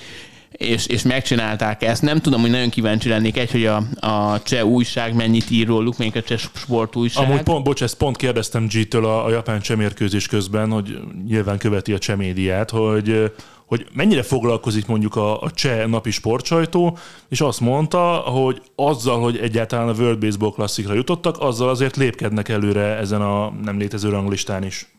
és, 0.57 0.87
és 0.87 1.03
megcsinálták 1.03 1.83
ezt. 1.83 2.03
Nem 2.03 2.19
tudom, 2.19 2.40
hogy 2.40 2.51
nagyon 2.51 2.71
kíváncsi 2.71 3.09
lennék 3.09 3.37
egy, 3.37 3.51
hogy 3.51 3.67
a, 3.67 3.83
a 4.01 4.43
cseh 4.43 4.67
újság 4.67 5.14
mennyit 5.14 5.51
ír 5.51 5.67
róluk, 5.67 5.99
még 5.99 6.17
a 6.17 6.23
cseh 6.23 6.38
sportújság. 6.38 7.25
Amúgy 7.25 7.43
pont, 7.43 7.64
bocs, 7.64 7.83
ezt 7.83 7.97
pont 7.97 8.17
kérdeztem 8.17 8.67
G-től 8.67 9.05
a, 9.05 9.25
a 9.25 9.31
japán 9.31 9.61
csemérkőzés 9.61 10.27
közben, 10.27 10.71
hogy 10.71 10.99
nyilván 11.27 11.59
követi 11.59 11.93
a 11.93 11.99
cseh 11.99 12.17
médiát, 12.17 12.71
hogy 12.71 13.33
hogy 13.67 13.87
mennyire 13.93 14.23
foglalkozik 14.23 14.87
mondjuk 14.87 15.17
a, 15.17 15.40
a 15.40 15.51
cseh 15.51 15.87
napi 15.87 16.11
sportsajtó, 16.11 16.99
és 17.29 17.40
azt 17.40 17.61
mondta, 17.61 18.17
hogy 18.17 18.62
azzal, 18.75 19.21
hogy 19.21 19.37
egyáltalán 19.37 19.88
a 19.88 19.93
World 19.93 20.19
Baseball 20.19 20.53
klasszikra 20.53 20.95
jutottak, 20.95 21.40
azzal 21.40 21.69
azért 21.69 21.97
lépkednek 21.97 22.49
előre 22.49 22.97
ezen 22.97 23.21
a 23.21 23.53
nem 23.62 23.79
létező 23.79 24.09
ranglistán 24.09 24.64
is. 24.64 24.93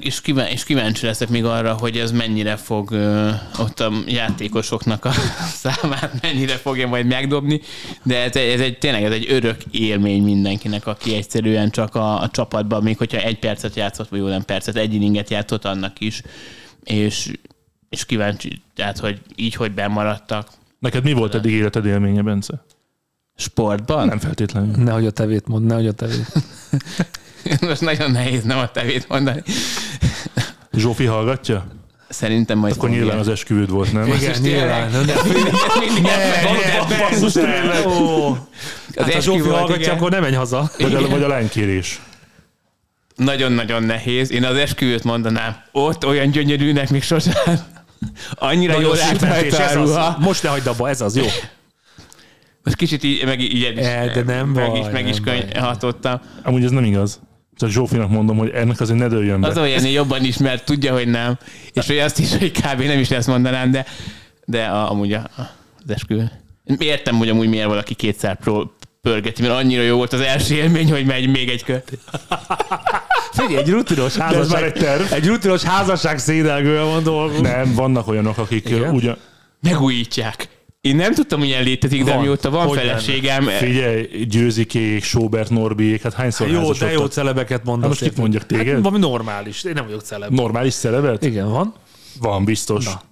És, 0.00 0.20
kíváncsi, 0.20 0.52
és 0.52 0.64
kíváncsi 0.64 1.06
leszek 1.06 1.28
még 1.28 1.44
arra, 1.44 1.72
hogy 1.72 1.96
ez 1.98 2.10
mennyire 2.12 2.56
fog 2.56 2.90
ö, 2.90 3.30
ott 3.58 3.80
a 3.80 3.92
játékosoknak 4.06 5.04
a 5.04 5.10
számát 5.62 6.22
mennyire 6.22 6.54
fogja 6.56 6.88
majd 6.88 7.06
megdobni, 7.06 7.60
de 8.02 8.22
ez, 8.22 8.36
egy- 8.36 8.50
ez 8.52 8.60
egy, 8.60 8.78
tényleg 8.78 9.02
ez 9.04 9.12
egy 9.12 9.26
örök 9.30 9.56
élmény 9.70 10.22
mindenkinek, 10.22 10.86
aki 10.86 11.14
egyszerűen 11.14 11.70
csak 11.70 11.94
a, 11.94 12.20
a 12.22 12.28
csapatban, 12.28 12.82
még 12.82 12.96
hogyha 12.96 13.18
egy 13.20 13.38
percet 13.38 13.76
játszott, 13.76 14.08
vagy 14.08 14.18
jó 14.18 14.26
nem 14.26 14.44
percet, 14.44 14.76
egy 14.76 14.94
inninget 14.94 15.30
játszott 15.30 15.64
annak 15.64 16.00
is, 16.00 16.22
és, 16.84 17.32
és 17.88 18.04
kíváncsi, 18.06 18.62
tehát, 18.74 18.98
hogy 18.98 19.20
így, 19.36 19.54
hogy 19.54 19.72
bemaradtak 19.72 20.48
Neked 20.78 21.04
mi 21.04 21.12
volt 21.12 21.34
eddig 21.34 21.52
életed 21.52 21.84
élménye, 21.86 22.22
Bence? 22.22 22.64
sportban. 23.36 24.06
Nem 24.06 24.18
feltétlenül. 24.18 24.84
Nehogy 24.84 25.06
a 25.06 25.10
tevét 25.10 25.46
mond, 25.46 25.66
nehogy 25.66 25.86
a 25.86 25.92
tevét. 25.92 26.26
Most 27.68 27.80
nagyon 27.80 28.10
nehéz 28.10 28.42
nem 28.42 28.58
a 28.58 28.70
tevét 28.70 29.08
mondani. 29.08 29.42
Zsófi 30.72 31.04
hallgatja? 31.04 31.66
Szerintem 32.08 32.58
majd 32.58 32.74
Akkor 32.76 32.90
nyilván 32.90 33.18
az 33.18 33.28
esküvőd 33.28 33.70
volt, 33.70 33.92
nem? 33.92 34.06
Igen, 34.06 34.40
nyilván. 34.40 34.90
Ne, 34.90 34.98
Mindig 35.78 36.02
Basszus, 36.98 37.32
tényleg. 37.32 37.84
Hát 38.96 39.12
ha 39.14 39.20
Zsófi 39.20 39.48
hallgatja, 39.48 39.92
akkor 39.92 40.10
nem 40.10 40.20
menj 40.20 40.34
haza. 40.34 40.70
Vagy 40.78 40.94
a, 40.94 41.08
vagy 41.08 41.22
a 41.22 41.28
lánykérés. 41.28 42.00
Nagyon-nagyon 43.16 43.82
nehéz. 43.82 44.30
Én 44.30 44.44
az 44.44 44.56
esküvőt 44.56 45.04
mondanám. 45.04 45.56
Ott 45.72 46.06
olyan 46.06 46.30
gyönyörűnek 46.30 46.90
még 46.90 47.02
sosem. 47.02 47.34
Annyira 48.34 48.72
Nagyon 48.72 48.96
jól 48.96 49.18
rajta 49.20 49.64
a 49.66 49.72
ruha. 49.72 50.16
Most 50.20 50.42
ne 50.42 50.48
hagyd 50.48 50.66
abba, 50.66 50.88
ez 50.88 51.00
az, 51.00 51.16
jó. 51.16 51.24
Most 52.62 52.76
kicsit 52.76 53.04
így, 53.04 53.24
meg 53.24 53.40
így 53.40 53.54
is, 53.78 53.86
E, 53.86 54.10
de 54.14 54.22
nem 54.22 54.48
meg 54.48 54.70
baj, 54.70 54.78
is, 54.78 54.86
meg 54.92 55.08
is 55.08 55.20
könyhatottam. 55.20 56.20
Amúgy 56.42 56.64
ez 56.64 56.70
nem 56.70 56.84
igaz. 56.84 57.20
Csak 57.58 57.70
Zsófinak 57.70 58.10
mondom, 58.10 58.36
hogy 58.36 58.50
ennek 58.50 58.80
azért 58.80 58.98
ne 58.98 59.08
dőljön 59.08 59.40
be. 59.40 59.48
Az 59.48 59.58
olyan 59.58 59.86
jobban 59.86 60.24
ismert, 60.24 60.64
tudja, 60.64 60.92
hogy 60.92 61.08
nem. 61.08 61.38
És 61.72 61.86
hogy 61.86 61.98
azt 61.98 62.18
is, 62.18 62.36
hogy 62.36 62.50
kb. 62.50 62.82
nem 62.82 62.98
is 62.98 63.10
ezt 63.10 63.26
mondanám, 63.26 63.70
de, 63.70 63.86
de 64.44 64.64
a, 64.64 64.90
amúgy 64.90 65.12
a, 65.12 65.30
az 65.36 65.90
esküvő. 65.90 66.30
Értem, 66.78 67.16
hogy 67.16 67.28
amúgy 67.28 67.48
miért 67.48 67.68
valaki 67.68 67.94
kétszer 67.94 68.36
pró, 68.36 68.72
pörgeti, 69.02 69.42
mert 69.42 69.54
annyira 69.54 69.82
jó 69.82 69.96
volt 69.96 70.12
az 70.12 70.20
első 70.20 70.54
élmény, 70.54 70.90
hogy 70.90 71.04
megy 71.04 71.28
még 71.28 71.48
egy 71.48 71.64
kört. 71.64 71.92
Figyelj, 73.32 73.56
egy 73.56 73.70
rutinos 73.70 74.16
házasság, 74.16 74.62
egy 74.62 74.72
terv. 74.72 75.12
egy 75.12 75.26
rutinos 75.26 75.62
házasság 75.62 76.18
szédelgővel 76.18 76.84
van 76.84 77.02
dolgunk. 77.02 77.40
Nem, 77.40 77.74
vannak 77.74 78.08
olyanok, 78.08 78.38
akik 78.38 78.68
Igen? 78.68 78.94
ugyan... 78.94 79.16
Megújítják. 79.60 80.48
Én 80.80 80.96
nem 80.96 81.14
tudtam, 81.14 81.38
hogy 81.38 81.48
ilyen 81.48 81.62
létezik, 81.62 82.04
de 82.04 82.12
Van. 82.12 82.22
mióta 82.22 82.50
van 82.50 82.66
Hogy 82.66 82.78
feleségem, 82.78 83.44
Figyelj, 83.44 84.24
Győzikék, 84.24 85.02
Sobert, 85.04 85.50
Norbiék, 85.50 86.02
hát 86.02 86.12
hányszor 86.12 86.48
Jó, 86.48 86.72
de 86.72 86.90
jó 86.90 87.06
celebeket 87.06 87.64
mondasz. 87.64 87.80
Hát 87.80 87.88
most 87.88 87.98
kit 88.00 88.08
érted? 88.08 88.20
mondjak 88.20 88.46
téged? 88.46 88.74
Hát, 88.74 88.82
valami 88.82 88.98
normális. 88.98 89.64
Én 89.64 89.72
nem 89.72 89.84
vagyok 89.84 90.02
celeb. 90.02 90.32
Normális 90.32 90.74
celebet? 90.74 91.24
Igen, 91.24 91.50
van. 91.50 91.74
Van, 92.20 92.44
biztos. 92.44 92.84
Na. 92.84 93.02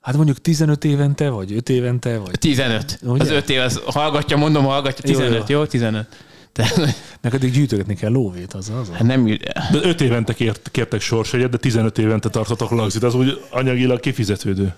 Hát 0.00 0.16
mondjuk 0.16 0.38
15 0.40 0.84
évente, 0.84 1.28
vagy 1.28 1.52
5 1.52 1.68
évente, 1.68 2.18
vagy 2.18 2.38
15. 2.38 2.98
Ugye? 3.02 3.22
Az 3.22 3.30
5 3.30 3.50
év, 3.50 3.60
az 3.60 3.80
hallgatja, 3.84 4.36
mondom, 4.36 4.64
hallgatja, 4.64 5.10
Jó, 5.10 5.18
15, 5.18 5.48
jó? 5.48 5.58
jó. 5.58 5.64
15. 5.66 6.06
Tehát, 6.52 6.96
meg 7.20 7.34
addig 7.34 7.52
gyűjtögetni 7.52 7.94
kell 7.94 8.10
lóvét, 8.10 8.52
az 8.52 8.72
az. 8.80 8.88
hát 8.92 9.02
nem, 9.02 9.26
De 9.72 9.78
5 9.82 10.00
évente 10.00 10.34
kért, 10.34 10.68
kértek 10.70 11.00
sorsegyet, 11.00 11.50
de 11.50 11.56
15 11.56 11.98
évente 11.98 12.28
tartotok 12.28 12.70
lagzit. 12.70 13.02
Az 13.02 13.14
úgy 13.14 13.40
anyagilag 13.50 14.00
kifizetődő. 14.00 14.74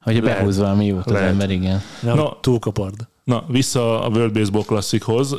Hogy 0.00 0.22
Lehet. 0.22 0.38
behúz 0.38 0.58
valami 0.58 0.86
jót 0.86 1.06
az 1.06 1.12
Lehet. 1.12 1.28
ember, 1.28 1.50
igen. 1.50 1.82
Nem, 2.02 2.16
Na. 2.16 2.22
Na, 2.22 2.38
túlkapard. 2.40 3.08
Na, 3.24 3.44
vissza 3.48 4.02
a 4.04 4.08
World 4.08 4.32
Baseball 4.32 4.64
Classichoz. 4.64 5.36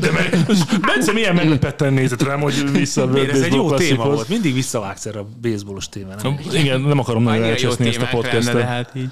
De 0.00 0.10
meg, 0.12 0.36
Bence 0.80 1.12
milyen 1.12 1.34
meglepetten 1.34 1.92
nézett 1.92 2.22
rám, 2.22 2.40
hogy 2.40 2.70
vissza 2.72 3.00
a 3.00 3.04
World 3.04 3.20
Miért 3.22 3.36
ez 3.36 3.42
egy 3.42 3.50
Baseball 3.50 3.70
jó 3.70 3.76
téma 3.76 3.76
Classichoz. 3.76 4.14
volt. 4.14 4.28
Mindig 4.28 4.54
visszavágsz 4.54 5.06
erre 5.06 5.18
a 5.18 5.26
baseballos 5.42 5.88
témára. 5.88 6.34
Igen, 6.52 6.80
nem 6.80 6.98
akarom 6.98 7.22
nagyon 7.22 7.44
elcseszni 7.44 7.86
ezt 7.88 7.96
a 7.96 8.00
lenne, 8.00 8.12
podcastet. 8.12 8.54
de 8.54 8.64
hát 8.64 8.92
így. 8.94 9.08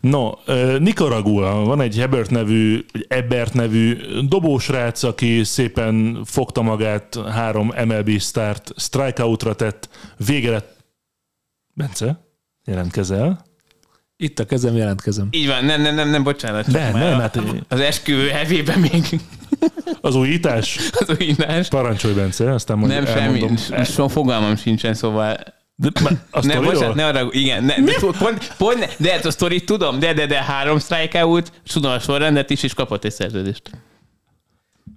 No, 0.00 0.30
Nicaragua, 0.78 1.52
van 1.64 1.80
egy 1.80 1.96
Hebert 1.98 2.30
nevű, 2.30 2.84
egy 2.92 3.06
Ebert 3.08 3.54
nevű 3.54 3.96
dobósrác, 4.28 5.02
aki 5.02 5.44
szépen 5.44 6.20
fogta 6.24 6.62
magát, 6.62 7.18
három 7.30 7.72
MLB 7.86 8.18
start 8.20 8.72
strikeoutra 8.76 9.54
tett, 9.54 9.88
vége 10.26 10.50
lett. 10.50 10.76
Bence, 11.74 12.24
jelentkezel? 12.64 13.44
Itt 14.22 14.38
a 14.38 14.44
kezem, 14.44 14.76
jelentkezem. 14.76 15.28
Így 15.30 15.46
van, 15.46 15.64
nem, 15.64 15.80
nem, 15.82 15.94
nem, 15.94 16.08
nem 16.08 16.22
bocsánat. 16.22 16.64
csak 16.64 16.72
Nem, 16.74 16.92
nem, 16.92 17.20
hát 17.20 17.40
Az 17.68 17.80
esküvő 17.80 18.28
hevében 18.28 18.78
még 18.78 19.04
az 20.00 20.14
újítás? 20.14 20.78
az 20.92 21.16
újítás. 21.18 21.68
Parancsolj, 21.68 22.14
Bence, 22.14 22.52
aztán 22.52 22.78
majd 22.78 22.92
Nem 22.92 23.06
semmi, 23.06 23.20
elmondom. 23.20 23.84
so 23.84 24.08
fogalmam 24.08 24.56
sincsen, 24.56 24.94
szóval 24.94 25.36
De, 25.76 25.88
a 26.30 26.46
nem, 26.46 26.62
bocsánat, 26.64 26.94
ne 26.94 27.06
arra, 27.06 27.28
igen, 27.30 27.64
ne, 27.64 27.74
de, 27.80 27.92
pont, 28.18 28.52
pont, 28.56 28.78
ne, 28.78 28.86
de 28.96 29.12
hát 29.12 29.24
a 29.24 29.30
sztorit 29.30 29.64
tudom, 29.66 29.98
de, 29.98 30.12
de, 30.12 30.26
de 30.26 30.42
három 30.42 30.78
strikeout, 30.78 31.52
tudom 31.72 31.90
a 31.92 31.98
sorrendet 31.98 32.50
is, 32.50 32.62
és 32.62 32.74
kapott 32.74 33.04
egy 33.04 33.12
szerződést. 33.12 33.70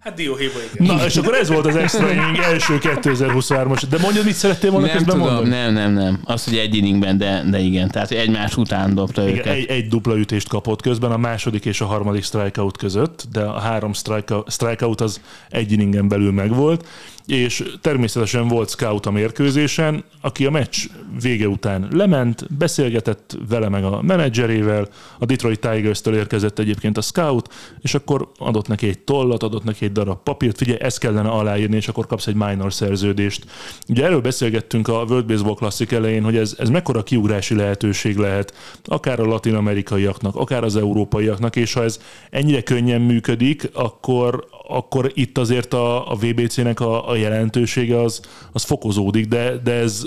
Hát 0.05 0.13
dióhéjba 0.13 0.59
igen. 0.73 0.95
Na, 0.95 1.05
és 1.05 1.15
akkor 1.15 1.33
ez 1.33 1.49
volt 1.49 1.65
az 1.65 1.75
extra 1.75 2.11
inning 2.11 2.37
első 2.37 2.77
2023-as. 2.81 3.83
De 3.89 3.97
mondjad, 4.01 4.25
mit 4.25 4.33
szerettél 4.33 4.71
volna 4.71 4.85
Nem 4.85 4.95
közben 4.95 5.15
tudom, 5.15 5.33
mondani? 5.33 5.55
nem, 5.55 5.73
nem, 5.73 5.93
nem. 5.93 6.19
Az, 6.23 6.43
hogy 6.43 6.57
egy 6.57 6.75
inningben, 6.75 7.17
de, 7.17 7.43
de 7.49 7.59
igen, 7.59 7.89
tehát 7.89 8.11
egymás 8.11 8.57
után 8.57 8.93
dobta 8.95 9.21
Igen, 9.21 9.33
őket. 9.33 9.53
egy, 9.53 9.65
egy 9.65 9.87
dupla 9.87 10.17
ütést 10.17 10.47
kapott 10.47 10.81
közben 10.81 11.11
a 11.11 11.17
második 11.17 11.65
és 11.65 11.81
a 11.81 11.85
harmadik 11.85 12.23
strikeout 12.23 12.77
között, 12.77 13.25
de 13.31 13.41
a 13.41 13.59
három 13.59 13.93
strikeout, 13.93 14.51
strikeout 14.51 15.01
az 15.01 15.21
egy 15.49 15.71
inningen 15.71 16.07
belül 16.07 16.31
megvolt, 16.31 16.85
és 17.25 17.63
természetesen 17.81 18.47
volt 18.47 18.69
scout 18.69 19.05
a 19.05 19.11
mérkőzésen, 19.11 20.03
aki 20.21 20.45
a 20.45 20.49
meccs 20.49 20.77
vége 21.21 21.47
után 21.47 21.87
lement, 21.91 22.57
beszélgetett 22.57 23.37
vele 23.49 23.69
meg 23.69 23.83
a 23.83 24.01
menedzserével, 24.01 24.87
a 25.19 25.25
Detroit 25.25 25.59
Tigers-től 25.59 26.15
érkezett 26.15 26.59
egyébként 26.59 26.97
a 26.97 27.01
scout, 27.01 27.53
és 27.81 27.93
akkor 27.93 28.31
adott 28.37 28.67
neki 28.67 28.87
egy 28.87 28.99
tollat, 28.99 29.43
adott 29.43 29.63
neki 29.63 29.85
egy 29.85 29.91
darab 29.95 30.23
papírt, 30.23 30.57
figyelj, 30.57 30.79
ezt 30.81 30.99
kellene 30.99 31.29
aláírni, 31.29 31.75
és 31.75 31.87
akkor 31.87 32.07
kapsz 32.07 32.27
egy 32.27 32.35
minor 32.35 32.73
szerződést. 32.73 33.45
Ugye 33.87 34.03
erről 34.03 34.21
beszélgettünk 34.21 34.87
a 34.87 35.05
World 35.09 35.25
Baseball 35.25 35.55
Classic 35.55 35.91
elején, 35.91 36.23
hogy 36.23 36.37
ez, 36.37 36.55
ez 36.59 36.69
mekkora 36.69 37.03
kiugrási 37.03 37.55
lehetőség 37.55 38.17
lehet, 38.17 38.53
akár 38.83 39.19
a 39.19 39.25
latin-amerikaiaknak, 39.25 40.35
akár 40.35 40.63
az 40.63 40.75
európaiaknak, 40.75 41.55
és 41.55 41.73
ha 41.73 41.83
ez 41.83 41.99
ennyire 42.29 42.61
könnyen 42.61 43.01
működik, 43.01 43.69
akkor, 43.73 44.47
akkor 44.67 45.11
itt 45.13 45.37
azért 45.37 45.73
a, 45.73 46.11
a 46.11 46.15
VBC-nek 46.15 46.79
a, 46.79 47.09
a 47.09 47.15
jelentősége 47.15 48.01
az, 48.01 48.21
az 48.51 48.63
fokozódik, 48.63 49.27
de, 49.27 49.57
de 49.63 49.71
ez 49.71 50.03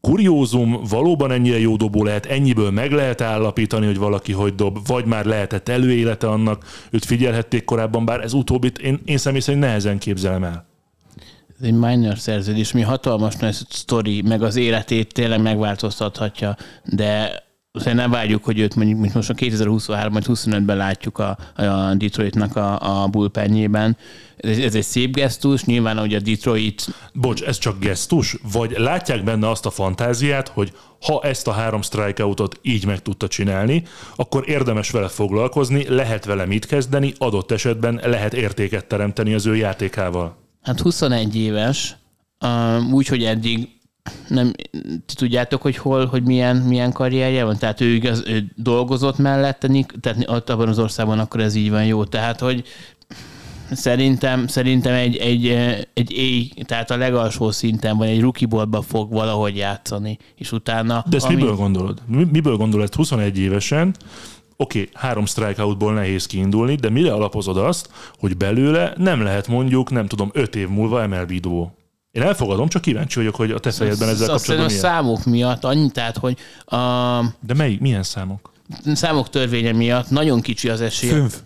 kuriózum, 0.00 0.80
valóban 0.88 1.30
ennyire 1.30 1.58
jó 1.58 1.76
dobó 1.76 2.04
lehet, 2.04 2.26
ennyiből 2.26 2.70
meg 2.70 2.92
lehet 2.92 3.20
állapítani, 3.20 3.86
hogy 3.86 3.98
valaki 3.98 4.32
hogy 4.32 4.54
dob, 4.54 4.86
vagy 4.86 5.04
már 5.04 5.24
lehetett 5.24 5.68
előélete 5.68 6.28
annak, 6.28 6.64
őt 6.90 7.04
figyelhették 7.04 7.64
korábban, 7.64 8.04
bár 8.04 8.20
ez 8.20 8.32
utóbbit 8.32 8.78
én, 8.78 9.00
én 9.04 9.18
személy 9.18 9.40
szerint 9.40 9.64
nehezen 9.64 9.98
képzelem 9.98 10.44
el. 10.44 10.68
Ez 11.58 11.66
egy 11.66 11.74
minor 11.74 12.18
szerződés, 12.18 12.72
mi 12.72 12.80
hatalmas 12.80 13.36
nagy 13.36 13.56
sztori, 13.68 14.22
meg 14.22 14.42
az 14.42 14.56
életét 14.56 15.12
tényleg 15.12 15.42
megváltoztathatja, 15.42 16.56
de 16.84 17.42
azért 17.72 17.96
nem 17.96 18.10
várjuk, 18.10 18.44
hogy 18.44 18.58
őt 18.58 18.74
mondjuk, 18.74 19.00
mint 19.00 19.14
most 19.14 19.30
a 19.30 19.34
2023 19.34 20.12
vagy 20.12 20.24
25-ben 20.28 20.76
látjuk 20.76 21.18
a, 21.18 21.38
a 21.56 21.94
Detroitnak 21.94 22.56
a, 22.56 23.02
a 23.02 23.06
bullpenjében. 23.08 23.96
Ez, 24.36 24.58
ez 24.58 24.74
egy 24.74 24.84
szép 24.84 25.14
gesztus, 25.14 25.64
nyilván, 25.64 25.98
hogy 25.98 26.14
a 26.14 26.20
Detroit 26.20 26.86
Bocs, 27.12 27.42
ez 27.42 27.58
csak 27.58 27.78
gesztus? 27.78 28.36
Vagy 28.52 28.74
látják 28.78 29.24
benne 29.24 29.48
azt 29.48 29.66
a 29.66 29.70
fantáziát, 29.70 30.48
hogy 30.48 30.72
ha 31.00 31.20
ezt 31.22 31.46
a 31.46 31.52
három 31.52 31.82
strikeoutot 31.82 32.58
így 32.62 32.86
meg 32.86 33.02
tudta 33.02 33.28
csinálni, 33.28 33.82
akkor 34.16 34.48
érdemes 34.48 34.90
vele 34.90 35.08
foglalkozni, 35.08 35.88
lehet 35.88 36.24
vele 36.24 36.46
mit 36.46 36.66
kezdeni, 36.66 37.12
adott 37.18 37.50
esetben 37.50 38.00
lehet 38.04 38.34
értéket 38.34 38.86
teremteni 38.86 39.34
az 39.34 39.46
ő 39.46 39.56
játékával. 39.56 40.36
Hát 40.62 40.80
21 40.80 41.36
éves, 41.36 41.96
uh, 42.40 42.92
úgyhogy 42.92 43.24
eddig 43.24 43.68
nem 44.28 44.52
ti 45.06 45.14
tudjátok, 45.14 45.62
hogy 45.62 45.76
hol, 45.76 46.06
hogy 46.06 46.22
milyen, 46.22 46.56
milyen 46.56 46.92
karrierje 46.92 47.44
van? 47.44 47.58
Tehát 47.58 47.80
ő, 47.80 47.86
igaz, 47.86 48.22
ő 48.26 48.44
dolgozott 48.56 49.18
mellette, 49.18 49.68
tehát 50.00 50.24
ott 50.26 50.50
abban 50.50 50.68
az 50.68 50.78
országban 50.78 51.18
akkor 51.18 51.40
ez 51.40 51.54
így 51.54 51.70
van 51.70 51.84
jó. 51.84 52.04
Tehát, 52.04 52.40
hogy 52.40 52.64
szerintem, 53.72 54.46
szerintem 54.46 54.94
egy, 54.94 55.16
egy, 55.16 55.46
egy 55.94 56.12
éj, 56.12 56.50
tehát 56.64 56.90
a 56.90 56.96
legalsó 56.96 57.50
szinten, 57.50 57.96
vagy 57.96 58.08
egy 58.08 58.20
rukiboltba 58.20 58.82
fog 58.82 59.12
valahogy 59.12 59.56
játszani, 59.56 60.18
és 60.36 60.52
utána... 60.52 61.04
De 61.08 61.16
ezt 61.16 61.26
ami... 61.26 61.34
miből 61.34 61.54
gondolod? 61.54 62.02
Mi- 62.06 62.28
Miből 62.32 62.56
gondolod 62.56 62.84
ezt 62.84 62.94
21 62.94 63.38
évesen? 63.38 63.94
Oké, 64.56 64.80
okay, 64.80 64.90
három 64.94 65.26
strikeoutból 65.26 65.92
nehéz 65.92 66.26
kiindulni, 66.26 66.74
de 66.74 66.90
mire 66.90 67.12
alapozod 67.12 67.56
azt, 67.56 67.88
hogy 68.18 68.36
belőle 68.36 68.92
nem 68.96 69.22
lehet 69.22 69.48
mondjuk, 69.48 69.90
nem 69.90 70.06
tudom, 70.06 70.30
öt 70.32 70.56
év 70.56 70.68
múlva 70.68 71.06
MLB 71.06 71.32
dobó? 71.40 71.74
Én 72.12 72.22
elfogadom, 72.22 72.68
csak 72.68 72.82
kíváncsi 72.82 73.18
vagyok, 73.18 73.34
hogy 73.34 73.50
a 73.50 73.58
te 73.58 73.70
fejedben 73.70 74.08
ezzel 74.08 74.30
Azt 74.30 74.46
kapcsolatban 74.46 74.66
a 74.66 74.68
milyen. 74.68 74.84
számok 74.84 75.24
miatt 75.24 75.64
annyi, 75.64 75.90
tehát, 75.90 76.16
hogy 76.16 76.38
a 76.64 76.76
De 77.40 77.54
melyik, 77.54 77.80
milyen 77.80 78.02
számok? 78.02 78.52
számok 78.94 79.28
törvénye 79.30 79.72
miatt 79.72 80.10
nagyon 80.10 80.40
kicsi 80.40 80.68
az 80.68 80.80
esély. 80.80 81.10
Fünf. 81.10 81.36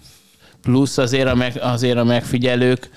Plusz 0.63 0.99
azért 0.99 1.29
a, 1.29 1.35
meg, 1.35 1.59
azért 1.61 1.97
a 1.99 2.05
megfigyelők 2.05 2.91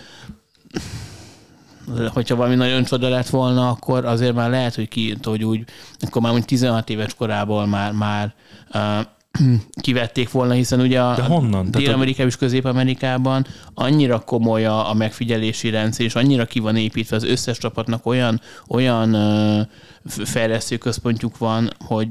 hogyha 2.14 2.36
valami 2.36 2.56
nagyon 2.56 2.84
csoda 2.84 3.10
lett 3.10 3.30
volna, 3.30 3.70
akkor 3.70 4.06
azért 4.06 4.34
már 4.34 4.50
lehet, 4.50 4.76
hogy 4.76 4.88
ki, 4.88 5.18
hogy 5.24 5.44
úgy, 5.44 5.64
akkor 6.00 6.22
már 6.22 6.32
mondjuk 6.32 6.50
16 6.50 6.90
éves 6.90 7.14
korából 7.14 7.66
már, 7.66 7.92
már 7.92 8.34
uh, 8.74 9.06
kivették 9.82 10.32
volna, 10.32 10.54
hiszen 10.54 10.80
ugye 10.80 11.02
a 11.02 11.16
De 11.16 11.24
honnan? 11.24 11.72
Dél-Amerikában 11.72 12.28
és 12.28 12.38
Közép-Amerikában 12.38 13.46
annyira 13.74 14.20
komoly 14.20 14.66
a, 14.66 14.90
a 14.90 14.94
megfigyelési 14.94 15.70
rendszer, 15.70 16.06
és 16.06 16.16
annyira 16.16 16.46
ki 16.46 16.60
van 16.60 16.76
építve 16.76 17.16
az 17.16 17.24
összes 17.24 17.58
csapatnak 17.58 18.06
olyan, 18.06 18.42
olyan 18.68 19.16
uh, 19.16 20.26
fejlesztő 20.26 20.78
központjuk 20.78 21.38
van, 21.38 21.70
hogy 21.80 22.08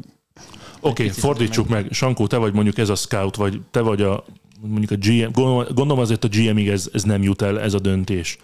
Oké, 0.80 1.02
okay, 1.02 1.20
fordítsuk 1.20 1.68
meg. 1.68 1.86
Sankó, 1.90 2.26
te 2.26 2.36
vagy 2.36 2.52
mondjuk 2.52 2.78
ez 2.78 2.88
a 2.88 2.94
scout, 2.94 3.36
vagy 3.36 3.60
te 3.70 3.80
vagy 3.80 4.02
a 4.02 4.24
mondjuk 4.60 4.90
a 4.90 4.96
GM, 4.96 5.30
gondolom 5.74 5.98
azért 5.98 6.24
a 6.24 6.28
GM-ig 6.28 6.68
ez, 6.68 6.88
ez 6.92 7.02
nem 7.02 7.22
jut 7.22 7.42
el, 7.42 7.60
ez 7.60 7.74
a 7.74 7.78
döntés, 7.78 8.38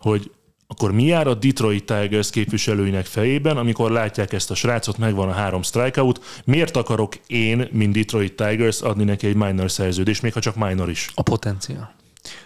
hogy 0.00 0.30
akkor 0.70 0.92
mi 0.92 1.04
jár 1.04 1.26
a 1.26 1.34
Detroit 1.34 1.84
Tigers 1.84 2.30
képviselőinek 2.30 3.06
fejében, 3.06 3.56
amikor 3.56 3.90
látják 3.90 4.32
ezt 4.32 4.50
a 4.50 4.54
srácot, 4.54 4.98
megvan 4.98 5.28
a 5.28 5.32
három 5.32 5.62
strikeout, 5.62 6.20
miért 6.44 6.76
akarok 6.76 7.14
én, 7.26 7.68
mint 7.72 7.94
Detroit 7.94 8.36
Tigers 8.36 8.80
adni 8.80 9.04
neki 9.04 9.26
egy 9.26 9.34
minor 9.34 9.70
szerződést, 9.70 10.22
még 10.22 10.32
ha 10.32 10.40
csak 10.40 10.56
minor 10.56 10.90
is? 10.90 11.10
A 11.14 11.22
potenciál. 11.22 11.94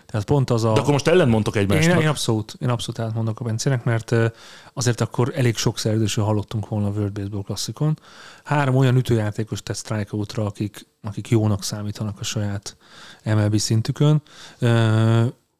Tehát 0.06 0.26
pont 0.26 0.50
az 0.50 0.64
a... 0.64 0.72
De 0.72 0.80
akkor 0.80 0.92
most 0.92 1.06
ellentmondtok 1.06 1.56
egymásnak. 1.56 1.96
Én, 1.96 2.02
én 2.02 2.08
abszolút, 2.08 2.56
én 2.60 2.68
abszolút 2.68 2.98
átmondok 2.98 3.40
a 3.40 3.44
Bencének, 3.44 3.84
mert 3.84 4.14
azért 4.72 5.00
akkor 5.00 5.32
elég 5.34 5.56
sok 5.56 5.78
szerződésről 5.78 6.24
hallottunk 6.24 6.68
volna 6.68 6.86
a 6.86 6.90
World 6.90 7.12
Baseball 7.12 7.42
klasszikon. 7.42 7.98
Három 8.44 8.76
olyan 8.76 8.96
ütőjátékos 8.96 9.62
tett 9.62 9.76
strikeoutra, 9.76 10.46
akik, 10.46 10.86
akik 11.02 11.28
jónak 11.28 11.62
számítanak 11.62 12.20
a 12.20 12.24
saját 12.24 12.76
MLB 13.24 13.56
szintükön. 13.56 14.22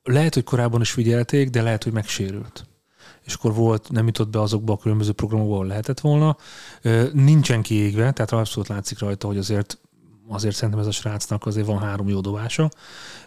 Lehet, 0.05 0.35
hogy 0.35 0.45
korábban 0.45 0.81
is 0.81 0.91
figyelték, 0.91 1.51
de 1.51 1.63
lehet, 1.63 1.85
hogy 1.85 1.93
megsérült 1.93 2.67
és 3.25 3.35
akkor 3.35 3.55
volt, 3.55 3.91
nem 3.91 4.07
jutott 4.07 4.29
be 4.29 4.41
azokba 4.41 4.73
a 4.73 4.77
különböző 4.77 5.13
programokba, 5.13 5.55
ahol 5.55 5.67
lehetett 5.67 6.01
volna. 6.01 6.37
Nincsen 7.13 7.63
kiégve, 7.63 8.13
tehát 8.13 8.33
abszolút 8.33 8.69
látszik 8.69 8.99
rajta, 8.99 9.27
hogy 9.27 9.39
azért 9.39 9.79
azért 10.29 10.55
szerintem 10.55 10.81
ez 10.81 10.87
a 10.87 10.91
srácnak 10.91 11.47
azért 11.47 11.67
van 11.67 11.79
három 11.79 12.09
jó 12.09 12.21
dobása, 12.21 12.69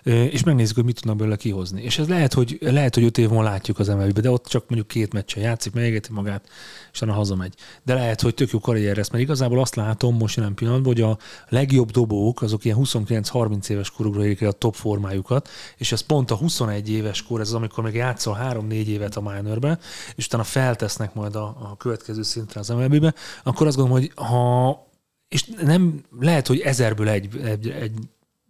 és 0.04 0.44
megnézzük, 0.44 0.76
hogy 0.76 0.86
mit 0.86 0.96
tudnak 0.96 1.16
belőle 1.16 1.36
kihozni. 1.36 1.82
És 1.82 2.00
ez 2.00 2.08
lehet, 2.08 2.34
hogy, 2.34 2.58
lehet, 2.62 2.96
hogy 2.96 3.04
öt 3.04 3.18
év 3.18 3.30
múlva 3.30 3.44
látjuk 3.44 3.80
az 3.80 3.88
mlb 3.88 4.20
de 4.20 4.32
ott 4.32 4.46
csak 4.46 4.64
mondjuk 4.68 4.88
két 4.88 5.14
meccsen 5.14 5.44
játszik, 5.44 5.74
megégeti 5.74 6.12
magát, 6.12 6.50
és 6.92 7.02
utána 7.02 7.18
hazamegy. 7.18 7.54
De 7.84 7.94
lehet, 7.94 8.22
hogy 8.22 8.34
tök 8.34 8.50
jó 8.50 8.60
karrier 8.60 8.96
lesz, 8.96 9.10
mert 9.10 9.24
igazából 9.24 9.60
azt 9.60 9.76
látom 9.76 10.18
most 10.18 10.36
jelen 10.36 10.54
pillanatban, 10.54 10.94
hogy 10.94 11.02
a 11.02 11.18
legjobb 11.50 11.92
dobók, 11.92 12.42
azok 12.42 12.66
ilyen 12.66 12.78
29-30 12.82 13.70
éves 13.70 13.90
korukra 13.90 14.26
érik 14.26 14.42
a 14.42 14.52
top 14.52 14.76
formájukat, 14.76 15.50
és 15.78 15.92
ez 15.92 16.02
pont 16.02 16.32
a 16.32 16.36
21 16.36 16.90
éves 16.90 17.24
kor, 17.24 17.40
ez 17.40 17.48
az, 17.48 17.54
amikor 17.54 17.84
még 17.84 17.94
játszol 17.94 18.38
3-4 18.42 18.72
évet 18.72 19.16
a 19.16 19.22
minorbe, 19.22 19.80
és 20.16 20.26
utána 20.26 20.44
feltesznek 20.44 21.14
majd 21.14 21.36
a, 21.36 21.44
a 21.44 21.76
következő 21.78 22.24
szintre 22.24 22.60
az 22.60 22.70
MLB-be, 22.70 23.14
akkor 23.44 23.68
azt 23.68 23.76
gondolom, 23.76 24.02
hogy 24.02 24.12
ha 24.26 24.86
és 25.28 25.44
nem 25.62 26.02
lehet, 26.20 26.48
hogy 26.48 26.60
ezerből 26.60 27.10
egy, 27.10 27.40
egy, 27.44 27.70
egy 27.70 27.94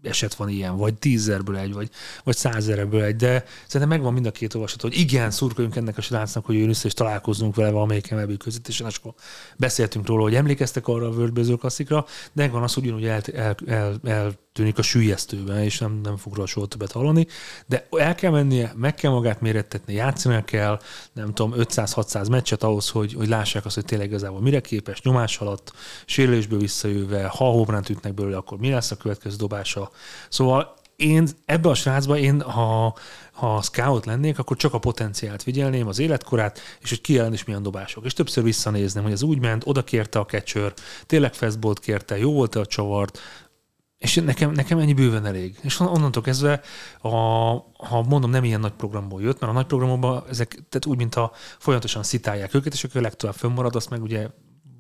eset 0.01 0.33
van 0.35 0.49
ilyen, 0.49 0.77
vagy 0.77 0.93
tízerből 0.93 1.57
egy, 1.57 1.73
vagy, 1.73 1.89
vagy 2.23 2.35
százerből 2.35 3.01
egy, 3.01 3.15
de 3.15 3.43
szerintem 3.65 3.89
megvan 3.89 4.13
mind 4.13 4.25
a 4.25 4.31
két 4.31 4.53
olvasat, 4.53 4.81
hogy 4.81 4.97
igen, 4.97 5.31
szurkoljunk 5.31 5.75
ennek 5.75 5.97
a 5.97 6.01
srácnak, 6.01 6.45
hogy 6.45 6.55
jön 6.55 6.69
össze, 6.69 6.87
és 6.87 6.93
találkozzunk 6.93 7.55
vele 7.55 7.71
valamelyik 7.71 8.11
MLB 8.11 8.37
közvetítésen, 8.37 8.87
és 8.87 8.97
akkor 8.97 9.13
beszéltünk 9.57 10.07
róla, 10.07 10.21
hogy 10.21 10.35
emlékeztek 10.35 10.87
arra 10.87 11.07
a 11.07 11.31
Baseball 11.31 11.57
klasszikra, 11.57 12.05
de 12.33 12.43
megvan 12.43 12.63
az, 12.63 12.73
hogy 12.73 12.83
ugyanúgy 12.83 13.05
el, 13.05 13.21
el, 13.33 13.55
el, 13.65 13.99
el 14.03 14.33
tűnik 14.57 14.77
a 14.77 14.81
sűjesztőben, 14.81 15.57
és 15.63 15.77
nem, 15.77 15.99
nem 16.03 16.17
fog 16.17 16.33
róla 16.33 16.47
soha 16.47 16.65
többet 16.65 16.91
hallani, 16.91 17.27
de 17.65 17.87
el 17.91 18.15
kell 18.15 18.31
mennie, 18.31 18.73
meg 18.75 18.95
kell 18.95 19.11
magát 19.11 19.41
mérettetni, 19.41 19.93
játszani 19.93 20.43
kell, 20.45 20.79
nem 21.13 21.33
tudom, 21.33 21.53
500-600 21.57 22.29
meccset 22.29 22.63
ahhoz, 22.63 22.89
hogy, 22.89 23.13
hogy 23.13 23.27
lássák 23.27 23.65
azt, 23.65 23.75
hogy 23.75 23.85
tényleg 23.85 24.07
igazából 24.07 24.41
mire 24.41 24.59
képes, 24.59 25.01
nyomás 25.01 25.37
alatt, 25.37 25.73
sérülésből 26.05 26.59
visszajöve, 26.59 27.27
ha 27.27 27.45
hóbránt 27.45 27.89
ütnek 27.89 28.13
belőle, 28.13 28.37
akkor 28.37 28.57
mi 28.57 28.69
lesz 28.69 28.91
a 28.91 28.97
következő 28.97 29.35
dobása. 29.35 29.91
Szóval 30.29 30.75
én 30.95 31.27
ebbe 31.45 31.69
a 31.69 31.73
srácba, 31.73 32.17
én 32.17 32.41
ha, 32.41 32.95
ha 33.31 33.61
scout 33.61 34.05
lennék, 34.05 34.39
akkor 34.39 34.57
csak 34.57 34.73
a 34.73 34.79
potenciált 34.79 35.43
figyelném, 35.43 35.87
az 35.87 35.99
életkorát, 35.99 36.59
és 36.81 36.89
hogy 36.89 37.01
ki 37.01 37.17
ellen 37.17 37.33
is 37.33 37.43
milyen 37.43 37.63
dobások. 37.63 38.05
És 38.05 38.13
többször 38.13 38.43
visszanézném, 38.43 39.03
hogy 39.03 39.11
az 39.11 39.23
úgy 39.23 39.39
ment, 39.39 39.63
oda 39.65 39.83
kérte 39.83 40.19
a 40.19 40.25
catcher, 40.25 40.73
tényleg 41.05 41.33
fastballt 41.33 41.79
kérte, 41.79 42.17
jó 42.17 42.33
volt 42.33 42.55
a 42.55 42.65
csavart, 42.65 43.19
és 43.97 44.15
nekem, 44.15 44.51
nekem 44.51 44.77
ennyi 44.77 44.93
bőven 44.93 45.25
elég. 45.25 45.59
És 45.61 45.79
onnantól 45.79 46.23
kezdve, 46.23 46.61
a, 47.01 47.09
ha 47.87 48.03
mondom, 48.07 48.29
nem 48.29 48.43
ilyen 48.43 48.59
nagy 48.59 48.71
programból 48.71 49.21
jött, 49.21 49.39
mert 49.39 49.51
a 49.51 49.55
nagy 49.55 49.65
programokban 49.65 50.23
ezek, 50.29 50.49
tehát 50.49 50.85
úgy, 50.85 50.97
mint 50.97 51.15
a 51.15 51.31
folyamatosan 51.57 52.03
szitálják 52.03 52.53
őket, 52.53 52.73
és 52.73 52.83
akkor 52.83 53.01
legtovább 53.01 53.35
fönnmarad, 53.35 53.75
azt 53.75 53.89
meg 53.89 54.01
ugye 54.01 54.27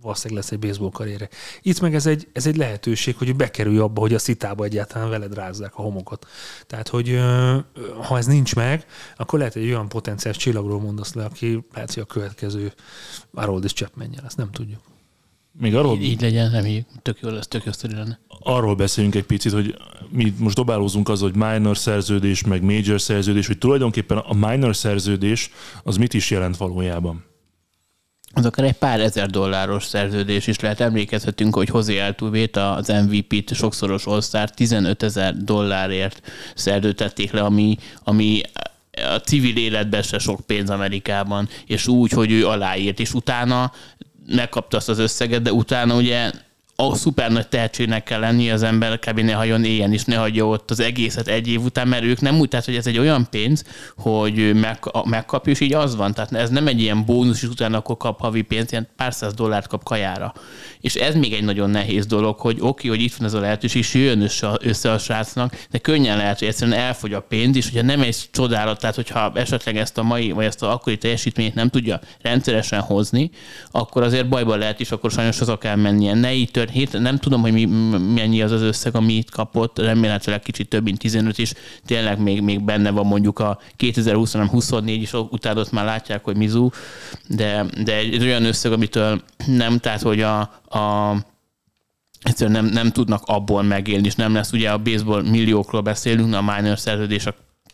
valószínűleg 0.01 0.43
lesz 0.43 0.51
egy 0.51 0.59
baseball 0.59 0.91
karriere. 0.91 1.29
Itt 1.61 1.79
meg 1.79 1.95
ez 1.95 2.05
egy, 2.05 2.27
ez 2.33 2.47
egy 2.47 2.55
lehetőség, 2.55 3.17
hogy 3.17 3.35
bekerülj 3.35 3.77
abba, 3.77 4.01
hogy 4.01 4.13
a 4.13 4.19
szitába 4.19 4.63
egyáltalán 4.63 5.09
veled 5.09 5.33
rázzák 5.33 5.75
a 5.75 5.81
homokot. 5.81 6.27
Tehát, 6.67 6.87
hogy 6.87 7.19
ha 8.03 8.17
ez 8.17 8.25
nincs 8.25 8.55
meg, 8.55 8.85
akkor 9.17 9.39
lehet 9.39 9.55
egy 9.55 9.67
olyan 9.67 9.89
potenciális 9.89 10.39
csillagról 10.39 10.81
mondasz 10.81 11.13
le, 11.13 11.25
aki 11.25 11.65
lehet, 11.73 11.93
hogy 11.93 12.03
a 12.03 12.13
következő 12.13 12.73
Haroldis 13.33 13.73
Chapman 13.73 14.09
ezt 14.25 14.37
nem 14.37 14.51
tudjuk. 14.51 14.81
Még 15.59 15.75
arról... 15.75 15.97
Így, 15.97 16.03
így 16.03 16.21
legyen, 16.21 16.51
reméljük. 16.51 16.85
Tök 17.01 17.17
jó 17.21 17.29
lesz, 17.29 17.47
tök 17.47 17.63
jó 17.65 17.71
lenne. 17.81 18.19
Arról 18.39 18.75
beszéljünk 18.75 19.15
egy 19.15 19.23
picit, 19.23 19.51
hogy 19.51 19.75
mi 20.09 20.33
most 20.37 20.55
dobálózunk 20.55 21.09
az, 21.09 21.19
hogy 21.19 21.35
minor 21.35 21.77
szerződés, 21.77 22.43
meg 22.43 22.63
major 22.63 23.01
szerződés, 23.01 23.47
hogy 23.47 23.57
tulajdonképpen 23.57 24.17
a 24.17 24.33
minor 24.33 24.75
szerződés 24.75 25.51
az 25.83 25.97
mit 25.97 26.13
is 26.13 26.31
jelent 26.31 26.57
valójában? 26.57 27.25
Az 28.33 28.45
akár 28.45 28.65
egy 28.65 28.73
pár 28.73 28.99
ezer 28.99 29.29
dolláros 29.29 29.85
szerződés 29.85 30.47
is 30.47 30.59
lehet. 30.59 30.79
Emlékezhetünk, 30.79 31.55
hogy 31.55 31.69
Hozé 31.69 31.97
Eltúvét, 31.97 32.57
az 32.57 32.87
MVP-t, 32.87 33.53
sokszoros 33.55 34.05
all 34.05 34.47
15 34.47 35.03
ezer 35.03 35.37
dollárért 35.37 36.21
szerződtették 36.55 37.31
le, 37.31 37.41
ami, 37.41 37.77
ami 38.03 38.41
a 38.91 39.15
civil 39.15 39.57
életben 39.57 40.01
se 40.01 40.19
sok 40.19 40.39
pénz 40.45 40.69
Amerikában, 40.69 41.49
és 41.65 41.87
úgy, 41.87 42.11
hogy 42.11 42.31
ő 42.31 42.47
aláírt, 42.47 42.99
és 42.99 43.13
utána 43.13 43.71
megkapta 44.27 44.77
azt 44.77 44.89
az 44.89 44.99
összeget, 44.99 45.41
de 45.41 45.53
utána 45.53 45.95
ugye 45.95 46.31
a 46.79 46.95
szuper 46.95 47.31
nagy 47.31 47.47
tehetségnek 47.47 48.03
kell 48.03 48.19
lenni 48.19 48.51
az 48.51 48.63
ember, 48.63 48.99
kb. 48.99 49.19
ne 49.19 49.33
hagyjon 49.33 49.63
éljen 49.63 49.93
is, 49.93 50.03
ne 50.03 50.15
hagyja 50.15 50.47
ott 50.47 50.71
az 50.71 50.79
egészet 50.79 51.27
egy 51.27 51.47
év 51.47 51.63
után, 51.63 51.87
mert 51.87 52.03
ők 52.03 52.21
nem 52.21 52.39
úgy, 52.39 52.47
tehát 52.47 52.65
hogy 52.65 52.75
ez 52.75 52.87
egy 52.87 52.97
olyan 52.97 53.27
pénz, 53.29 53.63
hogy 53.97 54.53
meg, 54.53 54.79
megkapja, 55.03 55.51
és 55.51 55.59
így 55.59 55.73
az 55.73 55.95
van. 55.95 56.13
Tehát 56.13 56.33
ez 56.33 56.49
nem 56.49 56.67
egy 56.67 56.81
ilyen 56.81 57.05
bónusz, 57.05 57.41
és 57.41 57.49
utána 57.49 57.77
akkor 57.77 57.97
kap 57.97 58.19
havi 58.19 58.41
pénzt, 58.41 58.71
ilyen 58.71 58.87
pár 58.95 59.13
száz 59.13 59.33
dollárt 59.33 59.67
kap 59.67 59.83
kajára. 59.83 60.33
És 60.81 60.95
ez 60.95 61.15
még 61.15 61.33
egy 61.33 61.43
nagyon 61.43 61.69
nehéz 61.69 62.05
dolog, 62.05 62.39
hogy 62.39 62.57
oké, 62.59 62.67
okay, 62.67 62.89
hogy 62.89 63.01
itt 63.01 63.15
van 63.15 63.27
ez 63.27 63.33
a 63.33 63.39
lehetőség, 63.39 63.81
és 63.81 63.93
jön 63.93 64.21
össze, 64.21 64.49
össze 64.61 64.91
a 64.91 64.97
srácnak, 64.97 65.65
de 65.71 65.77
könnyen 65.77 66.17
lehet, 66.17 66.39
hogy 66.39 66.47
egyszerűen 66.47 66.77
elfogy 66.77 67.13
a 67.13 67.21
pénz, 67.21 67.55
és 67.55 67.69
hogyha 67.69 67.85
nem 67.85 68.01
egy 68.01 68.17
csodálat, 68.31 68.79
tehát 68.79 68.95
hogyha 68.95 69.31
esetleg 69.35 69.77
ezt 69.77 69.97
a 69.97 70.03
mai, 70.03 70.31
vagy 70.31 70.45
ezt 70.45 70.63
a 70.63 70.71
akkori 70.71 70.97
teljesítményt 70.97 71.55
nem 71.55 71.69
tudja 71.69 71.99
rendszeresen 72.21 72.79
hozni, 72.79 73.29
akkor 73.71 74.03
azért 74.03 74.29
bajba 74.29 74.55
lehet, 74.55 74.79
és 74.79 74.91
akkor 74.91 75.11
sajnos 75.11 75.41
az 75.41 75.51
kell 75.59 75.75
mennie. 75.75 76.13
Ne 76.13 76.33
így 76.33 76.51
hét, 76.69 76.99
nem 76.99 77.17
tudom, 77.17 77.41
hogy 77.41 77.51
mi, 77.51 77.65
mennyi 78.15 78.41
az 78.41 78.51
az 78.51 78.61
összeg, 78.61 78.95
amit 78.95 79.29
kapott, 79.29 79.79
remélhetőleg 79.79 80.39
kicsit 80.39 80.69
több, 80.69 80.83
mint 80.83 80.99
15 80.99 81.37
is, 81.37 81.53
tényleg 81.85 82.19
még, 82.19 82.41
még 82.41 82.63
benne 82.63 82.89
van 82.89 83.05
mondjuk 83.05 83.39
a 83.39 83.59
2020, 83.75 84.33
24 84.33 85.01
is, 85.01 85.13
utána 85.13 85.59
ott 85.59 85.71
már 85.71 85.85
látják, 85.85 86.23
hogy 86.23 86.37
Mizu, 86.37 86.69
de, 87.27 87.65
de 87.83 87.95
egy 87.95 88.23
olyan 88.23 88.45
összeg, 88.45 88.71
amitől 88.71 89.21
nem, 89.45 89.77
tehát 89.77 90.01
hogy 90.01 90.21
a, 90.21 90.39
a 90.79 91.15
egyszerűen 92.21 92.63
nem, 92.63 92.73
nem 92.73 92.91
tudnak 92.91 93.21
abból 93.25 93.63
megélni, 93.63 94.05
és 94.05 94.15
nem 94.15 94.33
lesz 94.33 94.51
ugye 94.51 94.69
a 94.69 94.77
baseball 94.77 95.21
milliókról 95.21 95.81
beszélünk, 95.81 96.33
a 96.33 96.41
minor 96.41 96.79
szerződés 96.79 97.25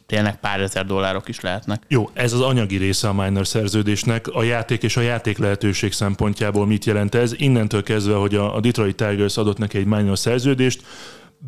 tényleg 0.06 0.40
pár 0.40 0.62
ezer 0.62 0.86
dollárok 0.86 1.28
is 1.28 1.40
lehetnek. 1.40 1.84
Jó, 1.88 2.10
ez 2.14 2.34
az 2.34 2.42
anyagi 2.42 2.78
része 2.78 3.08
a 3.08 3.14
minor 3.14 3.48
szerződésnek. 3.48 4.28
A 4.28 4.44
játék 4.44 4.84
és 4.84 4.98
a 4.98 5.02
játék 5.02 5.38
lehetőség 5.38 5.92
szempontjából 5.92 6.66
mit 6.66 6.86
jelent 6.86 7.16
ez? 7.16 7.34
Innentől 7.38 7.84
kezdve, 7.84 8.16
hogy 8.16 8.36
a 8.36 8.60
Detroit 8.60 8.96
Tigers 8.96 9.38
adott 9.38 9.58
neki 9.58 9.78
egy 9.78 9.86
minor 9.86 10.18
szerződést, 10.18 10.84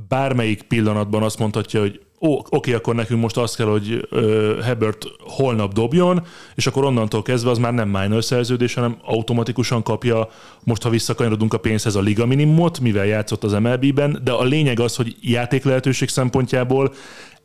bármelyik 0.08 0.62
pillanatban 0.62 1.24
azt 1.24 1.40
mondhatja, 1.40 1.80
hogy 1.80 2.00
ó, 2.22 2.40
oké, 2.50 2.74
akkor 2.74 2.96
nekünk 2.96 3.22
most 3.22 3.38
azt 3.38 3.56
kell, 3.56 3.66
hogy 3.66 4.08
uh, 4.12 4.60
Hebert 4.64 5.06
holnap 5.20 5.74
dobjon, 5.74 6.26
és 6.56 6.68
akkor 6.68 6.86
onnantól 6.86 7.22
kezdve 7.22 7.50
az 7.50 7.58
már 7.58 7.74
nem 7.74 7.90
minor 7.90 8.24
szerződés, 8.24 8.74
hanem 8.74 8.98
automatikusan 9.02 9.84
kapja, 9.84 10.30
most 10.64 10.84
ha 10.84 10.90
visszakanyarodunk 10.90 11.54
a 11.54 11.58
pénzhez 11.58 11.96
a 11.96 12.02
liga 12.02 12.26
minimumot, 12.26 12.80
mivel 12.80 13.06
játszott 13.06 13.44
az 13.44 13.52
MLB-ben, 13.52 14.20
de 14.24 14.32
a 14.32 14.44
lényeg 14.44 14.80
az, 14.80 14.96
hogy 14.96 15.16
játék 15.22 15.64
lehetőség 15.64 16.10
szempontjából 16.10 16.94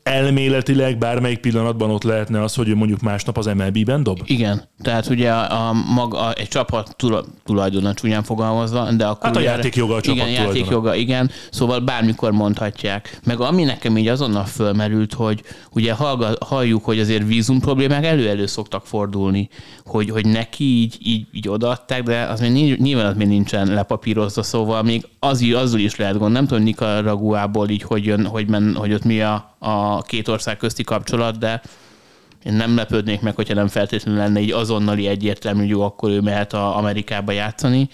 elméletileg 0.02 0.98
bármelyik 0.98 1.38
pillanatban 1.38 1.90
ott 1.90 2.02
lehetne 2.02 2.42
az, 2.42 2.54
hogy 2.54 2.68
ő 2.68 2.74
mondjuk 2.74 3.00
másnap 3.00 3.38
az 3.38 3.46
MLB-ben 3.46 4.02
dob? 4.02 4.20
Igen, 4.24 4.62
tehát 4.82 5.08
ugye 5.08 5.32
a, 5.32 5.68
a 5.68 5.72
maga, 5.94 6.32
egy 6.32 6.48
csapat 6.48 6.96
tulajdona 7.44 7.94
csúnyán 7.94 8.22
fogalmazva, 8.22 8.92
de 8.92 9.06
akkor 9.06 9.24
Hát 9.26 9.36
a 9.36 9.40
játékjoga 9.40 9.94
a 9.94 10.00
csapat 10.00 10.16
Igen, 10.16 10.28
tulajdona. 10.28 10.56
játékjoga, 10.56 10.94
igen, 10.94 11.30
szóval 11.50 11.80
bármikor 11.80 12.32
mondhatják. 12.32 13.20
Meg 13.24 13.40
ami 13.40 13.64
nekem 13.64 13.96
így 13.96 14.08
azonnal 14.08 14.44
fölmerült, 14.44 15.14
hogy 15.14 15.42
ugye 15.72 15.92
hallga, 15.92 16.28
halljuk, 16.46 16.84
hogy 16.84 16.98
azért 17.00 17.26
vízum 17.26 17.60
problémák 17.60 18.04
elő-elő 18.04 18.46
szoktak 18.46 18.86
fordulni, 18.86 19.48
hogy, 19.84 20.10
hogy 20.10 20.26
neki 20.26 20.64
így, 20.64 20.96
így, 21.02 21.26
így 21.32 21.48
odaadták, 21.48 22.02
de 22.02 22.22
az 22.22 22.40
még 22.40 22.80
nyilván 22.80 23.06
az 23.06 23.16
még 23.16 23.26
nincsen 23.28 23.74
lepapírozva, 23.74 24.42
szóval 24.42 24.82
még 24.82 25.06
az, 25.18 25.44
azzal 25.54 25.80
is 25.80 25.96
lehet 25.96 26.18
gond. 26.18 26.32
Nem 26.32 26.46
tudom, 26.46 26.62
Nicaraguából 26.62 27.68
így 27.68 27.82
hogy 27.82 28.04
jön, 28.04 28.26
hogy, 28.26 28.48
men, 28.48 28.74
hogy 28.74 28.92
ott 28.92 29.04
mi 29.04 29.20
a, 29.20 29.49
a 29.62 30.02
két 30.02 30.28
ország 30.28 30.56
közti 30.56 30.84
kapcsolat, 30.84 31.38
de 31.38 31.60
én 32.44 32.52
nem 32.52 32.76
lepődnék 32.76 33.20
meg, 33.20 33.34
hogyha 33.34 33.54
nem 33.54 33.68
feltétlenül 33.68 34.20
lenne 34.20 34.40
így 34.40 34.50
azonnali 34.52 35.06
egyértelmű, 35.06 35.60
hogy 35.60 35.68
jó, 35.68 35.82
akkor 35.82 36.10
ő 36.10 36.20
mehet 36.20 36.52
a 36.52 36.76
Amerikába 36.76 37.32
játszani. 37.32 37.88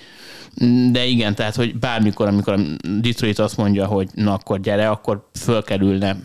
De 0.90 1.04
igen, 1.04 1.34
tehát, 1.34 1.54
hogy 1.54 1.78
bármikor, 1.78 2.26
amikor 2.26 2.52
a 2.52 2.60
Detroit 3.00 3.38
azt 3.38 3.56
mondja, 3.56 3.86
hogy 3.86 4.08
na 4.14 4.32
akkor 4.32 4.60
gyere, 4.60 4.88
akkor 4.88 5.28
fölkerülne. 5.40 6.16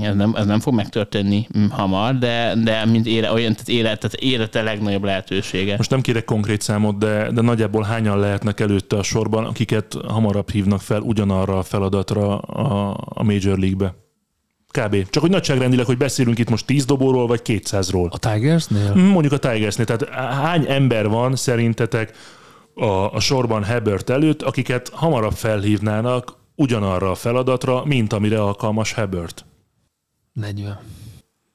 Ez 0.00 0.14
nem, 0.14 0.34
ez 0.36 0.46
nem 0.46 0.60
fog 0.60 0.74
megtörténni 0.74 1.48
hamar, 1.70 2.18
de, 2.18 2.54
de 2.64 2.84
mint 2.84 3.06
éle, 3.06 3.32
olyan, 3.32 3.52
tehát 3.52 3.68
élet, 3.68 4.00
tehát 4.00 4.14
élete 4.14 4.62
legnagyobb 4.62 5.04
lehetősége. 5.04 5.76
Most 5.76 5.90
nem 5.90 6.00
kérek 6.00 6.24
konkrét 6.24 6.60
számot, 6.60 6.98
de, 6.98 7.30
de 7.30 7.40
nagyjából 7.40 7.82
hányan 7.82 8.18
lehetnek 8.18 8.60
előtte 8.60 8.96
a 8.96 9.02
sorban, 9.02 9.44
akiket 9.44 9.96
hamarabb 10.06 10.50
hívnak 10.50 10.80
fel 10.80 11.00
ugyanarra 11.00 11.58
a 11.58 11.62
feladatra 11.62 12.38
a, 12.38 12.96
a 13.14 13.22
Major 13.22 13.58
League-be? 13.58 14.03
Kb. 14.78 15.10
Csak 15.10 15.22
hogy 15.22 15.30
nagyságrendileg, 15.30 15.86
hogy 15.86 15.96
beszélünk 15.96 16.38
itt 16.38 16.50
most 16.50 16.66
10 16.66 16.84
dobóról, 16.84 17.26
vagy 17.26 17.40
200-ról. 17.44 18.10
A 18.10 18.18
Tigersnél? 18.18 18.94
Mondjuk 18.94 19.32
a 19.32 19.38
Tigersnél. 19.38 19.86
Tehát 19.86 20.14
hány 20.34 20.64
ember 20.68 21.08
van 21.08 21.36
szerintetek 21.36 22.16
a, 22.74 22.84
a 23.14 23.20
sorban 23.20 23.64
Hebert 23.64 24.10
előtt, 24.10 24.42
akiket 24.42 24.88
hamarabb 24.88 25.32
felhívnának 25.32 26.36
ugyanarra 26.54 27.10
a 27.10 27.14
feladatra, 27.14 27.84
mint 27.84 28.12
amire 28.12 28.42
alkalmas 28.42 28.92
Hebert? 28.92 29.44
40. 30.32 30.78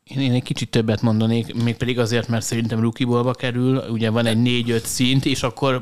Én, 0.03 0.19
én 0.19 0.31
egy 0.31 0.43
kicsit 0.43 0.69
többet 0.69 1.01
mondanék, 1.01 1.63
mégpedig 1.63 1.99
azért, 1.99 2.27
mert 2.27 2.45
szerintem 2.45 2.79
rookie 2.79 3.31
kerül, 3.33 3.77
ugye 3.89 4.09
van 4.09 4.25
egy 4.25 4.65
4-5 4.67 4.83
szint, 4.83 5.25
és 5.25 5.43
akkor 5.43 5.81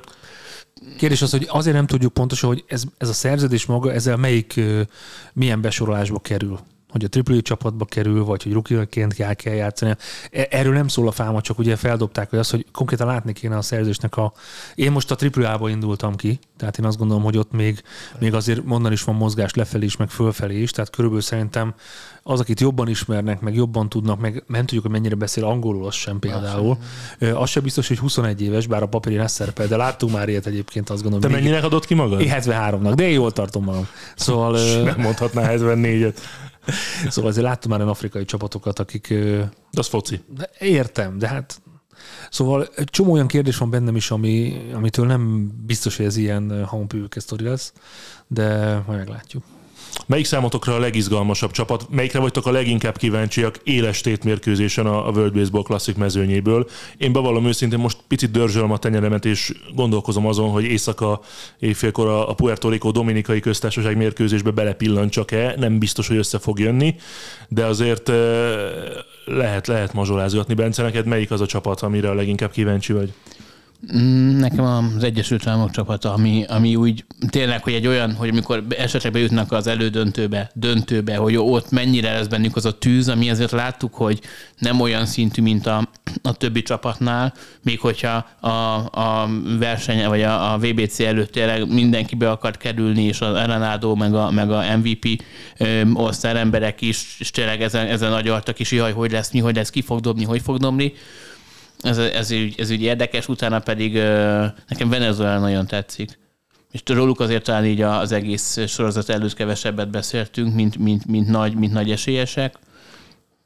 Kérdés 0.98 1.22
az, 1.22 1.32
hogy 1.32 1.46
azért 1.50 1.76
nem 1.76 1.88
tudjuk 1.88 2.14
pontosan, 2.14 2.50
hogy 2.50 2.64
ez, 2.68 2.84
ez 2.98 3.10
a 3.10 3.14
szerződés 3.14 3.66
maga, 3.66 3.94
ezzel 3.94 4.18
melyik, 4.18 4.60
milyen 5.34 5.62
besorolásba 5.62 6.20
kerül. 6.20 6.60
Hogy 6.90 7.04
a 7.04 7.20
AAA 7.30 7.42
csapatba 7.42 7.86
kerül, 7.86 8.24
vagy 8.24 8.44
hogy 8.44 8.54
rukiaként 8.54 9.14
kell, 9.14 9.34
kell 9.34 9.54
játszani. 9.54 9.96
E- 10.32 10.48
Erről 10.50 10.74
nem 10.74 10.88
szól 10.88 11.08
a 11.08 11.12
fáma, 11.12 11.42
csak 11.42 11.60
ugye 11.60 11.76
feldobták, 11.76 12.30
hogy 12.30 12.40
az, 12.40 12.50
hogy 12.50 12.66
konkrétan 12.72 13.08
látni 13.08 13.34
kéne 13.34 13.58
a 13.58 13.62
szerződésnek 13.62 14.18
a... 14.18 14.34
Én 14.76 14.92
most 14.92 15.12
a 15.12 15.16
AAA-ba 15.36 15.70
indultam 15.70 16.16
ki, 16.16 16.40
tehát 16.58 16.78
én 16.80 16.86
azt 16.86 16.98
gondolom, 16.98 17.24
hogy 17.24 17.38
ott 17.38 17.52
még, 17.52 17.84
még 18.20 18.34
azért 18.34 18.64
mondan 18.66 18.92
is 18.92 19.04
van 19.04 19.16
mozgás 19.16 19.54
lefelé 19.54 19.86
is, 19.86 19.98
meg 19.98 20.10
fölfelé 20.10 20.62
is, 20.62 20.72
tehát 20.72 20.90
körülbelül 20.90 21.24
szerintem 21.24 21.74
az, 22.24 22.40
akit 22.40 22.60
jobban 22.60 22.88
ismernek, 22.88 23.40
meg 23.40 23.56
jobban 23.56 23.90
tudnak, 23.90 24.20
meg 24.20 24.44
nem 24.48 24.62
tudjuk, 24.62 24.82
hogy 24.82 24.92
mennyire 24.92 25.16
beszél 25.16 25.46
angolul, 25.46 25.86
az 25.86 25.94
sem 25.94 26.20
például. 26.20 26.78
Ö, 27.20 27.36
Az 27.36 27.50
sem 27.50 27.64
biztos, 27.64 27.88
hogy 27.88 27.98
21 28.00 28.42
éves, 28.42 28.68
bár 28.68 28.82
a 28.82 28.88
papírján 28.88 29.24
ez 29.24 29.32
szerepel, 29.32 29.68
de 29.68 29.76
láttunk 29.76 30.14
már 30.14 30.30
ilyet 30.30 30.46
egyébként, 30.46 30.90
azt 30.90 31.02
gondolom. 31.04 31.30
Te 31.30 31.36
mennyinek 31.36 31.64
adott 31.64 31.86
ki 31.86 31.94
magad? 31.94 32.22
Én 32.22 32.34
73-nak, 32.36 32.92
de 32.96 33.04
én 33.04 33.14
jól 33.14 33.32
tartom 33.32 33.64
magam. 33.64 33.88
Szóval, 34.16 34.84
Nem 34.84 34.96
mondhatná 35.00 35.52
74-et. 35.56 36.14
szóval 37.10 37.30
azért 37.30 37.46
láttam 37.46 37.70
már 37.70 37.80
olyan 37.80 37.92
afrikai 37.92 38.26
csapatokat, 38.26 38.80
akik... 38.80 39.08
De 39.72 39.80
az 39.80 39.88
foci. 39.88 40.24
de 40.28 40.50
értem, 40.60 41.18
de 41.18 41.28
hát... 41.28 41.62
Szóval 42.30 42.68
egy 42.76 42.90
csomó 42.90 43.12
olyan 43.12 43.28
kérdés 43.28 43.58
van 43.58 43.70
bennem 43.70 43.96
is, 43.96 44.12
ami, 44.12 44.62
amitől 44.74 45.06
nem 45.06 45.52
biztos, 45.66 45.98
hogy 45.98 46.06
ez 46.06 46.18
ilyen 46.18 46.66
hampőke 46.66 47.20
sztori 47.20 47.44
lesz, 47.44 47.74
de 48.28 48.78
majd 48.86 48.98
meglátjuk. 48.98 49.44
Melyik 50.06 50.26
számotokra 50.26 50.76
a 50.76 50.80
legizgalmasabb 50.80 51.52
csapat? 51.52 51.86
Melyikre 51.90 52.20
vagytok 52.20 52.46
a 52.46 52.52
leginkább 52.52 52.98
kíváncsiak 52.98 53.60
éles 53.64 54.02
tétmérkőzésen 54.02 54.86
a 54.86 55.10
World 55.10 55.34
Baseball 55.34 55.64
Classic 55.64 55.98
mezőnyéből? 55.98 56.68
Én 56.98 57.14
bevallom 57.14 57.46
őszintén, 57.46 57.80
most 57.80 57.98
picit 58.08 58.32
dörzsölöm 58.32 58.72
a 58.72 58.78
tenyeremet, 58.78 59.26
és 59.26 59.54
gondolkozom 59.76 60.28
azon, 60.28 60.50
hogy 60.50 60.64
éjszaka 60.64 61.22
éjfélkor 61.60 62.08
a 62.08 62.34
Puerto 62.34 62.70
Rico 62.70 62.92
Dominikai 62.92 63.40
Köztársaság 63.40 63.98
mérkőzésbe 63.98 64.52
belepillantsak-e. 64.52 65.54
Nem 65.58 65.80
biztos, 65.80 66.08
hogy 66.08 66.18
össze 66.18 66.40
fog 66.40 66.60
jönni, 66.60 66.96
de 67.48 67.66
azért 67.66 68.10
eh, 68.10 68.16
lehet, 69.26 69.68
lehet 69.68 69.94
mazsolázgatni. 69.94 70.54
Bence, 70.54 70.84
neked 70.84 71.06
melyik 71.06 71.32
az 71.32 71.42
a 71.42 71.46
csapat, 71.46 71.82
amire 71.82 72.10
a 72.10 72.14
leginkább 72.14 72.52
kíváncsi 72.52 72.94
vagy? 72.94 73.14
Mm, 73.96 74.40
Nekem 74.40 74.66
az 74.66 75.04
Egyesült 75.04 75.48
Államok 75.48 75.72
csapata, 75.72 76.14
ami, 76.14 76.46
ami 76.48 76.76
úgy 76.76 77.06
tényleg, 77.30 77.64
hogy 77.64 77.74
egy 77.74 77.88
olyan, 77.88 78.14
hogy 78.14 78.30
amikor 78.30 78.64
esetleg 78.78 79.12
bejutnak 79.12 79.52
az 79.52 79.68
elődöntőbe, 79.68 80.52
döntőbe, 80.54 81.16
hogy 81.16 81.36
ott 81.36 81.72
mennyire 81.72 82.14
lesz 82.14 82.28
bennük 82.28 82.56
az 82.56 82.66
a 82.66 82.78
tűz, 82.78 83.10
ami 83.10 83.30
azért 83.30 83.52
láttuk, 83.52 83.94
hogy 83.94 84.22
nem 84.58 84.80
olyan 84.80 85.06
szintű, 85.06 85.42
mint 85.42 85.68
a, 85.68 85.90
a 86.22 86.34
többi 86.34 86.62
csapatnál, 86.62 87.34
még 87.62 87.80
hogyha 87.80 88.28
a, 88.40 88.50
a 88.92 89.30
verseny, 89.60 90.08
vagy 90.08 90.22
a, 90.22 90.54
a 90.54 90.58
VBC 90.58 91.00
előtt 91.00 91.32
tényleg 91.32 91.74
mindenki 91.74 92.16
be 92.16 92.30
akart 92.32 92.58
kerülni, 92.58 93.04
és 93.04 93.22
az 93.22 93.36
Arenado, 93.36 93.96
meg 93.96 94.14
a, 94.14 94.32
meg 94.32 94.52
a 94.52 94.78
MVP 94.78 95.24
osztár 95.94 96.36
emberek 96.36 96.82
is, 96.82 97.16
és 97.20 97.32
tényleg 97.32 97.62
ezen, 97.62 97.88
ezen 97.88 98.14
agyaltak 98.14 98.60
is, 98.60 98.72
jaj, 98.72 98.92
hogy 98.92 99.12
lesz, 99.12 99.32
mi, 99.32 99.40
hogy 99.40 99.56
lesz, 99.56 99.70
ki 99.70 99.82
fog 99.82 100.00
dobni, 100.00 100.24
hogy 100.24 100.42
fog 100.42 100.58
dobni 100.58 100.94
ez, 101.82 101.98
ez, 101.98 102.32
úgy, 102.32 102.56
ez 102.58 102.72
úgy 102.72 102.82
érdekes, 102.82 103.28
utána 103.28 103.60
pedig 103.60 103.94
nekem 104.68 104.90
Venezuela 104.90 105.40
nagyon 105.40 105.68
tetszik. 105.68 106.20
És 106.72 106.82
róluk 106.86 107.20
azért 107.20 107.44
talán 107.44 107.66
így 107.66 107.82
az 107.82 108.12
egész 108.12 108.68
sorozat 108.68 109.10
előtt 109.10 109.34
kevesebbet 109.34 109.90
beszéltünk, 109.90 110.54
mint, 110.54 110.78
mint, 110.78 111.06
mint, 111.06 111.28
nagy, 111.28 111.56
mint 111.56 111.74
nagy 111.74 111.92
esélyesek. 111.92 112.56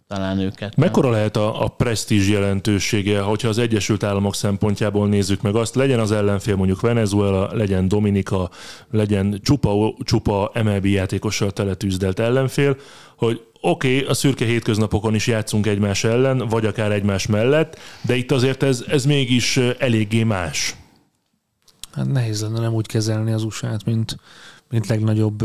Talán 0.08 0.40
őket. 0.40 0.76
Mekkora 0.76 1.10
lehet 1.10 1.38
a, 1.38 1.64
a 1.64 1.68
presztízs 1.68 2.30
jelentősége, 2.30 3.20
hogyha 3.20 3.48
az 3.48 3.58
Egyesült 3.58 4.04
Államok 4.04 4.36
szempontjából 4.36 5.08
nézzük 5.08 5.42
meg 5.42 5.56
azt, 5.56 5.76
legyen 5.76 6.00
az 6.00 6.12
ellenfél 6.12 6.56
mondjuk 6.56 6.82
Venezuela, 6.82 7.56
legyen 7.56 7.88
Dominika, 7.88 8.50
legyen 8.90 9.40
csupa, 9.44 9.94
csupa 10.04 10.52
MLB 10.64 10.86
játékossal 10.86 11.52
teletűzdelt 11.52 12.20
ellenfél, 12.20 12.78
hogy 13.18 13.42
oké, 13.62 13.96
okay, 13.96 14.10
a 14.10 14.14
szürke 14.14 14.46
hétköznapokon 14.46 15.16
is 15.16 15.28
játszunk 15.28 15.68
egymás 15.68 16.04
ellen, 16.04 16.48
vagy 16.48 16.66
akár 16.66 16.92
egymás 16.92 17.28
mellett, 17.28 17.80
de 18.02 18.16
itt 18.16 18.32
azért 18.32 18.64
ez, 18.64 18.84
ez 18.88 19.06
mégis 19.06 19.58
eléggé 19.58 20.24
más. 20.24 20.76
Hát 21.92 22.08
nehéz 22.08 22.42
lenne 22.42 22.60
nem 22.60 22.74
úgy 22.74 22.88
kezelni 22.88 23.32
az 23.32 23.44
USA-t, 23.44 23.86
mint, 23.86 24.18
mint 24.70 24.88
legnagyobb 24.88 25.44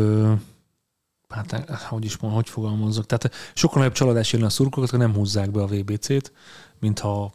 hát 1.28 1.84
hogy 1.88 2.04
is 2.04 2.16
mondom, 2.16 2.40
hogy 2.40 2.48
fogalmazzak. 2.48 3.06
Tehát 3.06 3.30
sokkal 3.54 3.78
nagyobb 3.78 3.94
csalódás 3.94 4.32
jön 4.32 4.44
a 4.44 4.48
szurkokat, 4.48 4.90
hogy 4.90 4.98
nem 4.98 5.14
húzzák 5.14 5.50
be 5.50 5.62
a 5.62 5.66
VBC-t, 5.66 6.32
mintha 6.80 7.32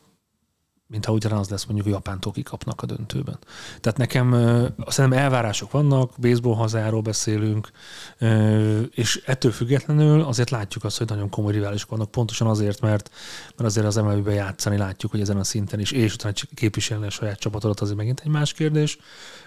mintha 0.92 1.12
ugyanaz 1.12 1.50
lesz 1.50 1.64
mondjuk, 1.66 1.86
hogy 1.88 1.96
Japántól 1.96 2.32
kikapnak 2.32 2.82
a 2.82 2.86
döntőben. 2.86 3.40
Tehát 3.80 3.98
nekem 3.98 4.32
szerintem 4.88 5.20
elvárások 5.20 5.72
vannak, 5.72 6.12
baseball 6.18 6.56
hazáról 6.56 7.02
beszélünk, 7.02 7.72
és 8.92 9.24
ettől 9.26 9.52
függetlenül 9.52 10.22
azért 10.22 10.50
látjuk 10.50 10.84
azt, 10.84 10.98
hogy 10.98 11.08
nagyon 11.08 11.30
komoly 11.30 11.52
riválisok 11.52 11.90
vannak, 11.90 12.12
pontosan 12.12 12.48
azért, 12.48 12.82
mert, 12.82 13.10
mert 13.46 13.70
azért 13.70 13.86
az 13.86 13.96
MLB-ben 13.96 14.34
játszani 14.34 14.78
látjuk, 14.78 15.12
hogy 15.12 15.22
ezen 15.22 15.38
a 15.38 15.44
szinten 15.44 15.80
is, 15.80 15.92
és 15.92 16.14
utána 16.14 16.34
képviselni 16.54 17.06
a 17.06 17.10
saját 17.10 17.40
csapatodat, 17.40 17.80
azért 17.80 17.98
megint 17.98 18.20
egy 18.20 18.32
más 18.32 18.54
kérdés, 18.54 18.98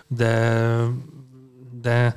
de, 0.06 0.70
de 1.80 2.14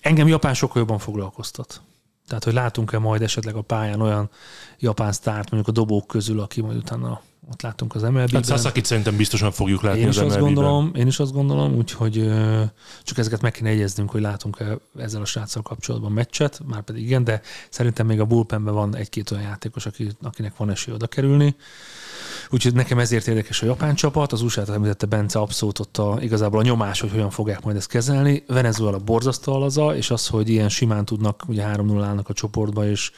engem 0.00 0.28
Japán 0.28 0.54
sokkal 0.54 0.80
jobban 0.80 0.98
foglalkoztat. 0.98 1.80
Tehát, 2.26 2.44
hogy 2.44 2.52
látunk-e 2.52 2.98
majd 2.98 3.22
esetleg 3.22 3.54
a 3.54 3.62
pályán 3.62 4.00
olyan 4.00 4.30
japán 4.78 5.12
sztárt, 5.12 5.50
mondjuk 5.50 5.76
a 5.76 5.80
dobók 5.80 6.06
közül, 6.06 6.40
aki 6.40 6.60
majd 6.60 6.76
utána 6.76 7.20
ott 7.50 7.62
látunk 7.62 7.94
az 7.94 8.02
MLB-ben. 8.02 8.28
Hát 8.32 8.46
Sasaki 8.46 8.80
szerintem 8.84 9.16
biztosan 9.16 9.50
fogjuk 9.50 9.82
látni 9.82 10.00
én 10.00 10.08
az 10.08 10.14
is 10.14 10.20
azt 10.20 10.28
MLB-ben. 10.28 10.54
gondolom, 10.54 10.90
Én 10.94 11.06
is 11.06 11.18
azt 11.18 11.32
gondolom, 11.32 11.74
úgyhogy 11.74 12.30
csak 13.02 13.18
ezeket 13.18 13.40
meg 13.40 13.52
kéne 13.52 13.68
egyeznünk, 13.68 14.10
hogy 14.10 14.20
látunk-e 14.20 14.78
ezzel 14.98 15.20
a 15.20 15.24
sráccal 15.24 15.62
kapcsolatban 15.62 16.12
meccset, 16.12 16.60
már 16.66 16.82
pedig 16.82 17.02
igen, 17.02 17.24
de 17.24 17.40
szerintem 17.70 18.06
még 18.06 18.20
a 18.20 18.24
bullpenben 18.24 18.74
van 18.74 18.96
egy-két 18.96 19.30
olyan 19.30 19.42
játékos, 19.42 19.86
aki, 19.86 20.08
akinek 20.22 20.56
van 20.56 20.70
esély 20.70 20.94
oda 20.94 21.06
kerülni. 21.06 21.56
Úgyhogy 22.50 22.74
nekem 22.74 22.98
ezért 22.98 23.26
érdekes 23.26 23.62
a 23.62 23.66
japán 23.66 23.94
csapat, 23.94 24.32
az 24.32 24.42
USA-t 24.42 24.68
említette 24.68 25.06
Bence 25.06 25.38
abszolút 25.38 25.78
ott 25.78 25.96
a, 25.96 26.18
igazából 26.20 26.60
a 26.60 26.62
nyomás, 26.62 27.00
hogy 27.00 27.10
hogyan 27.10 27.30
fogják 27.30 27.62
majd 27.62 27.76
ezt 27.76 27.88
kezelni. 27.88 28.44
Venezuela 28.46 28.98
borzasztó 28.98 29.52
alaza, 29.52 29.96
és 29.96 30.10
az, 30.10 30.26
hogy 30.26 30.48
ilyen 30.48 30.68
simán 30.68 31.04
tudnak, 31.04 31.42
ugye 31.48 31.64
3-0 31.74 32.02
állnak 32.04 32.28
a 32.28 32.32
csoportba, 32.32 32.86
és, 32.86 33.10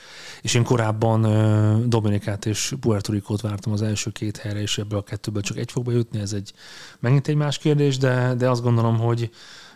és 0.43 0.55
én 0.55 0.65
korábban 0.65 1.21
Dominikát 1.89 2.47
és 2.47 2.75
Puerto 2.81 3.13
Ricót 3.13 3.41
vártam 3.41 3.73
az 3.73 3.83
első 3.83 4.10
két 4.13 4.37
helyre, 4.37 4.61
és 4.61 4.79
ebből 4.79 4.99
a 4.99 5.03
kettőből 5.03 5.43
csak 5.43 5.57
egy 5.57 5.71
fog 5.71 5.85
bejutni, 5.85 6.21
ez 6.21 6.33
egy 6.33 6.53
megint 6.99 7.29
egy 7.29 7.35
más 7.35 7.59
kérdés, 7.59 7.99
de, 7.99 8.35
de 8.35 8.51
azt 8.51 8.63
gondolom, 8.63 8.99
hogy 8.99 9.31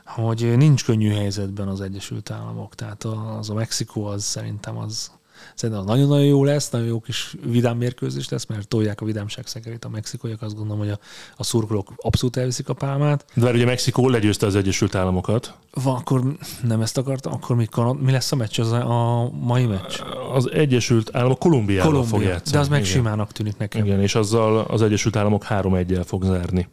hogy 0.04 0.56
nincs 0.56 0.84
könnyű 0.84 1.10
helyzetben 1.10 1.68
az 1.68 1.80
Egyesült 1.80 2.30
Államok. 2.30 2.74
Tehát 2.74 3.04
az 3.38 3.50
a 3.50 3.54
Mexikó 3.54 4.04
az 4.04 4.24
szerintem 4.24 4.76
az, 4.78 5.10
Szerintem 5.54 5.84
nagyon-nagyon 5.84 6.24
jó 6.24 6.44
lesz, 6.44 6.70
nagyon 6.70 6.86
jó 6.86 7.00
kis 7.00 7.34
vidám 7.46 7.76
mérkőzés 7.76 8.28
lesz, 8.28 8.46
mert 8.46 8.68
tolják 8.68 9.00
a 9.00 9.04
vidámság 9.04 9.46
szekerét 9.46 9.84
a 9.84 9.88
mexikóiak. 9.88 10.42
Azt 10.42 10.54
gondolom, 10.54 10.78
hogy 10.78 10.88
a, 10.90 10.98
a 11.36 11.44
szurkolók 11.44 11.92
abszolút 11.96 12.36
elviszik 12.36 12.68
a 12.68 12.72
pálmát. 12.74 13.24
De 13.34 13.50
ugye 13.50 13.64
Mexikó 13.64 14.08
legyőzte 14.08 14.46
az 14.46 14.56
Egyesült 14.56 14.94
Államokat. 14.94 15.54
Van, 15.70 15.96
akkor 15.96 16.22
nem 16.62 16.80
ezt 16.80 16.98
akartam, 16.98 17.32
akkor 17.32 17.56
mi, 17.56 17.64
Kanad, 17.64 18.02
mi 18.02 18.12
lesz 18.12 18.32
a 18.32 18.36
meccs, 18.36 18.60
az 18.60 18.72
a, 18.72 19.22
a 19.22 19.30
mai 19.30 19.66
meccs? 19.66 20.00
Az 20.32 20.50
Egyesült 20.50 21.16
Államok 21.16 21.38
Kolumbiával 21.38 21.86
Kolumbia, 21.90 22.10
fog 22.10 22.22
játszani. 22.22 22.50
de 22.50 22.58
az 22.58 22.68
meg 22.68 22.80
Igen. 22.80 22.90
simának 22.90 23.32
tűnik 23.32 23.56
nekem. 23.56 23.84
Igen, 23.84 24.00
és 24.00 24.14
azzal 24.14 24.58
az 24.58 24.82
Egyesült 24.82 25.16
Államok 25.16 25.46
3-1-el 25.48 26.02
fog 26.06 26.24
zárni. 26.24 26.68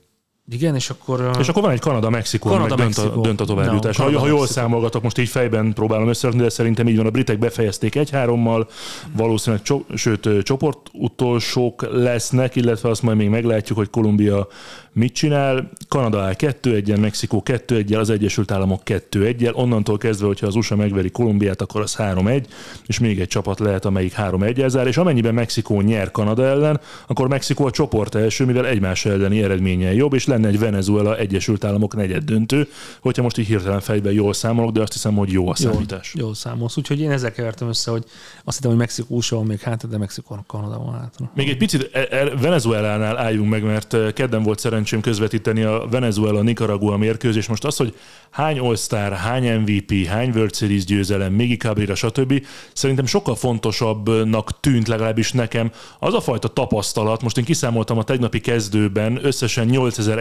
Igen, 0.52 0.76
és 0.76 0.90
akkor... 0.90 1.30
És 1.40 1.48
akkor 1.48 1.62
van 1.62 1.72
egy 1.72 1.80
Kanada-Mexikó, 1.80 2.50
meg 2.50 2.58
Kanada, 2.58 2.76
dönt 2.76 2.98
a, 2.98 3.02
Mexikó. 3.02 3.22
dönt 3.22 3.42
a 3.42 3.46
továbbjutás. 3.46 3.98
No, 3.98 4.12
ha, 4.12 4.20
ha 4.20 4.28
jól 4.28 4.48
számolgatok, 4.48 5.04
most 5.04 5.18
így 5.18 5.30
fejben 5.30 5.74
próbálom 5.74 6.08
összerakni, 6.08 6.42
de 6.42 6.50
szerintem 6.50 6.88
így 6.88 6.98
van. 6.98 7.06
A 7.06 7.10
britek 7.10 7.40
befejezték 7.40 7.96
egy-hárommal, 7.96 8.68
valószínűleg 9.16 9.66
cso, 9.66 9.82
sőt, 9.96 10.44
csoport 10.44 10.78
utolsók 10.94 11.88
lesznek, 11.92 12.56
illetve 12.56 12.90
azt 12.90 13.02
majd 13.02 13.18
még 13.18 13.30
meglátjuk, 13.30 13.78
hogy 13.78 13.90
Kolumbia 13.90 14.48
mit 14.94 15.14
csinál. 15.14 15.70
Kanada 15.88 16.22
áll 16.22 16.34
2-1-el, 16.38 17.00
Mexikó 17.00 17.44
2-1-el, 17.46 18.00
az 18.00 18.10
Egyesült 18.10 18.52
Államok 18.52 18.82
2-1-el. 18.86 19.54
Onnantól 19.54 19.98
kezdve, 19.98 20.28
hogyha 20.28 20.48
az 20.48 20.56
USA 20.56 20.76
megveri 20.76 21.10
Kolumbiát, 21.10 21.62
akkor 21.62 21.82
az 21.82 21.96
3-1, 21.98 22.44
és 22.86 23.00
még 23.00 23.20
egy 23.20 23.28
csapat 23.28 23.60
lehet, 23.60 23.86
amelyik 23.86 24.14
3-1-el 24.18 24.68
zár, 24.68 24.88
és 24.88 24.98
amennyiben 24.98 25.34
Mexikó 25.34 25.82
nyer 25.82 26.12
Kanada 26.12 26.46
ellen, 26.46 26.80
akkor 27.08 27.28
Mexikó 27.28 27.66
a 27.66 27.72
csoport 27.72 28.16
első, 28.16 28.46
mivel 28.46 28.68
egymás 28.68 29.06
elleni 29.06 29.44
eredménye 29.44 29.94
jobb, 29.94 30.14
és 30.14 30.26
lenne 30.26 30.41
egy 30.46 30.60
Venezuela 30.60 31.18
Egyesült 31.18 31.64
Államok 31.64 31.96
negyed 31.96 32.24
döntő, 32.24 32.68
hogyha 33.02 33.22
most 33.22 33.38
így 33.38 33.48
hirtelen 33.48 33.80
fejben 33.80 34.14
jól 34.14 34.34
számolok, 34.34 34.72
de 34.72 34.82
azt 34.82 34.94
hiszem, 34.94 35.16
hogy 35.16 35.32
jó 35.32 35.50
a 35.50 35.56
számítás. 35.56 36.14
Jól, 36.16 36.26
jól 36.26 36.36
számolsz. 36.36 36.78
Úgyhogy 36.78 37.00
én 37.00 37.12
ezzel 37.12 37.32
kevertem 37.32 37.68
össze, 37.68 37.92
hogy 37.92 38.04
azt 38.44 38.56
hittem, 38.56 38.72
hogy 38.72 38.80
Mexikó 38.80 39.16
USA 39.16 39.36
van 39.36 39.46
még 39.46 39.60
hátra, 39.60 39.88
de 39.88 39.98
Mexikónak 39.98 40.48
Kanada 40.48 40.78
van 40.78 40.94
hátra. 40.94 41.32
Még 41.36 41.50
egy 41.50 41.58
picit 41.58 41.90
e- 41.94 42.08
e- 42.10 42.36
Venezuelánál 42.36 43.18
álljunk 43.18 43.50
meg, 43.50 43.64
mert 43.64 43.94
eh, 43.94 44.12
kedden 44.12 44.44
volt 44.44 44.60
szerencsém 44.60 45.02
közvetíteni 45.02 45.62
a 45.64 45.88
Venezuela-Nicaragua 45.90 46.98
mérkőzés. 46.98 47.48
Most 47.48 47.66
az, 47.66 47.78
hogy 47.78 47.96
hány 48.30 48.60
All-Star, 48.60 49.12
hány 49.12 49.60
MVP, 49.60 50.06
hány 50.08 50.30
World 50.30 50.56
Series 50.56 50.86
győzelem, 50.86 51.34
Migi 51.34 51.58
Cabrera, 51.58 51.96
stb. 51.96 52.46
Szerintem 52.74 53.06
sokkal 53.06 53.36
fontosabbnak 53.36 54.60
tűnt 54.60 54.88
legalábbis 54.88 55.32
nekem 55.32 55.72
az 56.00 56.14
a 56.14 56.22
fajta 56.22 56.48
tapasztalat. 56.48 57.22
Most 57.22 57.38
én 57.38 57.44
kiszámoltam 57.44 57.98
a 57.98 58.04
tegnapi 58.04 58.40
kezdőben, 58.40 59.20
összesen 59.26 59.68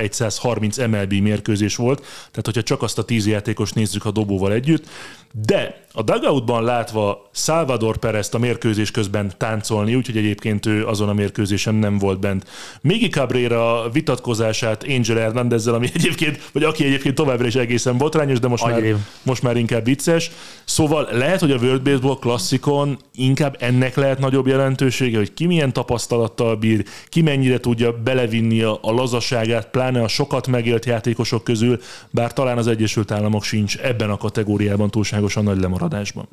8130 0.00 0.76
MLB 0.76 1.12
mérkőzés 1.12 1.76
volt, 1.76 1.98
tehát 2.00 2.44
hogyha 2.44 2.62
csak 2.62 2.82
azt 2.82 2.98
a 2.98 3.04
10 3.04 3.26
játékos 3.26 3.72
nézzük 3.72 4.04
a 4.04 4.10
dobóval 4.10 4.52
együtt, 4.52 4.88
de 5.32 5.88
a 5.92 6.02
dugoutban 6.02 6.64
látva 6.64 7.28
Salvador 7.32 7.96
Perez 7.96 8.28
a 8.32 8.38
mérkőzés 8.38 8.90
közben 8.90 9.32
táncolni, 9.36 9.94
úgyhogy 9.94 10.16
egyébként 10.16 10.66
ő 10.66 10.86
azon 10.86 11.08
a 11.08 11.12
mérkőzésen 11.12 11.74
nem 11.74 11.98
volt 11.98 12.20
bent. 12.20 12.48
Migi 12.80 13.08
Cabrera 13.08 13.90
vitatkozását 13.92 14.84
Angel 14.88 15.16
Hernandezzel, 15.16 15.74
ami 15.74 15.88
egyébként, 15.94 16.50
vagy 16.52 16.62
aki 16.62 16.84
egyébként 16.84 17.14
továbbra 17.14 17.46
is 17.46 17.54
egészen 17.54 17.98
botrányos, 17.98 18.38
de 18.38 18.48
most 18.48 18.64
már, 18.64 18.82
most 19.22 19.42
már 19.42 19.56
inkább 19.56 19.84
vicces. 19.84 20.30
Szóval 20.64 21.08
lehet, 21.12 21.40
hogy 21.40 21.50
a 21.50 21.56
World 21.56 21.82
Baseball 21.82 22.18
klasszikon 22.18 22.98
inkább 23.14 23.56
ennek 23.58 23.96
lehet 23.96 24.18
nagyobb 24.18 24.46
jelentősége, 24.46 25.16
hogy 25.16 25.34
ki 25.34 25.46
milyen 25.46 25.72
tapasztalattal 25.72 26.56
bír, 26.56 26.84
ki 27.08 27.22
mennyire 27.22 27.58
tudja 27.58 27.92
belevinni 27.92 28.62
a, 28.62 28.78
a 28.82 28.92
lazaságát, 28.92 29.70
pláne 29.70 29.89
a 29.96 30.08
sokat 30.08 30.46
megélt 30.46 30.84
játékosok 30.84 31.44
közül, 31.44 31.80
bár 32.10 32.32
talán 32.32 32.58
az 32.58 32.66
Egyesült 32.66 33.10
Államok 33.10 33.44
sincs 33.44 33.76
ebben 33.78 34.10
a 34.10 34.16
kategóriában 34.16 34.90
túlságosan 34.90 35.44
nagy 35.44 35.60
lemaradásban. 35.60 36.28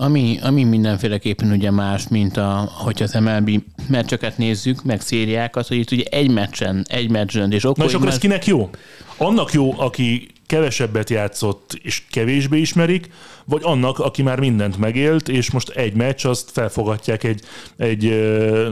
Ami, 0.00 0.38
ami 0.42 0.64
mindenféleképpen 0.64 1.50
ugye 1.50 1.70
más, 1.70 2.08
mint 2.08 2.36
a, 2.36 2.70
hogyha 2.72 3.04
az 3.04 3.12
MLB 3.12 3.62
meccseket 3.88 4.38
nézzük, 4.38 4.84
meg 4.84 5.00
szériákat, 5.00 5.66
hogy 5.66 5.76
itt 5.76 5.90
ugye 5.90 6.04
egy 6.04 6.30
meccsen, 6.30 6.86
egy 6.88 7.10
meccsen, 7.10 7.52
és 7.52 7.62
Na 7.62 7.68
akkor 7.68 7.84
és 7.84 7.94
akkor 7.94 8.06
ez 8.06 8.12
meccs- 8.12 8.22
kinek 8.22 8.46
jó? 8.46 8.70
Annak 9.16 9.52
jó, 9.52 9.80
aki 9.80 10.28
kevesebbet 10.46 11.10
játszott 11.10 11.78
és 11.82 12.02
kevésbé 12.10 12.58
ismerik, 12.58 13.10
vagy 13.44 13.60
annak, 13.64 13.98
aki 13.98 14.22
már 14.22 14.38
mindent 14.38 14.78
megélt, 14.78 15.28
és 15.28 15.50
most 15.50 15.68
egy 15.68 15.94
meccs, 15.94 16.26
azt 16.26 16.50
felfogatják 16.50 17.24
egy, 17.24 17.42
egy 17.76 18.02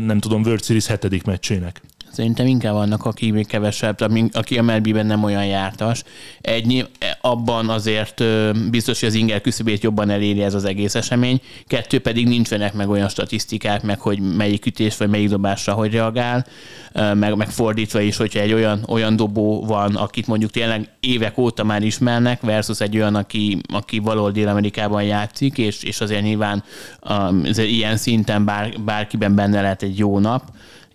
nem 0.00 0.18
tudom, 0.20 0.42
World 0.42 0.64
Series 0.64 0.86
hetedik 0.86 1.24
meccsének. 1.24 1.80
Szerintem 2.16 2.46
inkább 2.46 2.72
vannak, 2.72 3.04
aki 3.04 3.30
még 3.30 3.46
kevesebb, 3.46 3.98
aki 4.32 4.60
MLB-ben 4.60 5.06
nem 5.06 5.24
olyan 5.24 5.46
jártas. 5.46 6.02
Egy, 6.40 6.66
nyilv- 6.66 6.90
abban 7.20 7.68
azért 7.68 8.24
biztos, 8.70 9.00
hogy 9.00 9.08
az 9.08 9.14
inger 9.14 9.40
küszöbét 9.40 9.82
jobban 9.82 10.10
eléri 10.10 10.42
ez 10.42 10.54
az 10.54 10.64
egész 10.64 10.94
esemény. 10.94 11.40
Kettő 11.66 12.00
pedig 12.00 12.28
nincsenek 12.28 12.74
meg 12.74 12.88
olyan 12.88 13.08
statisztikák, 13.08 13.82
meg 13.82 14.00
hogy 14.00 14.18
melyik 14.36 14.66
ütés 14.66 14.96
vagy 14.96 15.08
melyik 15.08 15.28
dobásra 15.28 15.72
hogy 15.72 15.92
reagál, 15.92 16.46
meg, 16.92 17.36
meg 17.36 17.50
fordítva 17.50 18.00
is, 18.00 18.16
hogyha 18.16 18.40
egy 18.40 18.52
olyan, 18.52 18.84
olyan 18.88 19.16
dobó 19.16 19.64
van, 19.64 19.94
akit 19.94 20.26
mondjuk 20.26 20.50
tényleg 20.50 20.88
évek 21.00 21.38
óta 21.38 21.64
már 21.64 21.82
ismernek, 21.82 22.40
versus 22.40 22.80
egy 22.80 22.96
olyan, 22.96 23.14
aki, 23.14 23.60
aki 23.72 23.98
valahol 23.98 24.30
Dél-Amerikában 24.30 25.02
játszik, 25.02 25.58
és, 25.58 25.82
és 25.82 26.00
azért 26.00 26.22
nyilván 26.22 26.64
um, 27.10 27.44
ilyen 27.56 27.96
szinten 27.96 28.44
bár, 28.44 28.80
bárkiben 28.84 29.34
benne 29.34 29.60
lehet 29.60 29.82
egy 29.82 29.98
jó 29.98 30.18
nap. 30.18 30.42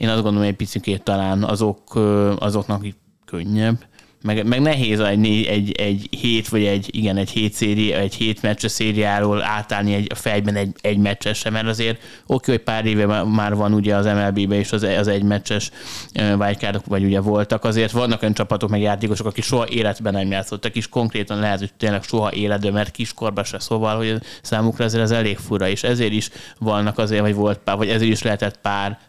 Én 0.01 0.07
azt 0.07 0.15
gondolom, 0.15 0.39
hogy 0.39 0.47
egy 0.47 0.55
picit 0.55 1.03
talán 1.03 1.43
azok, 1.43 1.95
azoknak 2.39 2.85
könnyebb. 3.25 3.85
Meg, 4.21 4.47
meg 4.47 4.61
nehéz 4.61 4.99
egy, 4.99 5.45
egy, 5.45 5.71
egy 5.71 6.07
hét, 6.21 6.47
vagy 6.47 6.65
egy, 6.65 6.89
igen, 6.91 7.17
egy 7.17 7.29
hét 7.29 7.53
széri, 7.53 7.93
egy 7.93 8.13
hét 8.13 8.41
meccses 8.41 8.71
szériáról 8.71 9.43
átállni 9.43 9.93
egy, 9.93 10.07
a 10.09 10.15
fejben 10.15 10.55
egy, 10.55 10.75
egy 10.81 10.97
meccsesre, 10.97 11.49
mert 11.49 11.67
azért 11.67 12.01
oké, 12.25 12.51
hogy 12.51 12.61
pár 12.61 12.85
éve 12.85 13.05
má- 13.05 13.25
már 13.25 13.55
van 13.55 13.73
ugye 13.73 13.95
az 13.95 14.05
MLB-ben 14.05 14.59
is 14.59 14.71
az, 14.71 14.83
az 14.83 15.07
egy 15.07 15.23
meccses 15.23 15.71
wildcardok, 16.13 16.85
vagy 16.85 17.03
ugye 17.03 17.19
voltak, 17.19 17.63
azért 17.63 17.91
vannak 17.91 18.21
olyan 18.21 18.33
csapatok, 18.33 18.69
meg 18.69 18.81
játékosok, 18.81 19.25
akik 19.25 19.43
soha 19.43 19.67
életben 19.67 20.13
nem 20.13 20.31
játszottak, 20.31 20.75
és 20.75 20.87
konkrétan 20.87 21.39
lehet, 21.39 21.59
hogy 21.59 21.73
tényleg 21.77 22.03
soha 22.03 22.33
életben, 22.33 22.73
mert 22.73 22.91
kiskorban 22.91 23.43
se, 23.43 23.59
szóval, 23.59 23.97
hogy 23.97 24.15
számukra 24.41 24.83
ezért 24.83 25.03
ez 25.03 25.11
elég 25.11 25.37
fura, 25.37 25.67
és 25.67 25.83
ezért 25.83 26.13
is 26.13 26.29
vannak 26.59 26.97
azért, 26.97 27.21
vagy 27.21 27.35
volt 27.35 27.57
pár, 27.57 27.77
vagy 27.77 27.89
ezért 27.89 28.11
is 28.11 28.21
lehetett 28.21 28.57
pár 28.57 28.99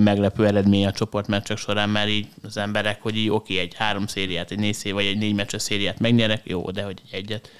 meglepő 0.00 0.46
eredmény 0.46 0.86
a 0.86 0.92
csoportmeccsek 0.92 1.56
során, 1.56 1.88
mert 1.88 2.08
így 2.08 2.26
az 2.42 2.56
emberek, 2.56 3.02
hogy 3.02 3.16
így 3.16 3.30
oké, 3.30 3.58
egy 3.58 3.74
három 3.76 4.06
szériát, 4.06 4.50
egy 4.54 4.60
négy 4.60 4.74
széri, 4.74 4.94
vagy 4.94 5.04
egy 5.04 5.18
négy 5.18 5.34
meccses 5.34 5.62
szériát 5.62 6.00
megnyerek, 6.00 6.40
jó, 6.44 6.70
de 6.70 6.82
hogy 6.82 7.00
egy 7.04 7.18
egyet. 7.18 7.50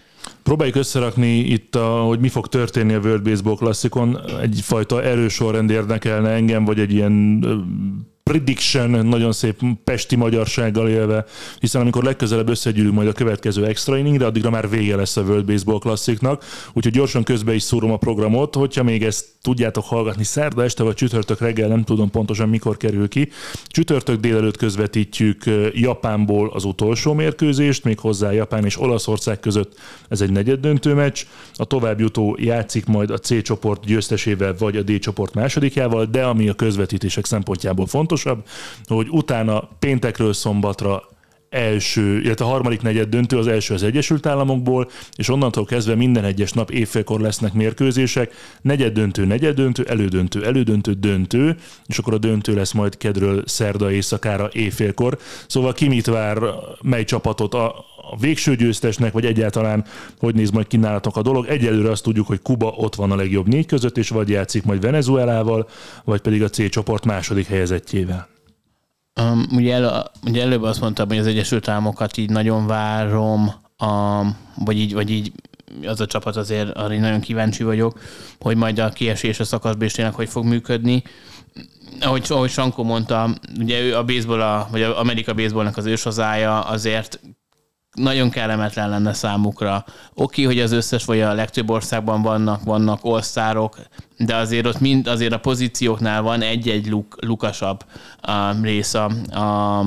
Próbáljuk 0.42 0.76
összerakni 0.76 1.38
itt, 1.38 1.74
a, 1.74 2.02
hogy 2.02 2.20
mi 2.20 2.28
fog 2.28 2.46
történni 2.46 2.92
a 2.94 2.98
World 2.98 3.22
Baseball 3.22 3.56
klasszikon. 3.56 4.20
Egyfajta 4.40 5.02
erős 5.02 5.32
sorrend 5.32 5.70
érdekelne 5.70 6.30
engem, 6.30 6.64
vagy 6.64 6.80
egy 6.80 6.92
ilyen 6.92 7.44
prediction, 8.30 9.06
nagyon 9.06 9.32
szép 9.32 9.60
pesti 9.84 10.16
magyarsággal 10.16 10.88
élve, 10.88 11.24
hiszen 11.60 11.80
amikor 11.80 12.02
legközelebb 12.02 12.48
összegyűlünk 12.48 12.94
majd 12.94 13.08
a 13.08 13.12
következő 13.12 13.66
extra 13.66 13.96
inningre, 13.96 14.26
addigra 14.26 14.50
már 14.50 14.70
vége 14.70 14.96
lesz 14.96 15.16
a 15.16 15.22
World 15.22 15.44
Baseball 15.44 15.78
klassziknak, 15.78 16.44
úgyhogy 16.72 16.92
gyorsan 16.92 17.22
közbe 17.22 17.54
is 17.54 17.62
szúrom 17.62 17.90
a 17.90 17.96
programot, 17.96 18.54
hogyha 18.54 18.82
még 18.82 19.04
ezt 19.04 19.26
tudjátok 19.42 19.84
hallgatni 19.84 20.24
szerda 20.24 20.64
este 20.64 20.82
vagy 20.82 20.94
csütörtök 20.94 21.40
reggel, 21.40 21.68
nem 21.68 21.84
tudom 21.84 22.10
pontosan 22.10 22.48
mikor 22.48 22.76
kerül 22.76 23.08
ki. 23.08 23.28
Csütörtök 23.66 24.20
délelőtt 24.20 24.56
közvetítjük 24.56 25.42
Japánból 25.72 26.50
az 26.54 26.64
utolsó 26.64 27.12
mérkőzést, 27.12 27.84
még 27.84 27.98
hozzá 27.98 28.32
Japán 28.32 28.64
és 28.64 28.80
Olaszország 28.80 29.40
között 29.40 29.78
ez 30.08 30.20
egy 30.20 30.30
negyeddöntő 30.30 30.94
meccs. 30.94 31.22
A 31.54 31.64
továbbjutó 31.64 32.36
játszik 32.40 32.86
majd 32.86 33.10
a 33.10 33.18
C 33.18 33.42
csoport 33.42 33.84
győztesével 33.84 34.54
vagy 34.58 34.76
a 34.76 34.82
D 34.82 34.98
csoport 34.98 35.34
másodikjával, 35.34 36.04
de 36.04 36.24
ami 36.24 36.48
a 36.48 36.54
közvetítések 36.54 37.24
szempontjából 37.24 37.86
fontosabb, 38.14 38.46
hogy 38.86 39.06
utána 39.10 39.68
péntekről 39.78 40.32
szombatra 40.32 41.02
első, 41.48 42.20
illetve 42.20 42.44
a 42.44 42.48
harmadik 42.48 42.82
negyed 42.82 43.08
döntő, 43.08 43.38
az 43.38 43.46
első 43.46 43.74
az 43.74 43.82
Egyesült 43.82 44.26
Államokból, 44.26 44.90
és 45.16 45.28
onnantól 45.28 45.64
kezdve 45.64 45.94
minden 45.94 46.24
egyes 46.24 46.52
nap 46.52 46.70
évfélkor 46.70 47.20
lesznek 47.20 47.52
mérkőzések, 47.52 48.32
negyed 48.62 48.92
döntő, 48.92 49.24
negyed 49.24 49.54
döntő, 49.54 49.84
elődöntő, 49.84 50.44
elődöntő, 50.44 50.92
döntő, 50.92 51.56
és 51.86 51.98
akkor 51.98 52.14
a 52.14 52.18
döntő 52.18 52.54
lesz 52.54 52.72
majd 52.72 52.96
kedről 52.96 53.42
szerda 53.46 53.90
éjszakára 53.90 54.48
évfélkor. 54.52 55.18
Szóval 55.46 55.72
ki 55.72 55.88
mit 55.88 56.06
vár, 56.06 56.38
mely 56.82 57.04
csapatot 57.04 57.54
a, 57.54 57.84
a 58.14 58.20
végső 58.20 58.56
győztesnek, 58.56 59.12
vagy 59.12 59.24
egyáltalán 59.24 59.84
hogy 60.18 60.34
néz 60.34 60.50
majd 60.50 60.66
ki 60.66 60.76
nálatok 60.76 61.16
a 61.16 61.22
dolog. 61.22 61.46
Egyelőre 61.46 61.90
azt 61.90 62.02
tudjuk, 62.02 62.26
hogy 62.26 62.42
Kuba 62.42 62.66
ott 62.66 62.94
van 62.94 63.10
a 63.10 63.16
legjobb 63.16 63.46
négy 63.46 63.66
között, 63.66 63.98
és 63.98 64.08
vagy 64.08 64.28
játszik 64.28 64.64
majd 64.64 64.80
Venezuelával, 64.80 65.68
vagy 66.04 66.20
pedig 66.20 66.42
a 66.42 66.48
C 66.48 66.70
csoport 66.70 67.04
második 67.04 67.46
helyezettjével. 67.46 68.28
Um, 69.20 69.46
ugye, 69.52 69.74
elő, 69.74 69.88
ugye 70.26 70.42
előbb 70.42 70.62
azt 70.62 70.80
mondtam, 70.80 71.08
hogy 71.08 71.18
az 71.18 71.26
Egyesült 71.26 71.68
Államokat 71.68 72.16
így 72.16 72.30
nagyon 72.30 72.66
várom, 72.66 73.52
um, 73.84 74.36
vagy, 74.64 74.78
így, 74.78 74.92
vagy 74.94 75.10
így 75.10 75.32
az 75.86 76.00
a 76.00 76.06
csapat 76.06 76.36
azért 76.36 76.70
arra 76.70 76.98
nagyon 76.98 77.20
kíváncsi 77.20 77.62
vagyok, 77.62 77.98
hogy 78.40 78.56
majd 78.56 78.78
a 78.78 78.88
kiesés 78.88 79.40
a 79.40 79.44
szakaszban 79.44 79.86
is 79.86 79.92
tényleg 79.92 80.14
hogy 80.14 80.28
fog 80.28 80.44
működni. 80.44 81.02
Ahogy, 82.00 82.26
ahogy 82.28 82.50
Sankó 82.50 82.82
mondta, 82.82 83.30
ugye 83.60 83.80
ő 83.80 83.96
a 83.96 84.04
baseball, 84.04 84.40
a, 84.40 84.68
vagy 84.70 84.82
a 84.82 84.98
Amerika 85.00 85.34
baseballnak 85.34 85.76
az 85.76 85.86
őshazája, 85.86 86.60
azért 86.60 87.20
nagyon 87.94 88.30
kellemetlen 88.30 88.88
lenne 88.88 89.12
számukra. 89.12 89.84
Oké, 90.14 90.42
hogy 90.42 90.60
az 90.60 90.72
összes, 90.72 91.04
vagy 91.04 91.20
a 91.20 91.32
legtöbb 91.32 91.70
országban 91.70 92.22
vannak, 92.22 92.62
vannak 92.64 93.04
osztárok, 93.04 93.76
de 94.18 94.36
azért 94.36 94.66
ott 94.66 94.80
mind, 94.80 95.06
azért 95.06 95.32
a 95.32 95.38
pozícióknál 95.38 96.22
van 96.22 96.42
egy-egy 96.42 96.88
luk, 96.88 97.16
lukasabb 97.20 97.84
uh, 98.28 98.62
rész 98.62 98.94
a, 98.94 99.04
a 99.38 99.84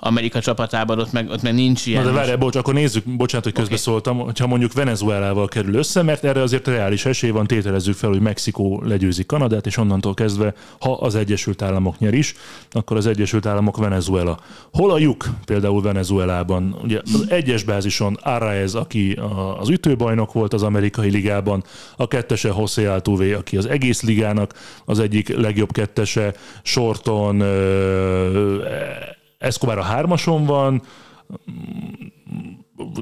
Amerika 0.00 0.40
csapatában, 0.40 0.98
ott 0.98 1.12
meg, 1.12 1.30
ott 1.30 1.42
meg 1.42 1.54
nincs 1.54 1.86
ilyen. 1.86 2.02
Na 2.02 2.08
de 2.08 2.14
várj, 2.14 2.34
bocs, 2.34 2.56
akkor 2.56 2.74
nézzük, 2.74 3.04
bocsánat, 3.16 3.44
hogy 3.44 3.54
közbeszóltam, 3.54 4.14
okay. 4.14 4.26
hogyha 4.26 4.46
mondjuk 4.46 4.72
Venezuelával 4.72 5.48
kerül 5.48 5.74
össze, 5.74 6.02
mert 6.02 6.24
erre 6.24 6.42
azért 6.42 6.66
reális 6.66 7.04
esély 7.04 7.30
van, 7.30 7.46
tételezzük 7.46 7.94
fel, 7.94 8.10
hogy 8.10 8.20
Mexikó 8.20 8.82
legyőzi 8.84 9.26
Kanadát, 9.26 9.66
és 9.66 9.76
onnantól 9.76 10.14
kezdve, 10.14 10.54
ha 10.80 10.92
az 10.92 11.14
Egyesült 11.14 11.62
Államok 11.62 11.98
nyer 11.98 12.14
is, 12.14 12.34
akkor 12.70 12.96
az 12.96 13.06
Egyesült 13.06 13.46
Államok 13.46 13.76
Venezuela. 13.76 14.38
Hol 14.72 14.90
a 14.90 14.98
lyuk 14.98 15.24
például 15.44 15.82
Venezuelában? 15.82 16.76
Ugye 16.82 17.00
az 17.04 17.26
egyes 17.28 17.62
bázison 17.62 18.18
Arraez, 18.22 18.74
aki 18.74 19.18
az 19.58 19.68
ütőbajnok 19.68 20.32
volt 20.32 20.52
az 20.52 20.62
amerikai 20.62 21.10
ligában, 21.10 21.64
a 21.96 22.08
kettese 22.08 22.48
José 22.48 22.84
Altuve, 22.84 23.36
aki 23.36 23.56
az 23.56 23.66
egész 23.66 24.02
ligának 24.02 24.54
az 24.84 24.98
egyik 24.98 25.36
legjobb 25.36 25.72
kettese, 25.72 26.34
Sorton, 26.62 27.42
Escobar 29.40 29.78
a 29.78 29.82
hármason 29.82 30.44
van, 30.44 30.82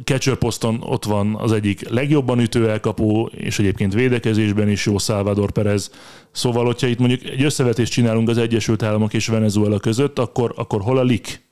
catcher 0.05 0.39
ott 0.81 1.05
van 1.05 1.35
az 1.35 1.53
egyik 1.53 1.89
legjobban 1.89 2.41
ütő 2.41 2.71
elkapó, 2.71 3.31
és 3.35 3.59
egyébként 3.59 3.95
védekezésben 3.95 4.69
is 4.69 4.87
jó 4.87 4.99
Salvador 4.99 5.51
Perez. 5.51 5.91
Szóval, 6.31 6.65
hogyha 6.65 6.87
itt 6.87 6.99
mondjuk 6.99 7.25
egy 7.25 7.43
összevetést 7.43 7.93
csinálunk 7.93 8.29
az 8.29 8.39
Egyesült 8.39 8.83
Államok 8.83 9.15
és 9.15 9.27
Venezuela 9.27 9.79
között, 9.79 10.19
akkor, 10.19 10.55
akkor 10.57 10.81
hol 10.81 10.99
a 10.99 11.03
lik? 11.03 11.47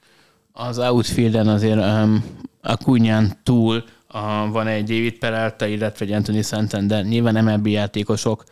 Az 0.52 0.78
outfielden 0.78 1.48
azért 1.48 1.78
um, 1.78 2.24
a 2.62 2.76
kunyán 2.76 3.32
túl 3.42 3.84
uh, 4.14 4.52
van 4.52 4.66
egy 4.66 4.84
David 4.84 5.18
Peralta, 5.18 5.66
illetve 5.66 6.04
egy 6.04 6.12
Anthony 6.12 6.42
Santander. 6.42 7.04
Nyilván 7.04 7.44
MLB 7.44 7.66
játékosok, 7.66 8.44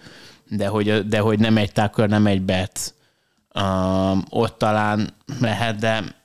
de 0.48 0.66
hogy, 0.66 1.08
de 1.08 1.18
hogy 1.18 1.38
nem 1.38 1.56
egy 1.56 1.72
Tucker, 1.72 2.08
nem 2.08 2.26
egy 2.26 2.42
Betts. 2.42 2.80
Um, 3.54 4.24
ott 4.30 4.58
talán 4.58 5.08
lehet, 5.40 5.76
de 5.76 6.23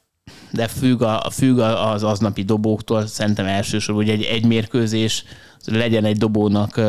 de 0.52 0.68
függ, 0.68 1.02
a, 1.02 1.30
függ 1.32 1.58
az 1.60 2.04
aznapi 2.04 2.44
dobóktól, 2.44 3.06
szerintem 3.06 3.46
elsősorban, 3.46 4.04
hogy 4.06 4.14
egy, 4.14 4.24
egy 4.24 4.46
mérkőzés 4.46 5.24
legyen 5.66 6.06
egy 6.06 6.18
dobónak 6.18 6.82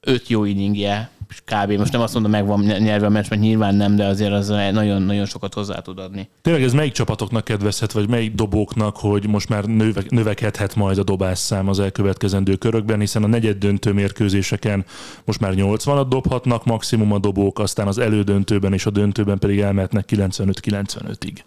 öt 0.00 0.28
jó 0.28 0.44
inningje, 0.44 1.10
kb. 1.44 1.72
Most 1.72 1.92
nem 1.92 2.00
azt 2.00 2.12
mondom, 2.12 2.30
meg 2.30 2.46
van 2.46 2.60
nyerve 2.60 3.06
a 3.06 3.08
meccs, 3.08 3.28
mert 3.28 3.42
nyilván 3.42 3.74
nem, 3.74 3.96
de 3.96 4.06
azért 4.06 4.32
az 4.32 4.48
nagyon-nagyon 4.48 5.26
sokat 5.26 5.54
hozzá 5.54 5.78
tud 5.78 5.98
adni. 5.98 6.28
Tényleg 6.42 6.62
ez 6.62 6.72
melyik 6.72 6.92
csapatoknak 6.92 7.44
kedvezhet, 7.44 7.92
vagy 7.92 8.08
melyik 8.08 8.34
dobóknak, 8.34 8.96
hogy 8.96 9.28
most 9.28 9.48
már 9.48 9.64
növe, 9.64 10.02
növekedhet 10.08 10.74
majd 10.74 10.98
a 10.98 11.02
dobásszám 11.02 11.68
az 11.68 11.80
elkövetkezendő 11.80 12.56
körökben, 12.56 13.00
hiszen 13.00 13.22
a 13.22 13.26
negyed 13.26 13.56
döntő 13.56 13.92
mérkőzéseken 13.92 14.84
most 15.24 15.40
már 15.40 15.52
80-at 15.56 16.06
dobhatnak 16.08 16.64
maximum 16.64 17.12
a 17.12 17.18
dobók, 17.18 17.58
aztán 17.58 17.86
az 17.86 17.98
elődöntőben 17.98 18.72
és 18.72 18.86
a 18.86 18.90
döntőben 18.90 19.38
pedig 19.38 19.60
elmehetnek 19.60 20.08
95-95-ig. 20.12 21.38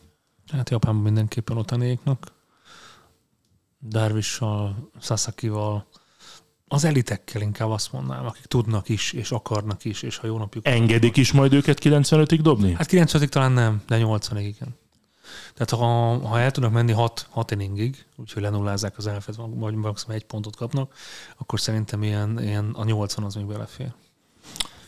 Hát 0.52 0.70
Japánban 0.70 1.04
mindenképpen 1.04 1.58
ottanéknak. 1.58 2.32
Darvissal, 3.88 4.92
Sasakival, 5.02 5.86
az 6.68 6.84
elitekkel 6.84 7.42
inkább 7.42 7.70
azt 7.70 7.92
mondanám, 7.92 8.26
akik 8.26 8.46
tudnak 8.46 8.90
is, 8.90 9.12
és 9.12 9.32
akarnak 9.32 9.86
is, 9.86 10.02
és 10.02 10.18
ha 10.18 10.28
jó 10.28 10.38
napjuk 10.38 10.68
Engedik 10.68 11.18
is 11.18 11.32
majd 11.32 11.54
őket 11.54 11.80
95-ig 11.84 12.40
dobni? 12.42 12.74
Hát 12.74 12.88
95-ig 12.92 13.28
talán 13.28 13.52
nem, 13.52 13.82
de 13.88 14.00
80-ig 14.02 14.40
igen. 14.40 14.76
Tehát 15.54 15.70
ha, 15.70 16.28
ha 16.28 16.40
el 16.40 16.52
tudnak 16.52 16.72
menni 16.72 16.92
6, 16.92 17.28
6 17.30 17.52
inningig, 17.52 18.06
úgyhogy 18.16 18.42
lenullázzák 18.42 18.98
az 18.98 19.08
elfet, 19.08 19.36
vagy 19.36 19.76
maximum 19.76 20.16
egy 20.16 20.26
pontot 20.26 20.56
kapnak, 20.56 20.94
akkor 21.38 21.60
szerintem 21.60 22.04
ilyen, 22.04 22.40
ilyen 22.42 22.70
a 22.74 22.84
80 22.84 23.26
az 23.26 23.36
még 23.36 23.46
belefér. 23.46 23.94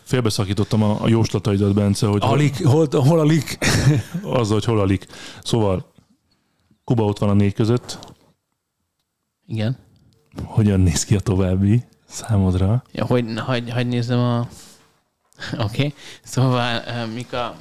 Félbeszakítottam 0.03 0.83
a, 0.83 1.01
a 1.01 1.07
jóslataidat, 1.07 1.73
Bence, 1.73 2.07
hogy... 2.07 2.21
A 2.23 2.35
lik, 2.35 2.65
hol, 2.65 2.87
hol 2.91 3.19
a 3.19 3.23
lik? 3.23 3.57
az, 4.39 4.49
hogy 4.49 4.65
hol 4.65 4.79
a 4.79 4.85
lik. 4.85 5.07
Szóval 5.43 5.91
Kuba 6.83 7.03
ott 7.03 7.17
van 7.17 7.29
a 7.29 7.33
négy 7.33 7.53
között. 7.53 7.99
Igen. 9.47 9.77
Hogyan 10.43 10.79
néz 10.79 11.05
ki 11.05 11.15
a 11.15 11.19
további 11.19 11.83
számodra? 12.05 12.83
Ja, 12.91 13.05
hogy, 13.05 13.25
hogy, 13.39 13.71
hogy 13.71 13.87
nézem 13.87 14.19
a... 14.19 14.39
Oké. 15.53 15.61
Okay. 15.63 15.93
Szóval 16.23 16.83
uh, 16.87 17.13
mik 17.13 17.33
a... 17.33 17.55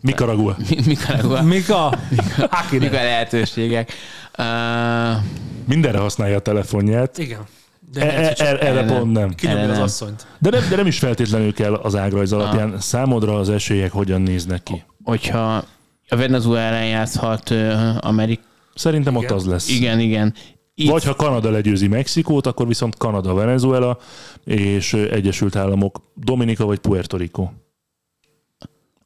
Nicaragua. 0.00 0.56
Nicaragua. 0.84 1.42
Mika? 1.42 1.98
Mika, 2.10 2.64
Mika 2.70 2.94
lehetőségek. 2.94 3.92
Uh, 4.38 5.22
Mindenre 5.64 5.98
használja 5.98 6.36
a 6.36 6.40
telefonját. 6.40 7.18
Igen. 7.18 7.46
De 7.92 8.00
e, 8.00 8.22
e, 8.22 8.34
erre, 8.36 8.58
erre 8.58 8.84
pont 8.84 9.12
nem. 9.12 9.34
Kinyomja 9.34 9.70
az 9.70 9.78
asszonyt. 9.78 10.26
De 10.38 10.50
nem, 10.50 10.68
de 10.70 10.76
nem 10.76 10.86
is 10.86 10.98
feltétlenül 10.98 11.52
kell 11.52 11.74
az 11.74 11.96
ágrajz 11.96 12.32
alapján. 12.32 12.72
Ah. 12.72 12.78
Számodra 12.78 13.38
az 13.38 13.48
esélyek 13.48 13.92
hogyan 13.92 14.20
néznek 14.20 14.62
ki? 14.62 14.84
Hogyha 15.04 15.64
a 16.08 16.16
Venezuela 16.16 16.80
játszhat 16.80 17.50
uh, 17.50 17.96
Amerik... 18.00 18.40
Szerintem 18.74 19.16
igen. 19.16 19.30
ott 19.30 19.36
az 19.36 19.46
lesz. 19.46 19.68
Igen, 19.68 20.00
igen. 20.00 20.34
Itt... 20.74 20.90
Vagy 20.90 21.04
ha 21.04 21.14
Kanada 21.14 21.50
legyőzi 21.50 21.88
Mexikót, 21.88 22.46
akkor 22.46 22.66
viszont 22.66 22.96
Kanada, 22.96 23.34
Venezuela 23.34 23.98
és 24.44 24.92
Egyesült 24.92 25.56
Államok, 25.56 26.00
Dominika 26.14 26.64
vagy 26.64 26.78
Puerto 26.78 27.16
Rico 27.16 27.48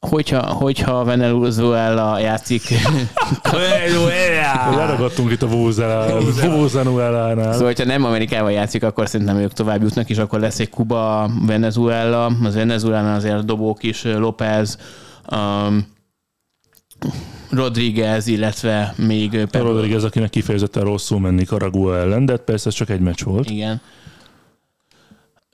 hogyha, 0.09 0.47
hogyha 0.47 1.05
Venezuela 1.05 2.19
játszik... 2.19 2.63
Leragadtunk 4.77 5.31
itt 5.31 5.43
a 5.43 5.49
Venezuela-nál. 5.49 7.53
Szóval, 7.53 7.67
hogyha 7.67 7.85
nem 7.85 8.05
Amerikával 8.05 8.53
játszik, 8.53 8.83
akkor 8.83 9.09
szerintem 9.09 9.37
ők 9.37 9.53
tovább 9.53 9.83
jutnak, 9.83 10.11
és 10.11 10.19
akkor 10.19 10.41
lesz 10.41 10.59
egy 10.59 10.71
Kuba, 10.71 11.31
Venezuela, 11.47 12.27
az 12.27 12.55
Venezuela 12.55 13.15
azért 13.15 13.45
dobók 13.45 13.83
is, 13.83 14.03
López, 14.03 14.79
um, 15.31 15.87
Rodriguez, 17.51 18.27
illetve 18.27 18.95
még... 18.97 19.49
A 19.53 19.59
Rodriguez, 19.59 20.05
akinek 20.05 20.31
kifejezetten 20.31 20.83
rosszul 20.83 21.21
menni 21.21 21.45
Karagua 21.45 21.99
ellen, 21.99 22.27
de 22.27 22.37
persze 22.37 22.69
ez 22.69 22.75
csak 22.75 22.91
egy 22.91 23.01
meccs 23.01 23.23
volt. 23.23 23.51
Igen. 23.51 23.81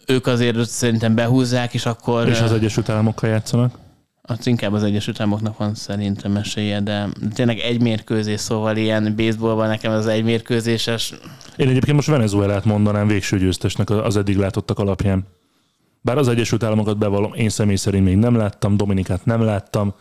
Ők 0.06 0.26
azért 0.26 0.68
szerintem 0.68 1.14
behúzzák, 1.14 1.74
és 1.74 1.86
akkor... 1.86 2.28
És 2.28 2.40
az 2.40 2.52
Egyesült 2.52 2.88
Államokkal 2.88 3.28
játszanak? 3.28 3.86
Az 4.30 4.46
inkább 4.46 4.72
az 4.72 4.82
Egyesült 4.82 5.20
Államoknak 5.20 5.58
van 5.58 5.74
szerintem 5.74 6.36
esélye, 6.36 6.80
de 6.80 7.08
tényleg 7.34 7.58
egy 7.58 7.80
mérkőzés, 7.80 8.40
szóval 8.40 8.76
ilyen 8.76 9.14
baseballban 9.16 9.68
nekem 9.68 9.92
az 9.92 10.06
egy 10.06 10.24
mérkőzéses. 10.24 11.14
Én 11.56 11.68
egyébként 11.68 11.96
most 11.96 12.08
Venezuelát 12.08 12.64
mondanám 12.64 13.06
végső 13.06 13.38
győztesnek 13.38 13.90
az 13.90 14.16
eddig 14.16 14.36
látottak 14.36 14.78
alapján. 14.78 15.26
Bár 16.00 16.18
az 16.18 16.28
Egyesült 16.28 16.62
Államokat 16.62 16.98
bevallom, 16.98 17.34
én 17.34 17.48
személy 17.48 17.76
szerint 17.76 18.04
még 18.04 18.16
nem 18.16 18.36
láttam, 18.36 18.76
Dominikát 18.76 19.24
nem 19.24 19.42
láttam. 19.42 19.94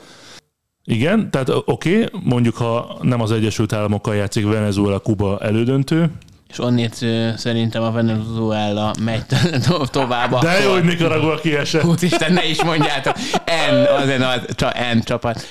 Igen, 0.83 1.31
tehát 1.31 1.49
oké, 1.49 2.03
okay, 2.03 2.21
mondjuk 2.23 2.55
ha 2.55 2.97
nem 3.01 3.21
az 3.21 3.31
Egyesült 3.31 3.73
Államokkal 3.73 4.15
játszik 4.15 4.45
Venezuela, 4.47 4.99
Kuba 4.99 5.39
elődöntő, 5.39 6.11
és 6.49 6.59
onnét 6.59 7.05
szerintem 7.37 7.83
a 7.83 7.91
Venezuela 7.91 8.93
megy 8.99 9.25
to- 9.67 9.91
tovább. 9.91 10.39
De 10.39 10.59
jó, 10.59 10.71
hogy 10.71 10.83
Nicaragua 10.83 11.35
kiesett. 11.35 11.83
Úristen, 11.83 12.33
ne 12.33 12.45
is 12.45 12.63
mondjátok. 12.63 13.15
N, 13.71 13.73
azért 13.73 14.23
az, 14.23 14.55
csak 14.55 14.73
N 14.93 14.99
csapat. 14.99 15.45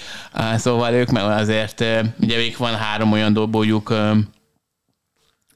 Szóval 0.56 0.92
ők 0.92 1.10
meg 1.10 1.22
azért, 1.22 1.80
ugye 2.20 2.36
még 2.36 2.54
van 2.58 2.74
három 2.74 3.12
olyan 3.12 3.32
dobójuk, 3.32 3.94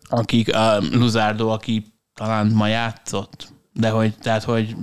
akik, 0.08 0.54
a 0.54 0.78
Luzardo, 0.92 1.48
aki 1.48 1.86
talán 2.14 2.46
ma 2.46 2.66
játszott, 2.66 3.48
de 3.72 3.88
hogy, 3.88 4.14
tehát, 4.22 4.44
hogy 4.44 4.76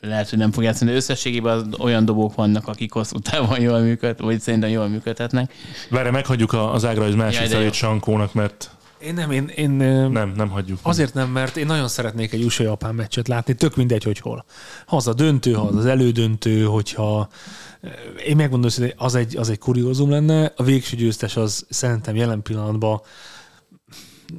lehet, 0.00 0.30
hogy 0.30 0.38
nem 0.38 0.52
fog 0.52 0.62
játszani. 0.62 0.92
Összességében 0.92 1.56
az 1.56 1.66
olyan 1.78 2.04
dobók 2.04 2.34
vannak, 2.34 2.68
akik 2.68 2.92
hosszú 2.92 3.18
távon 3.18 3.60
jól 3.60 3.78
működnek, 3.80 4.26
vagy 4.26 4.40
szerintem 4.40 4.70
jól 4.70 4.88
működhetnek. 4.88 5.52
Várj, 5.90 6.10
meghagyjuk 6.10 6.52
az 6.52 6.84
ágra, 6.84 7.16
másik 7.16 7.46
felét 7.46 7.72
Sankónak, 7.72 8.34
mert 8.34 8.70
én 8.98 9.14
nem, 9.14 9.30
én, 9.30 9.48
én 9.48 9.70
nem, 9.70 10.32
nem 10.36 10.48
hagyjuk. 10.48 10.78
Azért 10.82 11.14
nem, 11.14 11.30
mert 11.30 11.56
én 11.56 11.66
nagyon 11.66 11.88
szeretnék 11.88 12.32
egy 12.32 12.44
USA-Japán 12.44 12.94
meccset 12.94 13.28
látni, 13.28 13.54
tök 13.54 13.76
mindegy, 13.76 14.04
hogy 14.04 14.18
hol. 14.18 14.44
Ha 14.86 14.96
az 14.96 15.06
a 15.06 15.14
döntő, 15.14 15.52
ha 15.52 15.62
az 15.62 15.76
az 15.76 15.86
elődöntő, 15.86 16.64
hogyha 16.64 17.28
én 18.26 18.36
megmondom, 18.36 18.70
hogy 18.76 18.94
az 18.96 19.14
egy, 19.14 19.36
az 19.36 19.50
egy 19.50 19.58
kuriózum 19.58 20.10
lenne, 20.10 20.52
a 20.56 20.62
végső 20.62 20.96
győztes 20.96 21.36
az 21.36 21.66
szerintem 21.68 22.16
jelen 22.16 22.42
pillanatban 22.42 23.00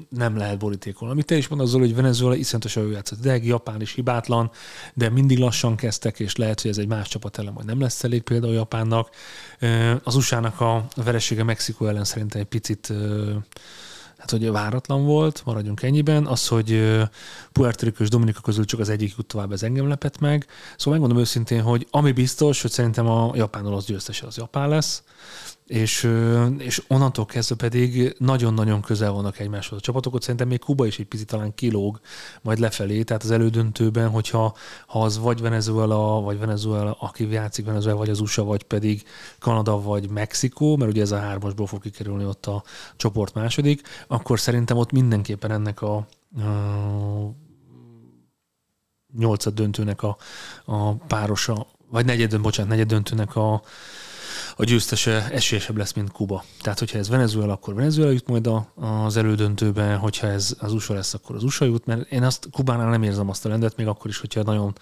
nem 0.09 0.37
lehet 0.37 0.57
borítékolni. 0.57 1.13
Amit 1.13 1.25
te 1.25 1.37
is 1.37 1.47
mondasz, 1.47 1.71
hogy 1.73 1.95
Venezuela 1.95 2.35
iszonyatosan 2.35 2.83
jó 2.83 2.89
játszott. 2.89 3.19
De 3.19 3.37
Japán 3.37 3.81
is 3.81 3.93
hibátlan, 3.93 4.51
de 4.93 5.09
mindig 5.09 5.37
lassan 5.37 5.75
kezdtek, 5.75 6.19
és 6.19 6.35
lehet, 6.35 6.61
hogy 6.61 6.71
ez 6.71 6.77
egy 6.77 6.87
más 6.87 7.07
csapat 7.07 7.37
ellen 7.37 7.53
majd 7.53 7.65
nem 7.65 7.81
lesz 7.81 8.03
elég 8.03 8.21
például 8.21 8.53
Japánnak. 8.53 9.09
Az 10.03 10.15
USA-nak 10.15 10.61
a 10.61 10.85
veresége 10.95 11.43
Mexikó 11.43 11.85
ellen 11.87 12.03
szerintem 12.03 12.41
egy 12.41 12.47
picit 12.47 12.93
hát 14.17 14.31
hogy 14.31 14.51
váratlan 14.51 15.05
volt, 15.05 15.41
maradjunk 15.45 15.83
ennyiben. 15.83 16.25
Az, 16.25 16.47
hogy 16.47 16.97
Puerto 17.51 17.85
Rico 17.85 18.03
és 18.03 18.09
Dominika 18.09 18.41
közül 18.41 18.65
csak 18.65 18.79
az 18.79 18.89
egyik 18.89 19.13
jut 19.17 19.25
tovább, 19.25 19.51
ez 19.51 19.63
engem 19.63 19.87
lepett 19.87 20.19
meg. 20.19 20.45
Szóval 20.77 20.93
megmondom 20.93 21.17
őszintén, 21.17 21.61
hogy 21.61 21.87
ami 21.91 22.11
biztos, 22.11 22.61
hogy 22.61 22.71
szerintem 22.71 23.07
a 23.07 23.31
japán 23.35 23.65
orosz 23.65 23.85
győztese 23.85 24.27
az 24.27 24.37
Japán 24.37 24.69
lesz. 24.69 25.03
És, 25.67 26.09
és 26.57 26.83
onnantól 26.87 27.25
kezdve 27.25 27.55
pedig 27.55 28.15
nagyon-nagyon 28.17 28.81
közel 28.81 29.11
vannak 29.11 29.39
egymáshoz 29.39 29.77
a 29.77 29.81
csapatok. 29.81 30.13
Ott 30.13 30.21
szerintem 30.21 30.47
még 30.47 30.59
Kuba 30.59 30.85
is 30.85 30.99
egy 30.99 31.05
picit 31.05 31.27
talán 31.27 31.53
kilóg 31.55 31.99
majd 32.41 32.59
lefelé, 32.59 33.03
tehát 33.03 33.23
az 33.23 33.31
elődöntőben, 33.31 34.09
hogyha 34.09 34.55
ha 34.87 35.03
az 35.03 35.17
vagy 35.17 35.41
Venezuela, 35.41 36.21
vagy 36.21 36.39
Venezuela, 36.39 36.97
aki 36.99 37.31
játszik 37.31 37.65
Venezuela, 37.65 37.97
vagy 37.97 38.09
az 38.09 38.19
USA, 38.19 38.43
vagy 38.43 38.63
pedig 38.63 39.03
Kanada, 39.39 39.81
vagy 39.81 40.09
Mexikó, 40.09 40.77
mert 40.77 40.91
ugye 40.91 41.01
ez 41.01 41.11
a 41.11 41.19
hármasból 41.19 41.67
fog 41.67 41.81
kikerülni 41.81 42.25
ott 42.25 42.45
a 42.45 42.63
csoport 42.95 43.33
második, 43.33 43.81
akkor 44.07 44.39
szerintem 44.39 44.77
ott 44.77 44.91
mindenképpen 44.91 45.51
ennek 45.51 45.81
a, 45.81 45.95
a 45.95 46.05
nyolcad 49.17 49.53
döntőnek 49.53 50.03
a, 50.03 50.17
a 50.65 50.93
párosa, 50.93 51.67
vagy 51.89 52.05
negyed, 52.05 52.41
bocsánat, 52.41 52.71
negyed 52.71 52.87
döntőnek 52.87 53.35
a, 53.35 53.61
a 54.59 54.63
győztese 54.63 55.29
esélyesebb 55.31 55.77
lesz, 55.77 55.93
mint 55.93 56.11
Kuba. 56.11 56.43
Tehát, 56.61 56.79
hogyha 56.79 56.97
ez 56.97 57.09
Venezuela, 57.09 57.53
akkor 57.53 57.73
Venezuela 57.73 58.11
jut 58.11 58.27
majd 58.27 58.47
a, 58.47 58.71
az 58.75 59.17
elődöntőbe, 59.17 59.95
hogyha 59.95 60.27
ez 60.27 60.55
az 60.59 60.73
USA 60.73 60.93
lesz, 60.93 61.13
akkor 61.13 61.35
az 61.35 61.43
USA 61.43 61.65
jut, 61.65 61.85
mert 61.85 62.11
én 62.11 62.23
azt 62.23 62.47
Kubánál 62.51 62.89
nem 62.89 63.03
érzem 63.03 63.29
azt 63.29 63.45
a 63.45 63.49
rendet, 63.49 63.75
még 63.75 63.87
akkor 63.87 64.09
is, 64.09 64.19
hogyha 64.19 64.43
nagyon, 64.43 64.75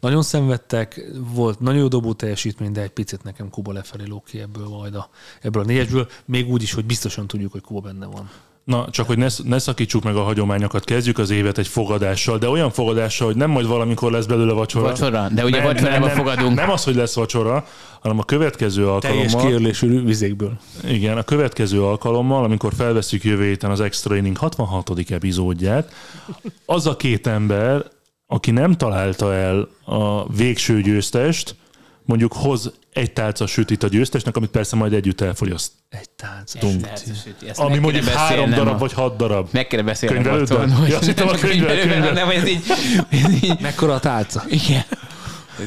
nagyon 0.00 0.22
szenvedtek, 0.22 1.10
volt 1.14 1.60
nagyon 1.60 1.80
jó 1.80 1.88
dobó 1.88 2.12
teljesítmény, 2.12 2.72
de 2.72 2.80
egy 2.80 2.90
picit 2.90 3.22
nekem 3.22 3.50
Kuba 3.50 3.72
lefelé 3.72 4.04
lók 4.04 4.24
ki 4.24 4.40
ebből 4.40 4.68
majd 4.68 4.94
a, 4.94 5.10
ebből 5.40 5.62
a 5.62 5.66
négyesből, 5.66 6.08
még 6.24 6.50
úgy 6.50 6.62
is, 6.62 6.72
hogy 6.72 6.84
biztosan 6.84 7.26
tudjuk, 7.26 7.52
hogy 7.52 7.62
Kuba 7.62 7.80
benne 7.80 8.06
van. 8.06 8.30
Na, 8.70 8.86
csak 8.90 9.06
hogy 9.06 9.18
ne, 9.18 9.26
ne 9.44 9.58
szakítsuk 9.58 10.02
meg 10.02 10.16
a 10.16 10.22
hagyományokat, 10.22 10.84
kezdjük 10.84 11.18
az 11.18 11.30
évet 11.30 11.58
egy 11.58 11.66
fogadással, 11.66 12.38
de 12.38 12.48
olyan 12.48 12.70
fogadással, 12.70 13.26
hogy 13.26 13.36
nem 13.36 13.50
majd 13.50 13.66
valamikor 13.66 14.12
lesz 14.12 14.26
belőle 14.26 14.52
vacsora. 14.52 14.84
Vacsora? 14.84 15.28
De 15.34 15.44
ugye 15.44 15.62
vacsorába 15.62 16.08
fogadunk. 16.08 16.54
Nem 16.56 16.70
az, 16.70 16.84
hogy 16.84 16.94
lesz 16.94 17.14
vacsora, 17.14 17.66
hanem 18.00 18.18
a 18.18 18.24
következő 18.24 18.82
Teljes 18.82 19.02
alkalommal. 19.02 19.46
kiörlésű 19.46 20.04
vizékből. 20.04 20.52
Igen, 20.88 21.16
a 21.16 21.22
következő 21.22 21.82
alkalommal, 21.82 22.44
amikor 22.44 22.72
felveszünk 22.76 23.24
jövő 23.24 23.44
héten 23.44 23.70
az 23.70 23.80
Extra 23.80 24.16
Inning 24.16 24.36
66. 24.36 24.90
epizódját, 25.10 25.92
az 26.66 26.86
a 26.86 26.96
két 26.96 27.26
ember, 27.26 27.84
aki 28.26 28.50
nem 28.50 28.72
találta 28.72 29.34
el 29.34 29.68
a 29.84 30.32
végső 30.32 30.80
győztest, 30.80 31.54
mondjuk 32.10 32.32
hoz 32.32 32.72
egy 32.92 33.12
tálca 33.12 33.46
sütit 33.46 33.82
a 33.82 33.88
győztesnek, 33.88 34.36
amit 34.36 34.50
persze 34.50 34.76
majd 34.76 34.92
együtt 34.92 35.20
elfogyaszt. 35.20 35.72
Egy 35.88 36.10
tánc. 36.16 36.54
Ezt 37.48 37.58
Ami 37.58 37.78
mondjuk 37.78 38.04
három 38.04 38.50
darab 38.50 38.74
a- 38.74 38.78
vagy 38.78 38.92
hat 38.92 39.16
darab. 39.16 39.48
Meg 39.52 39.66
kéne 39.66 39.82
beszélni 39.82 40.14
Könyvelődben? 40.14 40.68
Ja, 40.88 40.96
azt 40.96 41.06
hittem 41.06 41.28
a 41.28 41.34
könyvel- 41.34 41.80
könyvel. 41.80 42.12
Nem, 42.12 42.28
ez 42.30 42.46
így, 42.48 42.62
Mekkora 43.60 43.94
a 43.94 44.00
tálca? 44.00 44.44
igen. 44.48 44.82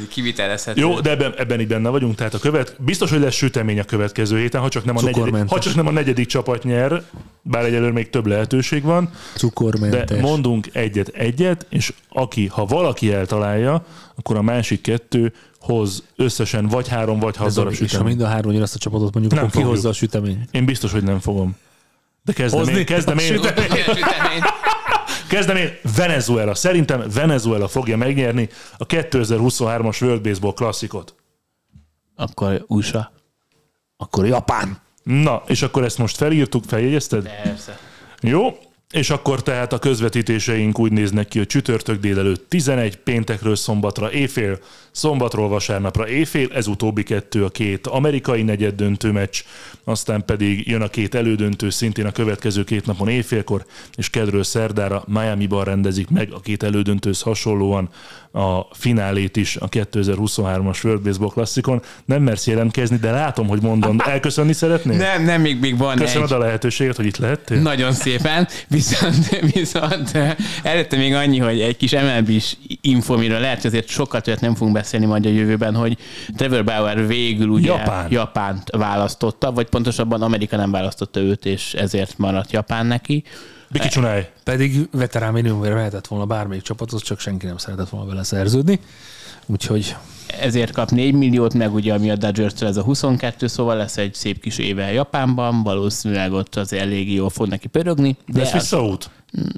Kivitelezhető. 0.10 0.82
Jó, 0.82 1.00
de 1.00 1.10
ebben, 1.10 1.34
ebben 1.38 1.60
így 1.60 1.68
benne 1.68 1.89
vagyunk, 1.89 2.16
tehát 2.16 2.34
a 2.34 2.39
követ, 2.39 2.76
biztos, 2.80 3.10
hogy 3.10 3.20
lesz 3.20 3.34
sütemény 3.36 3.80
a 3.80 3.84
következő 3.84 4.38
héten, 4.39 4.62
ha 4.62 4.70
csak 4.70 4.86
nem 4.86 4.98
a, 4.98 5.02
negyedik, 5.02 5.36
ha 5.48 5.60
csak 5.60 5.76
nem 5.76 5.88
a 5.88 5.91
negyedik 5.91 6.28
csapat 6.28 6.64
nyer, 6.64 7.04
bár 7.41 7.66
egyelőre 7.66 7.91
még 7.91 8.10
több 8.10 8.26
lehetőség 8.26 8.84
van, 8.84 9.04
de 9.04 9.38
Cukormentes. 9.38 10.22
mondunk 10.22 10.68
egyet-egyet, 10.74 11.66
és 11.70 11.94
aki, 12.10 12.48
ha 12.48 12.66
valaki 12.66 13.12
eltalálja, 13.14 13.86
akkor 14.16 14.36
a 14.38 14.41
másik 14.41 14.82
kettő 14.82 15.34
hoz 15.64 16.03
összesen 16.16 16.68
vagy 16.68 16.88
három, 16.88 17.20
vagy 17.20 17.36
hat 17.38 17.53
darab 17.53 17.72
és 17.72 17.80
ha 17.80 17.86
süteményt. 17.88 18.18
mind 18.18 18.22
a 18.22 18.32
három 18.32 18.61
azt 18.61 18.76
a 18.76 18.78
csapatot 18.78 19.14
mondjuk, 19.14 19.34
Nem 19.34 19.39
akkor 19.43 19.51
ki 19.51 19.57
fogjuk. 19.57 19.74
hozza 19.74 19.89
a 19.89 19.93
süteményt. 19.93 20.47
Én 20.51 20.66
biztos, 20.66 20.91
hogy 20.91 21.03
nem 21.03 21.20
fogom. 21.20 21.55
De 22.24 22.34
kezdem 22.34 22.59
Hozni 22.59 22.78
én, 22.78 22.86
kezdem 22.86 23.18
én, 23.18 23.26
süteményt. 23.26 23.72
Süteményt. 23.72 24.43
kezdem 25.30 25.55
én, 25.55 25.70
Venezuela. 25.95 26.55
Szerintem 26.55 27.03
Venezuela 27.14 27.68
fogja 27.68 27.97
megnyerni 27.97 28.49
a 28.78 28.86
2023-as 28.86 30.01
World 30.01 30.22
Baseball 30.22 30.53
klasszikot. 30.53 31.16
Akkor 32.16 32.64
USA. 32.68 33.11
Akkor 33.97 34.26
Japán. 34.26 34.78
Na, 35.03 35.43
és 35.47 35.61
akkor 35.61 35.84
ezt 35.84 35.97
most 35.97 36.18
felírtuk, 36.18 36.64
feljegyezted? 36.68 37.30
Persze. 37.43 37.78
Jó, 38.22 38.57
és 38.91 39.09
akkor 39.09 39.43
tehát 39.43 39.74
a 39.74 39.80
közvetítéseink 39.80 40.80
úgy 40.80 40.91
néznek 40.91 41.28
ki, 41.28 41.38
hogy 41.38 41.47
csütörtök 41.47 41.99
délelőtt 41.99 42.49
11, 42.49 42.97
péntekről 42.97 43.55
szombatra 43.55 44.11
éjfél, 44.11 44.59
szombatról 44.94 45.48
vasárnapra 45.48 46.08
éjfél, 46.08 46.48
ez 46.54 46.68
utóbbi 46.68 47.04
kettő 47.04 47.44
a 47.44 47.50
két 47.50 47.88
amerikai 47.88 48.41
negyed 48.41 48.76
döntő 48.76 49.12
meccs, 49.12 49.41
aztán 49.84 50.26
pedig 50.26 50.68
jön 50.68 50.82
a 50.82 50.88
két 50.88 51.16
elődöntő 51.16 51.70
szintén 51.70 52.06
a 52.06 52.12
következő 52.12 52.64
két 52.64 52.86
napon 52.86 53.08
éjfélkor, 53.08 53.66
és 53.96 54.10
kedről 54.10 54.44
szerdára 54.44 55.04
Miami-ban 55.08 55.64
rendezik 55.64 56.10
meg 56.10 56.32
a 56.32 56.39
két 56.39 56.64
elődöntőhöz 56.64 57.22
hasonlóan 57.22 57.89
a 58.36 58.62
finálét 58.72 59.38
is 59.38 59.56
a 59.56 59.70
2023-as 59.70 60.84
World 60.86 61.02
Baseball 61.02 61.30
klasszikon. 61.30 61.82
Nem 62.06 62.22
mersz 62.22 62.48
jelentkezni, 62.48 62.98
de 62.98 63.12
látom, 63.12 63.48
hogy 63.48 63.62
mondom, 63.62 63.98
elköszönni 64.06 64.54
szeretnél? 64.54 64.98
Nem, 64.98 65.24
nem, 65.24 65.41
még, 65.41 65.60
még 65.60 65.78
van 65.78 65.96
Köszönöm 65.96 66.24
egy. 66.24 66.34
a 66.34 66.38
lehetőséget, 66.38 66.96
hogy 66.96 67.06
itt 67.06 67.18
lehettél. 67.18 67.62
Nagyon 67.62 67.91
szépen, 67.91 68.48
viszont, 68.68 69.39
viszont 69.54 70.16
eh, 70.16 70.36
előtte 70.64 70.98
még 70.98 71.14
annyi, 71.14 71.38
hogy 71.38 71.62
egy 71.62 71.78
kis 71.78 71.91
MLB-s 71.91 72.56
info, 72.82 73.14
amiről 73.14 73.39
lehet, 73.39 73.62
hogy 73.62 73.66
azért 73.66 73.88
sokat 73.88 74.28
olyat 74.28 74.41
nem 74.41 74.56
fogunk 74.56 74.74
beszélni 74.84 75.06
majd 75.06 75.26
a 75.26 75.30
jövőben, 75.30 75.76
hogy 75.76 75.98
Trevor 76.36 76.64
Bauer 76.64 77.08
végül 77.08 77.50
ugye 77.50 77.68
Japán. 77.68 78.12
Japánt 78.12 78.70
választotta, 78.70 79.52
vagy 79.52 79.70
pontosabban 79.70 80.22
Amerika 80.22 80.56
nem 80.56 80.72
választotta 80.72 81.20
őt, 81.20 81.46
és 81.46 81.74
ezért 81.74 82.18
maradt 82.18 82.52
Japán 82.52 82.86
neki. 82.86 83.24
Biki 83.70 83.88
Csunály. 83.88 84.32
Pedig 84.44 84.88
veterán 84.92 85.34
minimumért 85.34 85.74
mehetett 85.74 86.08
volna 86.08 86.26
bármelyik 86.26 86.64
csapathoz, 86.64 87.02
csak 87.02 87.20
senki 87.20 87.46
nem 87.46 87.58
szeretett 87.58 87.90
volna 87.90 88.08
vele 88.08 88.24
szerződni. 88.24 88.80
Úgyhogy 89.46 89.96
ezért 90.42 90.72
kap 90.72 90.90
4 90.90 91.14
milliót, 91.14 91.54
meg 91.54 91.74
ugye 91.74 91.94
ami 91.94 92.10
a 92.10 92.16
dodgers 92.16 92.62
ez 92.62 92.78
a 92.78 92.84
22, 92.84 93.48
szóval 93.48 93.76
lesz 93.76 93.98
egy 93.98 94.14
szép 94.14 94.42
kis 94.42 94.58
éve 94.58 94.92
Japánban, 94.92 95.64
valószínűleg 95.64 96.32
ott 96.32 96.56
az 96.56 96.74
elég 96.74 97.14
jól 97.14 97.30
fog 97.30 97.48
neki 97.48 97.68
pörögni, 97.68 98.18
de 98.28 98.40
Lesz 98.40 98.52
visszaút? 98.52 99.10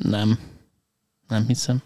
nem, 0.01 0.39
nem 1.27 1.45
hiszem. 1.47 1.81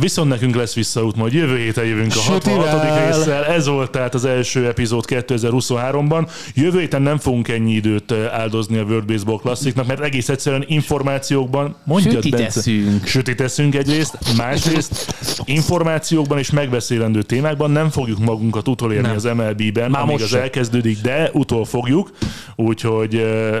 Viszont 0.00 0.28
nekünk 0.28 0.54
lesz 0.54 0.74
visszaút, 0.74 1.16
majd 1.16 1.32
jövő 1.32 1.56
héten 1.56 1.84
jövünk 1.84 2.10
a 2.12 2.18
Sütivel. 2.18 2.58
66. 2.58 3.16
résszel. 3.16 3.44
Ez 3.44 3.66
volt 3.66 3.90
tehát 3.90 4.14
az 4.14 4.24
első 4.24 4.66
epizód 4.66 5.04
2023-ban. 5.08 6.28
Jövő 6.54 6.78
héten 6.80 7.02
nem 7.02 7.18
fogunk 7.18 7.48
ennyi 7.48 7.72
időt 7.72 8.12
áldozni 8.12 8.76
a 8.78 8.82
World 8.82 9.04
Baseball 9.04 9.38
Classicnak, 9.38 9.86
mert 9.86 10.00
egész 10.00 10.28
egyszerűen 10.28 10.64
információkban 10.66 11.76
mondjad, 11.84 12.14
Sütit 12.14 12.30
Bence. 12.30 12.58
eszünk. 12.58 13.06
Sütit 13.06 13.40
eszünk 13.40 13.74
egyrészt, 13.74 14.18
másrészt 14.36 15.14
információkban 15.44 16.38
és 16.38 16.50
megbeszélendő 16.50 17.22
témákban 17.22 17.70
nem 17.70 17.90
fogjuk 17.90 18.18
magunkat 18.18 18.68
utolérni 18.68 19.06
Nem. 19.06 19.16
az 19.16 19.24
MLB-ben, 19.24 19.90
Már 19.90 20.02
amíg 20.02 20.22
az 20.22 20.28
se. 20.28 20.40
elkezdődik, 20.40 21.00
de 21.00 21.30
utol 21.32 21.64
fogjuk, 21.64 22.10
úgyhogy 22.56 23.12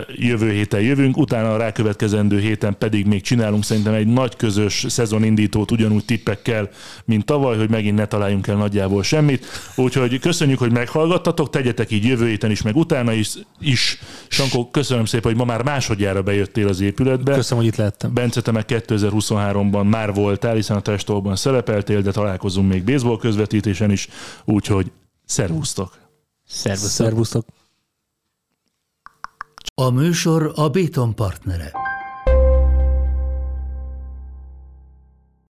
jövő 0.08 0.50
héten 0.52 0.80
jövünk, 0.80 1.16
utána 1.16 1.54
a 1.54 1.56
rákövetkezendő 1.56 2.40
héten 2.40 2.76
pedig 2.78 3.06
még 3.06 3.22
csinálunk 3.22 3.64
szerintem 3.64 3.94
egy 3.94 4.06
nagy 4.06 4.36
közös 4.36 4.84
szezonindítót 4.88 5.70
ugyanúgy 5.70 6.04
tippekkel, 6.24 6.68
mint 7.04 7.24
tavaly, 7.24 7.56
hogy 7.56 7.70
megint 7.70 7.96
ne 7.96 8.06
találjunk 8.06 8.46
el 8.46 8.56
nagyjából 8.56 9.02
semmit. 9.02 9.46
Úgyhogy 9.76 10.20
köszönjük, 10.20 10.58
hogy 10.58 10.72
meghallgattatok, 10.72 11.50
tegyetek 11.50 11.90
így 11.90 12.04
jövő 12.04 12.26
héten 12.26 12.50
is, 12.50 12.62
meg 12.62 12.76
utána 12.76 13.12
is. 13.12 13.34
is. 13.60 13.98
Sankó, 14.28 14.70
köszönöm 14.70 15.04
szépen, 15.04 15.30
hogy 15.30 15.40
ma 15.40 15.44
már 15.44 15.62
másodjára 15.62 16.22
bejöttél 16.22 16.68
az 16.68 16.80
épületbe. 16.80 17.34
köszönöm, 17.34 17.64
hogy 17.64 17.72
itt 17.72 17.78
lehettem. 17.78 18.14
Bence, 18.14 18.40
te 18.40 18.50
meg 18.50 18.64
2023-ban 18.68 19.88
már 19.88 20.14
voltál, 20.14 20.54
hiszen 20.54 20.76
a 20.76 20.80
testolban 20.80 21.36
szerepeltél, 21.36 22.02
de 22.02 22.10
találkozunk 22.10 22.68
még 22.68 22.84
baseball 22.84 23.18
közvetítésen 23.18 23.90
is, 23.90 24.08
úgyhogy 24.44 24.92
szervusztok! 25.24 26.02
Szervusztok. 26.46 26.90
Szervusztok. 26.90 27.44
A 29.74 29.90
műsor 29.90 30.52
a 30.54 30.68
Béton 30.68 31.14
partnere. 31.14 31.72